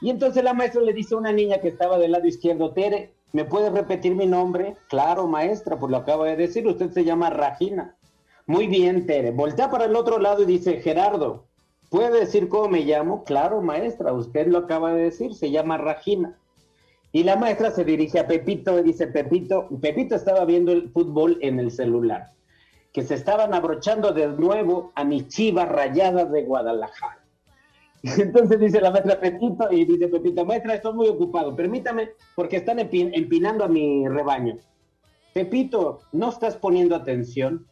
Y 0.00 0.10
entonces 0.10 0.42
la 0.42 0.54
maestra 0.54 0.82
le 0.82 0.92
dice 0.92 1.14
a 1.14 1.18
una 1.18 1.32
niña 1.32 1.58
que 1.58 1.68
estaba 1.68 1.98
del 1.98 2.12
lado 2.12 2.26
izquierdo, 2.26 2.72
Tere, 2.72 3.14
¿me 3.32 3.44
puede 3.44 3.70
repetir 3.70 4.14
mi 4.14 4.26
nombre? 4.26 4.76
Claro, 4.88 5.26
maestra, 5.26 5.78
pues 5.78 5.90
lo 5.90 5.98
acaba 5.98 6.26
de 6.26 6.36
decir, 6.36 6.66
usted 6.66 6.90
se 6.90 7.04
llama 7.04 7.30
Rajina. 7.30 7.96
Muy 8.46 8.66
bien, 8.66 9.06
Tere. 9.06 9.30
Voltea 9.30 9.70
para 9.70 9.86
el 9.86 9.96
otro 9.96 10.18
lado 10.18 10.42
y 10.42 10.46
dice, 10.46 10.80
Gerardo, 10.80 11.46
¿puede 11.90 12.20
decir 12.20 12.48
cómo 12.48 12.68
me 12.68 12.80
llamo? 12.80 13.24
Claro, 13.24 13.62
maestra, 13.62 14.12
usted 14.12 14.48
lo 14.48 14.58
acaba 14.58 14.92
de 14.92 15.04
decir, 15.04 15.34
se 15.34 15.50
llama 15.50 15.78
Rajina. 15.78 16.36
Y 17.12 17.22
la 17.22 17.36
maestra 17.36 17.70
se 17.70 17.84
dirige 17.84 18.18
a 18.18 18.26
Pepito 18.26 18.78
y 18.78 18.82
dice, 18.82 19.06
Pepito, 19.06 19.68
Pepito 19.80 20.14
estaba 20.14 20.44
viendo 20.44 20.72
el 20.72 20.90
fútbol 20.90 21.38
en 21.40 21.58
el 21.60 21.70
celular, 21.70 22.32
que 22.92 23.02
se 23.02 23.14
estaban 23.14 23.54
abrochando 23.54 24.12
de 24.12 24.26
nuevo 24.28 24.92
a 24.94 25.04
mi 25.04 25.26
chiva 25.26 25.64
rayada 25.64 26.24
de 26.26 26.42
Guadalajara. 26.42 27.24
Entonces 28.02 28.60
dice 28.60 28.80
la 28.80 28.90
maestra 28.90 29.18
Pepito 29.18 29.72
y 29.72 29.84
dice 29.84 30.08
Pepito, 30.08 30.44
maestra, 30.44 30.74
estoy 30.74 30.92
muy 30.94 31.08
ocupado, 31.08 31.56
permítame, 31.56 32.10
porque 32.34 32.56
están 32.56 32.78
empi- 32.78 33.10
empinando 33.14 33.64
a 33.64 33.68
mi 33.68 34.06
rebaño. 34.06 34.58
Pepito, 35.32 36.00
¿no 36.12 36.28
estás 36.28 36.56
poniendo 36.56 36.94
atención? 36.96 37.66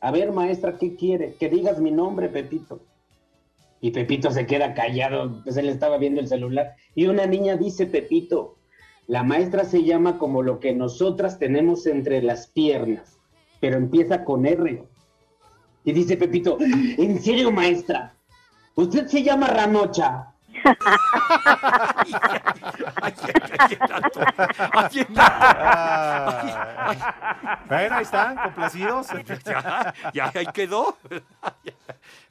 A 0.00 0.10
ver, 0.10 0.32
maestra, 0.32 0.76
¿qué 0.78 0.96
quiere? 0.96 1.34
Que 1.34 1.48
digas 1.48 1.80
mi 1.80 1.90
nombre, 1.90 2.28
Pepito. 2.28 2.80
Y 3.80 3.92
Pepito 3.92 4.30
se 4.30 4.46
queda 4.46 4.74
callado, 4.74 5.42
pues 5.44 5.56
él 5.56 5.68
estaba 5.68 5.98
viendo 5.98 6.20
el 6.20 6.28
celular. 6.28 6.74
Y 6.94 7.06
una 7.06 7.26
niña 7.26 7.56
dice, 7.56 7.86
Pepito, 7.86 8.56
la 9.06 9.22
maestra 9.22 9.64
se 9.64 9.84
llama 9.84 10.18
como 10.18 10.42
lo 10.42 10.60
que 10.60 10.74
nosotras 10.74 11.38
tenemos 11.38 11.86
entre 11.86 12.22
las 12.22 12.46
piernas, 12.48 13.18
pero 13.60 13.76
empieza 13.76 14.24
con 14.24 14.44
R. 14.44 14.84
Y 15.84 15.92
dice 15.92 16.16
Pepito, 16.16 16.58
¿en 16.60 17.20
serio, 17.22 17.50
maestra? 17.50 18.14
¿Usted 18.74 19.06
se 19.06 19.22
llama 19.22 19.46
Ranocha? 19.46 20.34
Bueno, 27.68 27.96
ahí 27.96 28.02
están, 28.02 28.36
complacidos. 28.36 29.06
ya, 29.44 29.94
ya 30.12 30.32
ahí 30.34 30.46
quedó. 30.52 30.96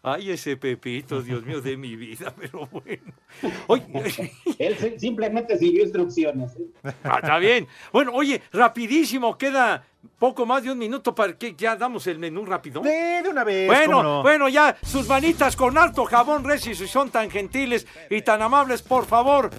Ay, 0.02 0.32
ese 0.32 0.58
Pepito, 0.58 1.22
Dios 1.22 1.44
mío, 1.46 1.62
de 1.62 1.78
mi 1.78 1.96
vida, 1.96 2.34
pero 2.40 2.66
bueno. 2.68 3.14
Oye, 3.68 4.32
Él 4.58 4.76
si- 4.78 5.00
simplemente 5.00 5.58
siguió 5.58 5.84
instrucciones. 5.84 6.56
¿eh? 6.56 6.92
ah, 7.04 7.20
está 7.22 7.38
bien. 7.38 7.68
Bueno, 7.92 8.12
oye, 8.14 8.42
rapidísimo, 8.52 9.38
queda 9.38 9.84
poco 10.20 10.46
más 10.46 10.64
de 10.64 10.72
un 10.72 10.78
minuto 10.78 11.14
para 11.14 11.38
que 11.38 11.56
ya 11.56 11.76
damos 11.76 12.08
el 12.08 12.20
menú 12.20 12.46
rápido. 12.46 12.82
De, 12.82 13.22
de 13.24 13.30
una 13.30 13.44
vez. 13.44 13.68
Bueno, 13.68 14.22
bueno, 14.22 14.50
ya, 14.50 14.76
sus 14.84 15.08
manitas 15.08 15.56
con 15.56 15.78
alto 15.78 16.06
jabón, 16.06 16.44
Reci, 16.44 16.76
si 16.76 16.88
son 16.88 17.10
tan 17.10 17.30
gentiles 17.30 17.86
y 18.10 18.22
tan 18.22 18.42
amables, 18.42 18.82
por 18.82 19.06
favor, 19.06 19.50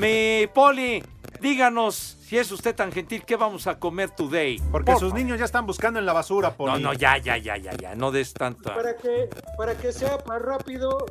mi 0.00 0.46
Poli, 0.54 1.02
díganos, 1.40 2.16
si 2.26 2.38
es 2.38 2.50
usted 2.50 2.74
tan 2.74 2.90
gentil, 2.92 3.24
¿qué 3.24 3.36
vamos 3.36 3.66
a 3.66 3.78
comer 3.78 4.10
today? 4.10 4.60
Porque 4.72 4.92
Por 4.92 5.00
sus 5.00 5.10
favor. 5.10 5.18
niños 5.18 5.38
ya 5.38 5.44
están 5.44 5.66
buscando 5.66 6.00
en 6.00 6.06
la 6.06 6.12
basura, 6.12 6.50
Poli. 6.56 6.72
No, 6.72 6.78
no, 6.78 6.92
ya, 6.92 7.18
ya, 7.18 7.36
ya, 7.36 7.56
ya, 7.56 7.72
ya, 7.72 7.94
no 7.94 8.10
des 8.10 8.32
tanta... 8.32 8.74
Para 8.74 8.96
que, 8.96 9.28
para 9.56 9.76
que 9.76 9.92
sea 9.92 10.18
más 10.26 10.42
rápido, 10.42 11.06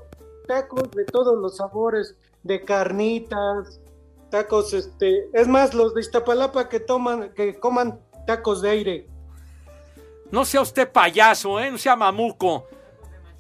tacos 0.47 0.91
de 0.91 1.05
todos 1.05 1.37
los 1.39 1.57
sabores, 1.57 2.17
de 2.43 2.63
carnitas, 2.63 3.79
tacos, 4.29 4.73
este, 4.73 5.29
es 5.33 5.47
más, 5.47 5.73
los 5.73 5.93
de 5.93 6.01
Iztapalapa 6.01 6.67
que 6.67 6.79
toman, 6.79 7.29
que 7.33 7.59
coman 7.59 7.99
tacos 8.25 8.61
de 8.61 8.69
aire. 8.69 9.07
No 10.31 10.45
sea 10.45 10.61
usted 10.61 10.91
payaso, 10.91 11.59
¿eh? 11.59 11.71
No 11.71 11.77
sea 11.77 11.95
mamuco. 11.95 12.67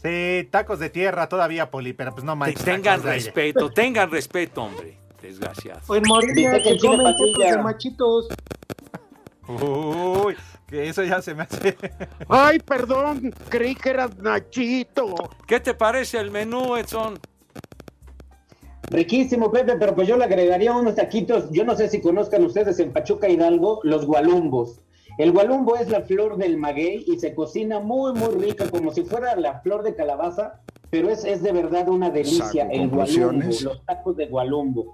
Sí, 0.01 0.47
tacos 0.51 0.79
de 0.79 0.89
tierra 0.89 1.27
todavía, 1.27 1.71
Poli, 1.71 1.93
pero 1.93 2.11
pues 2.11 2.23
no 2.23 2.35
manches. 2.35 2.63
Tengan 2.63 3.01
respeto, 3.01 3.71
tengan 3.71 4.11
respeto, 4.11 4.63
hombre. 4.63 4.99
Desgraciado. 5.21 5.81
O 5.87 5.95
en 5.95 6.03
Morelia 6.07 6.61
que 6.61 6.77
comen 6.77 7.15
de 7.15 7.57
machitos. 7.57 8.27
Uy, 9.47 10.35
que 10.67 10.89
eso 10.89 11.03
ya 11.03 11.21
se 11.21 11.33
me 11.33 11.43
hace. 11.43 11.75
Ay, 12.29 12.59
perdón, 12.59 13.33
creí 13.49 13.75
que 13.75 13.89
eras 13.89 14.15
Nachito. 14.17 15.15
¿Qué 15.47 15.59
te 15.59 15.73
parece 15.73 16.19
el 16.19 16.31
menú, 16.31 16.75
Edson? 16.75 17.19
Riquísimo, 18.89 19.51
Pepe, 19.51 19.75
pero 19.79 19.95
pues 19.95 20.07
yo 20.07 20.17
le 20.17 20.25
agregaría 20.25 20.75
unos 20.75 20.95
taquitos. 20.95 21.49
Yo 21.51 21.65
no 21.65 21.75
sé 21.75 21.89
si 21.89 22.01
conozcan 22.01 22.43
ustedes 22.45 22.79
en 22.79 22.93
Pachuca 22.93 23.27
Hidalgo 23.27 23.79
los 23.83 24.05
gualumbos. 24.05 24.81
El 25.17 25.31
gualumbo 25.31 25.77
es 25.77 25.89
la 25.89 26.01
flor 26.01 26.37
del 26.37 26.57
maguey 26.57 27.05
y 27.07 27.19
se 27.19 27.33
cocina 27.33 27.79
muy, 27.79 28.13
muy 28.13 28.35
rica, 28.35 28.69
como 28.69 28.91
si 28.91 29.03
fuera 29.03 29.35
la 29.35 29.61
flor 29.61 29.83
de 29.83 29.95
calabaza, 29.95 30.61
pero 30.89 31.09
es, 31.09 31.23
es 31.23 31.41
de 31.41 31.53
verdad 31.53 31.87
una 31.87 32.09
delicia 32.09 32.63
Saco 32.63 32.73
el 32.73 32.89
gualumbo, 32.89 33.45
los 33.45 33.85
tacos 33.85 34.17
de 34.17 34.27
gualumbo. 34.27 34.93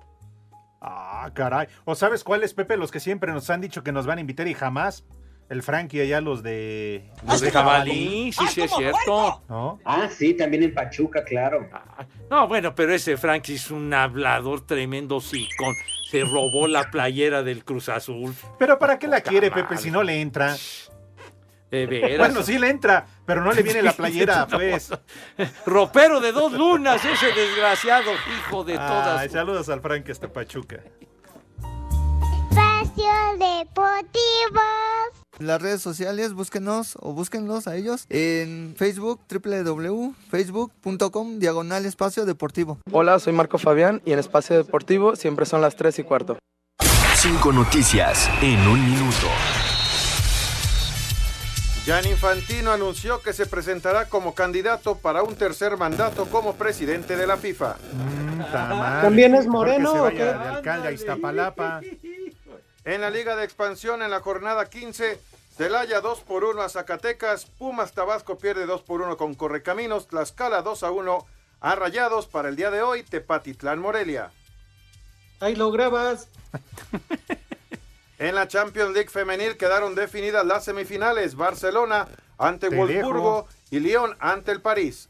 Ah, 0.79 1.29
caray. 1.33 1.67
¿O 1.85 1.95
sabes 1.95 2.23
cuáles, 2.23 2.53
Pepe? 2.53 2.77
Los 2.77 2.91
que 2.91 2.99
siempre 2.99 3.31
nos 3.31 3.49
han 3.49 3.61
dicho 3.61 3.83
que 3.83 3.91
nos 3.91 4.05
van 4.05 4.19
a 4.19 4.21
invitar 4.21 4.47
y 4.47 4.53
jamás. 4.53 5.03
El 5.51 5.61
Frankie 5.63 5.99
allá, 5.99 6.21
los 6.21 6.41
de. 6.43 7.11
Los 7.27 7.41
de 7.41 7.51
jabalí, 7.51 8.31
sí, 8.31 8.47
sí, 8.47 8.61
es 8.61 8.71
cierto. 8.73 9.41
¿No? 9.49 9.81
Ah, 9.83 10.07
sí, 10.09 10.33
también 10.33 10.63
en 10.63 10.73
Pachuca, 10.73 11.25
claro. 11.25 11.67
No, 12.29 12.47
bueno, 12.47 12.73
pero 12.73 12.93
ese 12.93 13.17
Frankie 13.17 13.55
es 13.55 13.69
un 13.69 13.93
hablador 13.93 14.65
tremendo 14.65 15.19
sicón. 15.19 15.75
Se 16.09 16.21
robó 16.23 16.67
la 16.69 16.89
playera 16.89 17.43
del 17.43 17.65
Cruz 17.65 17.89
Azul. 17.89 18.33
Pero 18.57 18.79
¿para 18.79 18.97
qué 18.97 19.07
la 19.09 19.17
Poca 19.17 19.29
quiere, 19.29 19.49
madre. 19.49 19.63
Pepe, 19.63 19.77
si 19.77 19.91
no 19.91 20.03
le 20.03 20.21
entra? 20.21 20.55
De 21.69 21.85
veras. 21.85 22.17
Bueno, 22.29 22.43
sí 22.43 22.57
le 22.57 22.69
entra, 22.69 23.05
pero 23.25 23.41
no 23.43 23.51
le 23.51 23.61
viene 23.61 23.81
la 23.81 23.91
playera, 23.91 24.47
No. 24.49 24.57
pues. 24.57 24.89
Ropero 25.65 26.21
de 26.21 26.31
dos 26.31 26.53
lunas, 26.53 27.03
ese 27.03 27.25
desgraciado, 27.33 28.09
hijo 28.37 28.63
de 28.63 28.73
Ay, 28.73 28.87
todas. 28.87 29.31
saludos 29.33 29.67
al 29.67 29.81
Frankie 29.81 30.13
hasta 30.13 30.31
Pachuca. 30.31 30.77
Espacio 32.49 33.11
Deportivo. 33.37 34.61
Las 35.39 35.61
redes 35.61 35.81
sociales, 35.81 36.33
búsquenos 36.33 36.97
o 36.99 37.13
búsquenlos 37.13 37.67
a 37.67 37.75
ellos 37.75 38.05
en 38.09 38.75
Facebook, 38.77 39.21
www.facebook.com, 39.31 41.39
diagonal 41.39 41.85
espacio 41.85 42.25
deportivo. 42.25 42.79
Hola, 42.91 43.17
soy 43.19 43.31
Marco 43.33 43.57
Fabián 43.57 44.01
y 44.05 44.11
en 44.11 44.19
Espacio 44.19 44.57
Deportivo 44.57 45.15
siempre 45.15 45.45
son 45.45 45.61
las 45.61 45.75
3 45.77 45.99
y 45.99 46.03
cuarto. 46.03 46.37
Cinco 47.15 47.51
noticias 47.53 48.29
en 48.41 48.59
un 48.67 48.83
minuto. 48.83 49.27
Jan 51.85 52.05
Infantino 52.07 52.71
anunció 52.71 53.21
que 53.23 53.33
se 53.33 53.47
presentará 53.47 54.07
como 54.07 54.35
candidato 54.35 54.95
para 54.97 55.23
un 55.23 55.33
tercer 55.35 55.77
mandato 55.77 56.25
como 56.27 56.53
presidente 56.53 57.17
de 57.17 57.25
la 57.25 57.37
FIFA. 57.37 57.77
¿También 59.01 59.33
es 59.33 59.47
Mejor 59.47 59.65
que 59.65 59.71
moreno 59.79 59.91
se 59.93 59.99
o 59.99 60.03
vaya 60.03 60.17
qué? 60.17 60.23
de 60.23 60.31
alcalde 60.55 60.87
a 60.89 60.91
Iztapalapa. 60.91 61.81
En 62.83 63.01
la 63.01 63.11
Liga 63.11 63.35
de 63.35 63.43
Expansión, 63.43 64.01
en 64.01 64.09
la 64.09 64.21
jornada 64.21 64.69
15, 64.69 65.19
Celaya 65.55 66.01
2 66.01 66.21
por 66.21 66.43
1 66.43 66.61
a 66.61 66.69
Zacatecas, 66.69 67.45
Pumas 67.45 67.93
Tabasco 67.93 68.37
pierde 68.37 68.65
2 68.65 68.81
por 68.81 69.01
1 69.01 69.17
con 69.17 69.35
Correcaminos, 69.35 70.07
Tlaxcala 70.07 70.63
2 70.63 70.83
a 70.83 70.91
1 70.91 71.25
a 71.59 71.75
Rayados 71.75 72.25
para 72.25 72.49
el 72.49 72.55
día 72.55 72.71
de 72.71 72.81
hoy, 72.81 73.03
Tepatitlán 73.03 73.79
Morelia. 73.79 74.31
Ahí 75.39 75.55
lo 75.55 75.71
grabas. 75.71 76.27
En 78.17 78.35
la 78.35 78.47
Champions 78.47 78.93
League 78.93 79.09
femenil 79.09 79.57
quedaron 79.57 79.95
definidas 79.95 80.45
las 80.45 80.63
semifinales, 80.63 81.35
Barcelona 81.35 82.07
ante 82.37 82.69
Te 82.69 82.75
Wolfsburgo 82.75 83.47
y 83.71 83.79
Lyon 83.79 84.15
ante 84.19 84.51
el 84.51 84.61
París. 84.61 85.09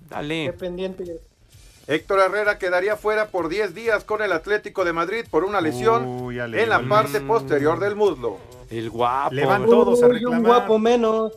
Dale. 0.00 0.46
Qué 0.46 0.52
pendiente. 0.52 1.20
Héctor 1.88 2.20
Herrera 2.20 2.58
quedaría 2.58 2.98
fuera 2.98 3.28
por 3.28 3.48
10 3.48 3.74
días 3.74 4.04
con 4.04 4.20
el 4.20 4.32
Atlético 4.32 4.84
de 4.84 4.92
Madrid 4.92 5.24
por 5.30 5.42
una 5.42 5.62
lesión 5.62 6.06
Uy, 6.06 6.38
en 6.38 6.68
la 6.68 6.86
parte 6.86 7.18
posterior 7.22 7.80
del 7.80 7.96
muslo. 7.96 8.36
El 8.68 8.90
guapo. 8.90 9.34
Le 9.34 9.46
van 9.46 9.64
todos 9.64 10.02
a 10.02 10.06
Uy, 10.06 10.10
un 10.10 10.32
reclamar. 10.32 10.42
guapo 10.42 10.78
menos. 10.78 11.32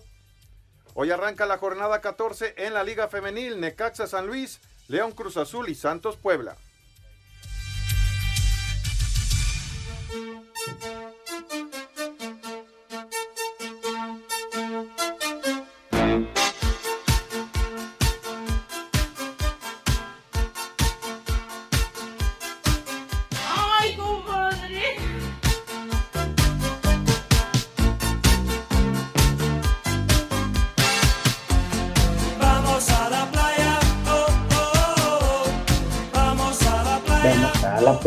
Hoy 0.93 1.09
arranca 1.09 1.45
la 1.45 1.57
jornada 1.57 2.01
14 2.01 2.55
en 2.57 2.73
la 2.73 2.83
Liga 2.83 3.07
Femenil, 3.07 3.61
Necaxa 3.61 4.07
San 4.07 4.27
Luis, 4.27 4.59
León 4.89 5.13
Cruz 5.13 5.37
Azul 5.37 5.69
y 5.69 5.75
Santos 5.75 6.17
Puebla. 6.17 6.57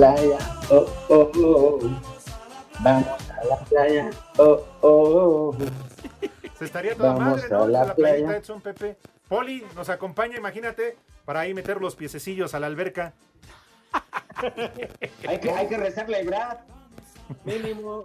Playa, 0.04 0.38
oh, 0.70 0.86
oh, 1.08 1.32
oh. 1.36 1.78
Vamos 2.80 3.06
a 3.30 3.44
la 3.44 3.56
playa, 3.64 4.10
oh, 4.36 4.66
oh, 4.82 4.88
oh. 4.90 5.56
Se 6.58 6.64
estaría 6.66 6.94
toda 6.94 7.14
Vamos 7.14 7.38
madre, 7.38 7.48
¿no? 7.50 7.62
a 7.62 7.68
la 7.68 7.82
A 7.82 7.86
la 7.86 7.94
playita 7.94 8.26
playa. 8.26 8.38
Edson 8.38 8.60
Pepe. 8.60 8.96
Poli 9.28 9.64
nos 9.74 9.88
acompaña, 9.88 10.36
imagínate, 10.36 10.96
para 11.24 11.40
ahí 11.40 11.54
meter 11.54 11.80
los 11.80 11.96
piececillos 11.96 12.54
a 12.54 12.60
la 12.60 12.66
alberca. 12.66 13.14
Hay 15.26 15.40
que, 15.40 15.50
hay 15.50 15.68
que 15.68 15.76
rezarle 15.78 16.20
a 16.20 16.24
Brad. 16.24 16.58
Mínimo. 17.44 18.04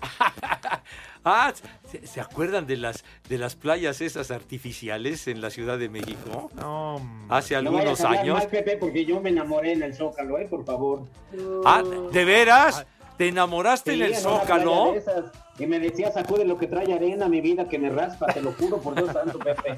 Ah, 1.24 1.52
¿se, 1.90 2.06
se 2.06 2.20
acuerdan 2.22 2.66
de 2.66 2.76
las 2.78 3.04
de 3.28 3.36
las 3.36 3.54
playas 3.54 4.00
esas 4.00 4.30
artificiales 4.30 5.26
en 5.28 5.40
la 5.42 5.50
Ciudad 5.50 5.76
de 5.76 5.88
México? 5.90 6.48
No, 6.54 7.02
Hace 7.28 7.54
No 7.54 7.70
algunos 7.70 8.00
a 8.00 8.10
años. 8.10 8.38
mal, 8.38 8.48
Pepe, 8.48 8.76
porque 8.78 9.04
yo 9.04 9.20
me 9.20 9.28
enamoré 9.30 9.72
en 9.72 9.82
el 9.82 9.94
Zócalo, 9.94 10.38
eh, 10.38 10.46
por 10.48 10.64
favor. 10.64 11.02
Ah, 11.66 11.82
¿de 12.12 12.24
veras? 12.24 12.86
¿Te 13.18 13.28
enamoraste 13.28 13.90
Sí, 13.92 13.96
en 13.98 14.06
el 14.06 14.14
en 14.14 14.20
Zócalo? 14.20 14.72
playa 14.72 14.92
de 14.92 14.98
esas. 14.98 15.24
Y 15.58 15.66
me 15.66 15.80
decía, 15.80 16.10
sacude 16.12 16.44
lo 16.46 16.56
que 16.56 16.68
trae 16.68 16.90
arena, 16.94 17.28
mi 17.28 17.40
vida, 17.42 17.68
que 17.68 17.78
me 17.78 17.90
raspa, 17.90 18.26
te 18.32 18.40
lo 18.40 18.52
juro 18.52 18.78
por 18.80 18.94
Dios 18.94 19.12
santo, 19.12 19.38
Pepe. 19.40 19.74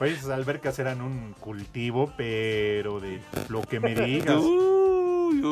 Oye, 0.00 0.12
esas 0.12 0.30
albercas 0.30 0.78
eran 0.78 1.00
un 1.00 1.34
cultivo, 1.40 2.12
pero 2.16 3.00
de 3.00 3.20
lo 3.48 3.62
que 3.62 3.80
me 3.80 3.94
digas. 4.04 4.42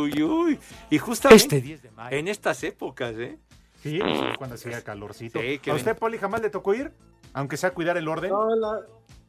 Uy, 0.02 0.12
uy, 0.14 0.22
uy. 0.22 0.58
Y 0.90 0.98
justamente 0.98 1.42
Este 1.44 1.60
10 1.60 1.82
de 1.82 1.90
mayo. 1.92 2.16
en 2.16 2.28
estas 2.28 2.62
épocas, 2.64 3.14
¿eh? 3.16 3.38
Sí, 3.82 3.98
pues, 4.00 4.20
es 4.32 4.38
cuando 4.38 4.54
hacía 4.54 4.82
calorcito. 4.82 5.40
Sí, 5.40 5.58
que 5.58 5.70
¿A 5.70 5.74
ven- 5.74 5.80
usted, 5.80 5.96
Poli, 5.98 6.18
jamás 6.18 6.40
le 6.42 6.50
tocó 6.50 6.74
ir? 6.74 6.92
Aunque 7.32 7.56
sea 7.56 7.72
cuidar 7.72 7.96
el 7.96 8.08
orden. 8.08 8.30
No, 8.30 8.54
la- 8.56 8.80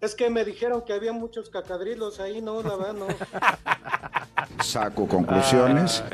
es 0.01 0.15
que 0.15 0.29
me 0.29 0.45
dijeron 0.45 0.83
que 0.85 0.93
había 0.93 1.13
muchos 1.13 1.49
cacadrilos 1.49 2.19
ahí, 2.19 2.41
no, 2.41 2.61
la 2.61 2.75
verdad, 2.75 2.93
no. 2.93 3.07
Saco 4.63 5.07
conclusiones. 5.07 6.03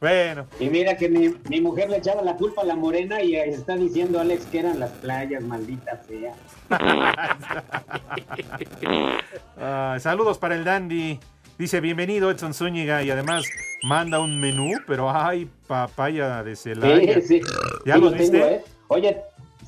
Bueno. 0.00 0.46
Y 0.58 0.68
mira 0.68 0.96
que 0.96 1.08
mi, 1.08 1.32
mi 1.48 1.60
mujer 1.60 1.88
le 1.88 1.98
echaba 1.98 2.22
la 2.22 2.34
culpa 2.34 2.62
a 2.62 2.64
la 2.64 2.74
morena 2.74 3.22
y 3.22 3.36
está 3.36 3.76
diciendo 3.76 4.18
Alex 4.18 4.46
que 4.46 4.58
eran 4.58 4.80
las 4.80 4.90
playas, 4.90 5.44
maldita 5.44 6.02
sea. 6.08 6.34
Ah, 9.56 9.96
saludos 10.00 10.38
para 10.38 10.56
el 10.56 10.64
Dandy. 10.64 11.20
Dice, 11.58 11.80
bienvenido 11.80 12.30
Edson 12.30 12.54
Zúñiga 12.54 13.02
y 13.02 13.10
además 13.10 13.44
manda 13.82 14.20
un 14.20 14.40
menú, 14.40 14.72
pero 14.86 15.10
ay, 15.10 15.48
papaya 15.66 16.42
de 16.42 16.56
Celaya. 16.56 17.14
Sí, 17.20 17.22
sí. 17.22 17.40
¿Ya 17.84 17.94
Sí, 17.94 18.00
lo 18.00 18.10
lo 18.10 18.16
viste? 18.16 18.30
tengo, 18.38 18.46
¿eh? 18.46 18.64
Oye, 18.88 19.20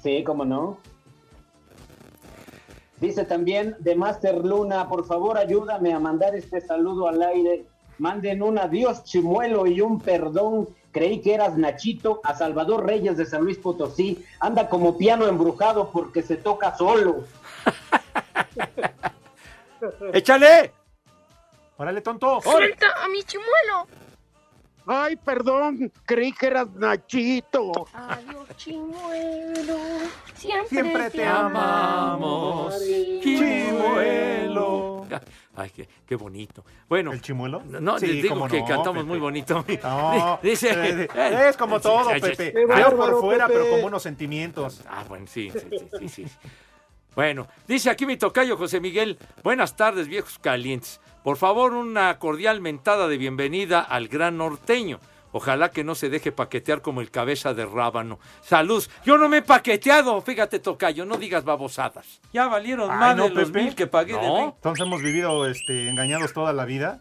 sí, 0.02 0.24
cómo 0.24 0.44
no. 0.44 0.78
Dice 3.00 3.24
también 3.24 3.76
de 3.80 3.94
Master 3.96 4.44
Luna, 4.44 4.88
por 4.88 5.04
favor 5.06 5.36
ayúdame 5.36 5.92
a 5.92 5.98
mandar 5.98 6.34
este 6.34 6.60
saludo 6.60 7.08
al 7.08 7.22
aire. 7.22 7.64
Manden 7.98 8.42
un 8.42 8.58
adiós 8.58 9.04
chimuelo 9.04 9.66
y 9.66 9.80
un 9.80 10.00
perdón. 10.00 10.68
Creí 10.90 11.20
que 11.20 11.34
eras 11.34 11.56
Nachito 11.56 12.20
a 12.24 12.34
Salvador 12.34 12.86
Reyes 12.86 13.16
de 13.16 13.26
San 13.26 13.42
Luis 13.44 13.58
Potosí. 13.58 14.24
Anda 14.40 14.68
como 14.68 14.96
piano 14.96 15.26
embrujado 15.26 15.90
porque 15.92 16.22
se 16.22 16.36
toca 16.36 16.76
solo. 16.76 17.24
¡Échale! 20.12 20.72
¡Órale, 21.76 22.00
tonto! 22.00 22.40
¡Suelta 22.42 22.86
a 23.04 23.08
mi 23.08 23.22
chimuelo! 23.22 23.86
Ay, 24.86 25.16
perdón, 25.16 25.90
creí 26.04 26.32
que 26.32 26.46
eras 26.46 26.68
Nachito. 26.74 27.72
Adiós, 27.94 28.48
chimuelo. 28.56 29.78
Siempre, 30.34 30.68
Siempre 30.68 31.10
te 31.10 31.24
amamos, 31.24 32.74
chimuelo. 33.22 35.06
Ay, 35.56 35.70
qué, 35.70 35.88
qué 36.06 36.16
bonito. 36.16 36.64
Bueno. 36.88 37.12
¿El 37.12 37.22
chimuelo? 37.22 37.62
No, 37.64 37.98
Sí, 37.98 38.06
les 38.08 38.22
digo 38.24 38.46
que 38.48 38.60
no, 38.60 38.66
cantamos 38.66 38.94
Pepe. 38.94 39.04
muy 39.04 39.18
bonito. 39.18 39.64
No, 39.82 40.38
Dice, 40.42 40.70
eh, 40.72 41.08
es 41.48 41.56
como 41.56 41.80
todo, 41.80 42.10
Pepe. 42.20 42.52
Feo 42.52 42.96
por 42.96 43.20
fuera, 43.20 43.46
Pepe. 43.46 43.58
pero 43.60 43.70
con 43.70 43.80
buenos 43.82 44.02
sentimientos. 44.02 44.82
Ah, 44.88 45.04
bueno, 45.08 45.26
sí, 45.28 45.50
sí, 45.50 45.60
sí, 45.70 45.88
sí, 45.98 46.08
sí. 46.08 46.26
Bueno, 47.14 47.46
dice 47.68 47.88
aquí 47.90 48.04
mi 48.06 48.16
tocayo 48.16 48.56
José 48.56 48.80
Miguel, 48.80 49.16
buenas 49.44 49.76
tardes 49.76 50.08
viejos 50.08 50.38
calientes. 50.40 51.00
Por 51.24 51.38
favor, 51.38 51.72
una 51.72 52.18
cordial 52.18 52.60
mentada 52.60 53.08
de 53.08 53.16
bienvenida 53.16 53.80
al 53.80 54.08
gran 54.08 54.36
norteño. 54.36 55.00
Ojalá 55.32 55.70
que 55.70 55.82
no 55.82 55.94
se 55.94 56.10
deje 56.10 56.32
paquetear 56.32 56.82
como 56.82 57.00
el 57.00 57.10
cabeza 57.10 57.54
de 57.54 57.64
rábano. 57.64 58.20
Salud. 58.42 58.84
Yo 59.06 59.16
no 59.16 59.30
me 59.30 59.38
he 59.38 59.42
paqueteado, 59.42 60.20
fíjate 60.20 60.58
tocayo, 60.58 61.06
no 61.06 61.16
digas 61.16 61.42
babosadas. 61.42 62.20
Ya 62.34 62.46
valieron 62.46 62.90
Ay, 62.90 62.98
más 62.98 63.16
no, 63.16 63.24
de 63.24 63.30
los 63.30 63.50
Pepe. 63.50 63.62
mil 63.64 63.74
que 63.74 63.86
pagué 63.86 64.12
de. 64.18 64.26
Entonces 64.42 64.86
hemos 64.86 65.00
vivido 65.00 65.46
este, 65.48 65.88
engañados 65.88 66.34
toda 66.34 66.52
la 66.52 66.66
vida. 66.66 67.00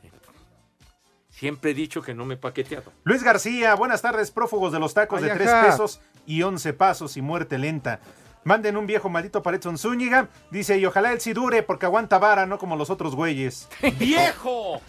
Siempre 1.29 1.71
he 1.71 1.73
dicho 1.73 2.01
que 2.01 2.13
no 2.13 2.23
me 2.23 2.35
he 2.35 2.37
paqueteado. 2.37 2.93
Luis 3.03 3.23
García, 3.23 3.75
buenas 3.75 4.01
tardes, 4.01 4.31
prófugos 4.31 4.71
de 4.71 4.79
los 4.79 4.93
tacos 4.93 5.21
Ay, 5.21 5.27
de 5.27 5.35
tres 5.35 5.51
pesos 5.51 5.99
y 6.25 6.43
once 6.43 6.71
pasos 6.71 7.17
y 7.17 7.21
muerte 7.21 7.57
lenta. 7.57 7.99
Manden 8.43 8.75
un 8.75 8.85
viejo 8.85 9.09
maldito 9.09 9.41
para 9.41 9.57
Edson 9.57 9.77
Zúñiga. 9.77 10.27
Dice, 10.51 10.77
y 10.77 10.85
ojalá 10.85 11.13
él 11.13 11.21
sí 11.21 11.33
dure 11.33 11.63
porque 11.63 11.85
aguanta 11.85 12.19
vara, 12.19 12.45
no 12.45 12.57
como 12.57 12.75
los 12.75 12.89
otros 12.89 13.15
güeyes. 13.15 13.69
¡Viejo! 13.99 14.81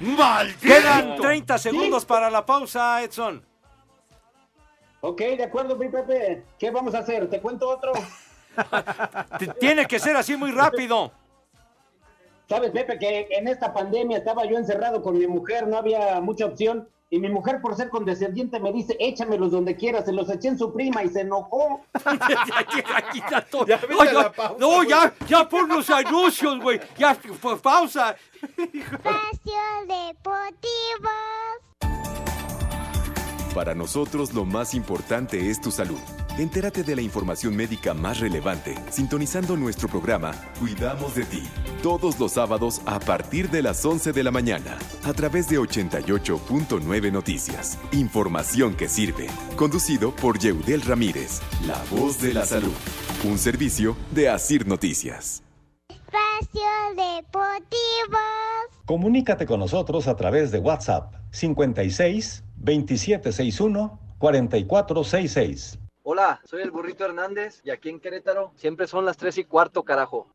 ¡Maldito! 0.00 0.60
Quedan 0.60 1.16
30 1.16 1.58
segundos 1.58 2.04
para 2.04 2.30
la 2.30 2.44
pausa, 2.46 3.02
Edson. 3.02 3.44
Ok, 5.00 5.20
de 5.20 5.44
acuerdo, 5.44 5.76
mi 5.76 5.88
Pepe. 5.88 6.44
¿Qué 6.58 6.70
vamos 6.70 6.94
a 6.94 7.00
hacer? 7.00 7.28
¿Te 7.28 7.40
cuento 7.40 7.68
otro? 7.68 7.92
Tiene 9.60 9.86
que 9.86 9.98
ser 9.98 10.16
así 10.16 10.36
muy 10.36 10.52
rápido. 10.52 11.12
Sabes, 12.48 12.70
Pepe, 12.70 12.98
que 12.98 13.28
en 13.30 13.48
esta 13.48 13.72
pandemia 13.72 14.18
estaba 14.18 14.44
yo 14.44 14.56
encerrado 14.56 15.02
con 15.02 15.18
mi 15.18 15.26
mujer, 15.26 15.66
no 15.66 15.76
había 15.76 16.20
mucha 16.20 16.46
opción. 16.46 16.88
Y 17.12 17.18
mi 17.18 17.28
mujer, 17.28 17.60
por 17.60 17.76
ser 17.76 17.90
condescendiente, 17.90 18.58
me 18.58 18.72
dice, 18.72 18.96
échamelos 18.98 19.52
donde 19.52 19.76
quieras. 19.76 20.06
Se 20.06 20.12
los 20.12 20.30
eché 20.30 20.48
en 20.48 20.58
su 20.58 20.72
prima 20.72 21.04
y 21.04 21.10
se 21.10 21.20
enojó. 21.20 21.82
Ya, 23.66 23.78
ya- 23.78 24.32
no, 24.58 24.82
ya, 24.82 25.12
ya 25.28 25.46
pon 25.46 25.68
los 25.68 25.90
anuncios, 25.90 26.58
güey. 26.60 26.80
Ya, 26.96 27.14
pues, 27.42 27.60
pausa. 27.60 28.16
Espacio 28.42 29.60
Deportivo. 29.86 31.10
Para 33.54 33.74
nosotros 33.74 34.32
lo 34.32 34.46
más 34.46 34.72
importante 34.72 35.50
es 35.50 35.60
tu 35.60 35.70
salud. 35.70 35.98
Entérate 36.38 36.82
de 36.82 36.96
la 36.96 37.02
información 37.02 37.54
médica 37.54 37.92
más 37.92 38.18
relevante 38.18 38.74
sintonizando 38.90 39.54
nuestro 39.54 39.86
programa 39.86 40.32
Cuidamos 40.58 41.14
de 41.14 41.26
ti. 41.26 41.42
Todos 41.82 42.18
los 42.18 42.32
sábados 42.32 42.80
a 42.86 42.98
partir 43.00 43.50
de 43.50 43.60
las 43.60 43.84
11 43.84 44.12
de 44.12 44.22
la 44.22 44.30
mañana 44.30 44.78
a 45.04 45.12
través 45.12 45.46
de 45.50 45.58
88.9 45.58 47.12
Noticias. 47.12 47.78
Información 47.92 48.74
que 48.74 48.88
sirve. 48.88 49.26
Conducido 49.56 50.16
por 50.16 50.38
Yeudel 50.38 50.80
Ramírez, 50.80 51.42
la 51.66 51.82
voz 51.90 52.18
de 52.22 52.32
la 52.32 52.46
salud. 52.46 52.72
Un 53.24 53.36
servicio 53.36 53.94
de 54.10 54.30
Asir 54.30 54.66
Noticias. 54.66 55.42
Espacio 55.90 56.62
Deportivo. 56.96 58.18
Comunícate 58.86 59.44
con 59.44 59.60
nosotros 59.60 60.08
a 60.08 60.16
través 60.16 60.50
de 60.50 60.60
WhatsApp 60.60 61.12
56 61.30 62.42
2761 62.56 64.00
4466. 64.18 65.81
Hola, 66.04 66.40
soy 66.44 66.62
el 66.62 66.72
burrito 66.72 67.04
Hernández 67.04 67.60
y 67.62 67.70
aquí 67.70 67.88
en 67.88 68.00
Querétaro 68.00 68.52
siempre 68.56 68.88
son 68.88 69.04
las 69.04 69.16
3 69.16 69.38
y 69.38 69.44
cuarto, 69.44 69.84
carajo. 69.84 70.34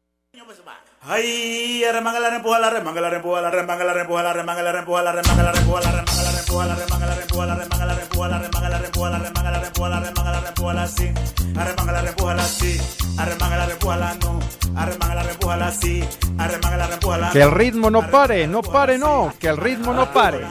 Ay, 1.02 1.84
arremanga 1.84 2.20
la 2.20 2.30
rempuja, 2.30 2.60
la 2.60 2.70
remanga 2.70 3.02
la 3.02 3.10
rempuja, 3.10 3.42
la 3.42 3.52
remanga 3.52 3.84
la 3.84 3.94
rempuja, 3.94 4.24
la 4.24 4.34
remanga 4.34 4.64
la 4.64 4.72
rempuja, 4.74 5.04
la 5.04 5.12
remanga 5.14 5.44
la 5.44 5.52
rempuja, 5.52 5.86
la 5.86 5.96
remanga 5.96 6.26
la 6.26 6.32
rempuja, 6.32 6.66
la 6.66 6.76
remanga 6.76 7.06
la 7.06 7.16
rempuja, 7.16 7.48
la 7.48 7.56
remanga 7.56 7.88
la 7.88 7.96
rempuja, 7.96 8.30
la 8.30 8.40
remanga 8.40 8.70
la 8.70 8.80
rempuja, 8.80 9.10
la 9.10 9.20
remanga 9.20 9.52
la 9.52 9.60
rempuja, 9.60 9.90
la 9.90 10.00
remanga 10.00 10.32
la 10.32 10.42
rempuja, 10.42 10.74
la 10.74 10.88
sí, 10.88 11.14
arremanga 11.56 11.92
la 11.92 12.02
rempuja, 12.02 12.34
la 12.34 12.44
sí, 12.44 12.82
arremanga 13.18 13.58
la 13.58 13.66
rempuja, 13.68 13.98
la 13.98 14.14
no, 14.16 14.40
arremanga 14.76 15.16
la 15.16 15.24
rempuja, 15.24 15.58
la 15.58 15.72
sí, 15.72 16.04
arremanga 16.38 16.78
la 16.78 16.88
rempuja, 16.88 17.18
la 17.18 17.32
Que 17.32 17.42
el 17.42 17.52
ritmo 17.52 17.90
no 17.90 18.10
pare, 18.10 18.48
no 18.48 18.62
pare, 18.62 18.98
no. 18.98 19.34
Que 19.40 19.48
el 19.48 19.58
ritmo 19.58 19.94
no 19.94 20.12
pare. 20.12 20.46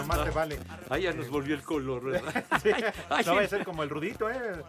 Ay, 0.88 1.02
ya 1.02 1.12
nos 1.12 1.28
volvió 1.28 1.54
el 1.54 1.62
color, 1.62 2.02
no 2.04 2.12
vaya 3.10 3.40
a 3.40 3.48
ser 3.48 3.64
como 3.64 3.82
el 3.82 3.90
rudito, 3.90 4.30
¿eh? 4.30 4.62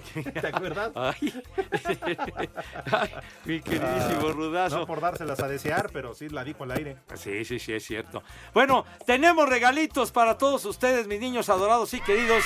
¿Te 0.00 0.46
acuerdas? 0.46 0.92
Ay. 0.96 1.42
Ay, 2.90 3.10
mi 3.44 3.60
queridísimo 3.60 4.32
rudazo. 4.32 4.80
No 4.80 4.86
por 4.86 5.00
dárselas 5.00 5.40
a 5.40 5.48
desear, 5.48 5.90
pero 5.92 6.14
sí 6.14 6.28
la 6.28 6.44
dijo 6.44 6.64
al 6.64 6.72
aire. 6.72 6.96
Sí, 7.14 7.44
sí, 7.44 7.58
sí, 7.58 7.72
es 7.72 7.84
cierto. 7.84 8.22
Bueno, 8.52 8.84
tenemos 9.06 9.48
regalitos 9.48 10.12
para 10.12 10.38
todos 10.38 10.64
ustedes, 10.64 11.06
mis 11.06 11.20
niños 11.20 11.48
adorados 11.48 11.94
y 11.94 12.00
queridos. 12.00 12.44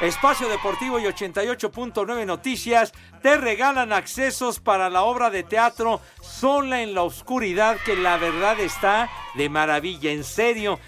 Espacio 0.00 0.48
Deportivo 0.48 0.98
y 0.98 1.04
88.9 1.04 2.26
Noticias 2.26 2.92
te 3.22 3.36
regalan 3.36 3.92
accesos 3.92 4.58
para 4.58 4.90
la 4.90 5.02
obra 5.02 5.30
de 5.30 5.44
teatro 5.44 6.00
Sola 6.20 6.82
en 6.82 6.94
la 6.94 7.02
Oscuridad, 7.02 7.76
que 7.84 7.94
la 7.94 8.16
verdad 8.16 8.58
está 8.58 9.08
de 9.36 9.48
maravilla, 9.48 10.10
en 10.10 10.24
serio. 10.24 10.80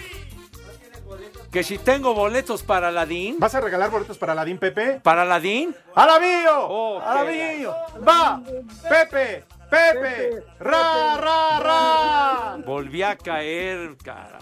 Que 1.50 1.64
si 1.64 1.78
tengo 1.78 2.14
boletos 2.14 2.62
para 2.62 2.88
Aladín. 2.88 3.40
¿Vas 3.40 3.54
a 3.56 3.60
regalar 3.60 3.90
boletos 3.90 4.18
para 4.18 4.32
Aladín, 4.32 4.58
Pepe? 4.58 5.00
¿Para 5.02 5.22
Aladín? 5.22 5.74
¡Alabío! 5.94 6.66
Oh. 6.68 7.00
¡Va! 8.06 8.42
¡Pepe! 8.88 9.44
¡Pepe! 9.74 10.44
¡Ra, 10.60 11.16
ra, 11.16 11.58
ra! 11.60 12.56
Volví 12.64 13.02
a 13.02 13.16
caer, 13.16 13.96
cara. 13.96 14.38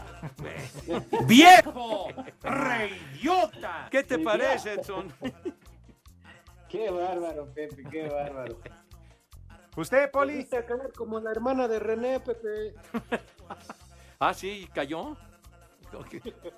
¡Viejo! 1.26 2.09
¡Reyota! 2.43 3.89
¿Qué 3.91 4.03
te 4.03 4.18
parece, 4.18 4.74
Edson? 4.74 5.12
Qué 6.68 6.91
bárbaro, 6.91 7.47
Pepe, 7.55 7.83
qué 7.91 8.09
bárbaro. 8.09 8.59
¿Usted, 9.74 10.11
Poli? 10.11 10.47
A 10.53 10.66
caer 10.66 10.93
como 10.95 11.18
la 11.18 11.30
hermana 11.30 11.66
de 11.66 11.78
René, 11.78 12.20
Pepe. 12.20 12.74
Ah, 14.24 14.33
sí, 14.33 14.68
cayó. 14.72 15.16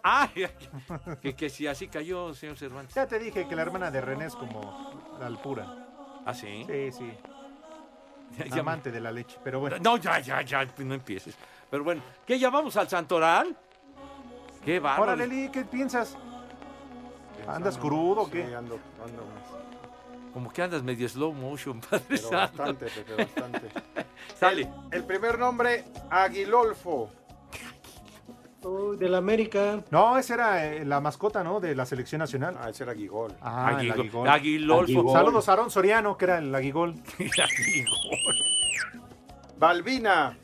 Ah, 0.03 0.29
que, 1.22 1.35
que 1.35 1.49
si 1.49 1.66
así 1.66 1.89
cayó, 1.89 2.35
señor 2.35 2.59
Cervantes. 2.59 2.95
Ya 2.95 3.07
te 3.07 3.18
dije 3.18 3.49
que 3.49 3.57
la 3.57 3.62
hermana 3.62 3.91
de 3.91 4.03
René 4.03 4.27
es 4.27 4.37
como 4.37 5.16
la 5.18 5.27
alpura. 5.27 5.75
¿Ah, 6.27 6.35
sí? 6.35 6.66
Sí, 6.68 6.93
sí. 6.93 7.18
Ya- 8.39 8.47
ya- 8.47 8.61
Amante 8.61 8.91
de 8.91 9.01
la 9.01 9.12
leche, 9.12 9.39
pero 9.45 9.61
bueno. 9.61 9.76
No, 9.80 9.97
ya, 9.97 10.18
ya, 10.20 10.43
ya, 10.43 10.66
pues 10.66 10.87
no 10.87 10.95
empieces. 10.95 11.37
Pero 11.70 11.85
bueno, 11.85 12.03
¿qué 12.26 12.39
llamamos 12.39 12.76
al 12.76 12.89
Santoral? 12.89 13.57
Qué 14.64 14.80
bárbaro. 14.80 15.12
Órale, 15.12 15.26
Li, 15.26 15.49
¿qué 15.51 15.64
piensas? 15.64 16.16
¿Andas 17.47 17.76
crudo 17.76 18.22
o 18.22 18.30
qué? 18.30 18.47
Sí, 18.47 18.55
ando, 18.55 18.78
ando 19.05 19.22
más. 19.26 20.32
Como 20.32 20.51
que 20.53 20.62
andas 20.62 20.82
medio 20.82 21.09
slow 21.09 21.32
motion, 21.32 21.80
padre 21.80 22.05
Pero 22.09 22.28
santo. 22.28 22.37
bastante, 22.37 22.87
Pepe, 22.87 23.14
bastante. 23.24 23.68
Sale. 24.41 24.68
El 24.91 25.05
primer 25.05 25.39
nombre, 25.39 25.85
Aguilolfo. 26.11 27.11
Uy, 28.65 28.97
de 28.97 29.09
la 29.09 29.19
América. 29.19 29.83
No, 29.91 30.17
esa 30.19 30.35
era 30.35 30.67
eh, 30.75 30.85
la 30.85 31.01
mascota, 31.01 31.45
¿no? 31.45 31.61
De 31.61 31.75
la 31.75 31.85
selección 31.87 32.19
nacional. 32.21 32.57
Ah, 32.61 32.71
ese 32.71 32.83
era 32.85 32.93
Aguigol. 32.93 33.33
Ah, 33.41 33.77
el 33.81 33.91
Aguigol- 33.91 33.99
Aguigol. 34.01 34.29
Aguilolfo. 34.29 35.12
Saludos 35.12 35.49
a 35.49 35.53
Aarón 35.53 35.71
Soriano, 35.71 36.17
que 36.17 36.25
era 36.25 36.39
el 36.39 36.55
Aguigol. 36.55 36.95
Balbina. 39.59 40.37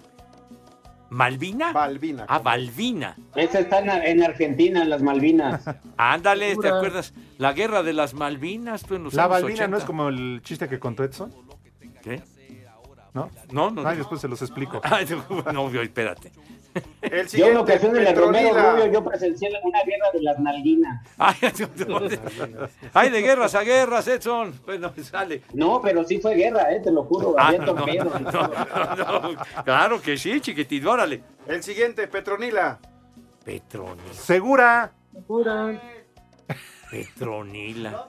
¿Malvina? 1.11 1.73
Balbina. 1.73 2.25
Ah, 2.29 2.39
Balvina. 2.39 3.17
Esa 3.35 3.59
está 3.61 3.81
en, 3.81 3.89
en 3.91 4.23
Argentina, 4.23 4.83
en 4.83 4.91
las 4.91 5.03
Malvinas. 5.03 5.65
Ándale, 5.97 6.57
¿te 6.57 6.69
acuerdas? 6.69 7.13
La 7.39 7.53
guerra 7.53 7.83
de 7.83 7.93
las 7.93 8.15
Malvinas, 8.15 8.83
tú 8.85 8.95
en 8.95 9.05
los 9.05 9.15
La 9.15 9.25
años 9.25 9.33
Balbina 9.43 9.67
no 9.67 9.77
80. 9.77 9.79
es 9.79 9.85
como 9.85 10.09
el 10.09 10.41
chiste 10.45 10.69
que 10.69 10.79
contó 10.79 11.03
Edson, 11.03 11.33
¿Qué? 12.03 12.23
¿no? 13.13 13.29
No, 13.51 13.71
no. 13.73 13.81
Ay, 13.81 13.95
no. 13.97 13.99
después 13.99 14.21
se 14.21 14.29
los 14.29 14.41
explico. 14.41 14.81
Ay, 14.85 15.05
no, 15.53 15.53
no, 15.53 15.81
espérate. 15.81 16.31
El 17.03 17.27
Yo 17.29 17.47
en 17.49 17.57
ocasiones 17.57 18.05
de 18.05 18.15
Romero 18.15 18.51
Petronila. 18.51 18.73
Rubio, 18.73 18.93
yo 18.93 19.05
presencié 19.05 19.51
una 19.63 19.83
guerra 19.83 20.07
de 20.13 20.23
las 20.23 20.39
Malvinas. 20.39 21.07
Ay, 21.19 21.35
Ay, 22.95 23.11
de 23.11 23.23
guerras 23.23 23.55
a 23.55 23.63
guerras, 23.63 24.07
Edson. 24.07 24.55
Bueno, 24.65 24.93
sale. 25.03 25.43
No, 25.53 25.81
pero 25.83 26.05
sí 26.05 26.19
fue 26.21 26.35
guerra, 26.35 26.73
eh, 26.73 26.81
te 26.81 26.93
lo 26.93 27.05
juro. 27.05 27.35
Ah, 27.39 27.53
no, 27.53 27.67
no, 27.67 27.87
no, 27.87 28.21
no, 28.97 29.21
no. 29.21 29.37
Claro 29.65 30.01
que 30.01 30.17
sí, 30.17 30.41
chiquitito, 30.41 30.91
órale. 30.91 31.23
El 31.47 31.63
siguiente, 31.63 32.07
Petronila. 32.07 32.79
Petronila. 33.45 34.13
Segura. 34.13 34.93
Segura. 35.13 35.81
Petronila. 36.91 38.09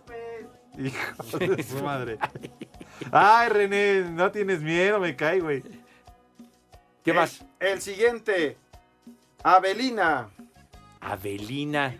Hijo 0.78 1.38
de 1.39 1.64
su 1.64 1.84
madre. 1.84 2.18
Ay, 3.12 3.49
René, 3.49 4.01
no 4.12 4.32
tienes 4.32 4.62
miedo, 4.62 4.99
me 4.99 5.16
cae, 5.16 5.39
güey. 5.39 5.64
¿Qué 7.03 7.13
más? 7.13 7.43
El 7.59 7.81
siguiente, 7.81 8.57
Avelina. 9.43 10.29
Avelina. 10.99 11.95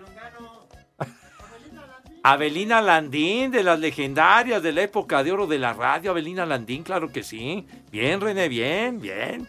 Avelina 2.23 2.81
Landín, 2.81 3.49
de 3.49 3.63
las 3.63 3.79
legendarias 3.79 4.61
de 4.61 4.71
la 4.71 4.83
época 4.83 5.23
de 5.23 5.31
oro 5.31 5.47
de 5.47 5.57
la 5.57 5.73
radio. 5.73 6.11
Avelina 6.11 6.45
Landín, 6.45 6.83
claro 6.83 7.11
que 7.11 7.23
sí. 7.23 7.65
Bien, 7.91 8.21
René, 8.21 8.47
bien, 8.47 8.99
bien. 9.01 9.47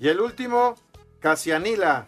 Y 0.00 0.08
el 0.08 0.20
último, 0.20 0.74
Casianila. 1.20 2.06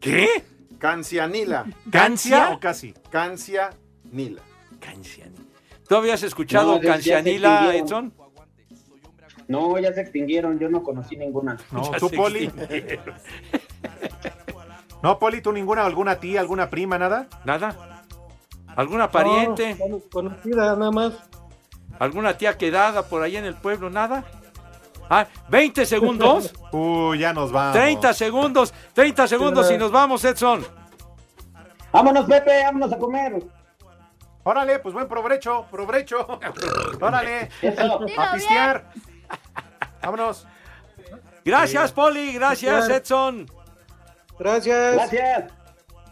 ¿Qué? 0.00 0.42
Cancianila. 0.78 1.66
¿Cancia 1.90 2.50
o 2.52 2.60
casi? 2.60 2.94
Cancianila. 3.10 4.40
Cancianila. 4.80 5.44
¿Tú 5.86 5.96
habías 5.96 6.22
escuchado 6.22 6.76
No, 6.76 6.80
Cancianila. 6.80 7.74
Edson? 7.74 8.14
No, 9.50 9.76
ya 9.78 9.92
se 9.92 10.02
extinguieron, 10.02 10.60
yo 10.60 10.68
no 10.68 10.80
conocí 10.84 11.16
ninguna. 11.16 11.56
No, 11.72 11.90
Ya 11.92 11.98
tú, 11.98 12.08
Poli. 12.10 12.50
No, 15.02 15.18
Poli, 15.18 15.40
tú 15.40 15.50
ninguna, 15.50 15.84
alguna 15.84 16.20
tía, 16.20 16.40
alguna 16.40 16.68
prima, 16.68 16.98
nada. 16.98 17.26
¿Nada? 17.44 18.04
¿Alguna 18.76 19.10
pariente? 19.10 19.74
No, 19.74 19.98
con- 19.98 20.28
conocida 20.28 20.76
nada 20.76 20.90
más. 20.90 21.14
¿Alguna 21.98 22.36
tía 22.36 22.56
quedada 22.58 23.02
por 23.04 23.22
ahí 23.22 23.36
en 23.36 23.44
el 23.46 23.54
pueblo? 23.54 23.90
¿Nada? 23.90 24.24
Ah, 25.08 25.26
20 25.48 25.84
segundos. 25.86 26.52
Uy, 26.72 27.18
ya 27.18 27.32
nos 27.32 27.50
vamos. 27.50 27.72
30 27.72 28.12
segundos. 28.14 28.74
30 28.92 29.26
segundos 29.26 29.70
y 29.70 29.78
nos 29.78 29.90
vamos, 29.90 30.24
Edson. 30.24 30.64
Vámonos, 31.92 32.26
Pepe, 32.26 32.62
vámonos 32.62 32.92
a 32.92 32.98
comer. 32.98 33.42
Órale, 34.44 34.78
pues 34.78 34.94
buen 34.94 35.08
provecho, 35.08 35.66
provecho. 35.70 36.38
Órale, 37.00 37.48
Eso. 37.62 38.00
a 38.18 38.32
pistear. 38.34 38.90
Vámonos. 40.02 40.46
Gracias, 41.44 41.92
Poli. 41.92 42.32
Gracias. 42.34 42.88
Edson. 42.88 43.50
Gracias. 44.38 44.94
Gracias. 44.94 45.52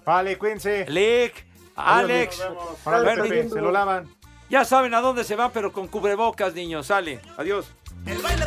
Vale, 0.04 0.38
cuídense. 0.38 0.86
Lick, 0.88 1.46
Alex. 1.76 2.42
Pepe, 2.84 3.48
se 3.48 3.60
lo 3.60 3.70
lavan. 3.70 4.08
Ya 4.48 4.64
saben 4.64 4.94
a 4.94 5.00
dónde 5.00 5.24
se 5.24 5.36
van, 5.36 5.50
pero 5.52 5.72
con 5.72 5.88
cubrebocas, 5.88 6.54
niños. 6.54 6.86
Sale. 6.86 7.20
Adiós. 7.36 7.66
El 8.06 8.18
baile 8.18 8.46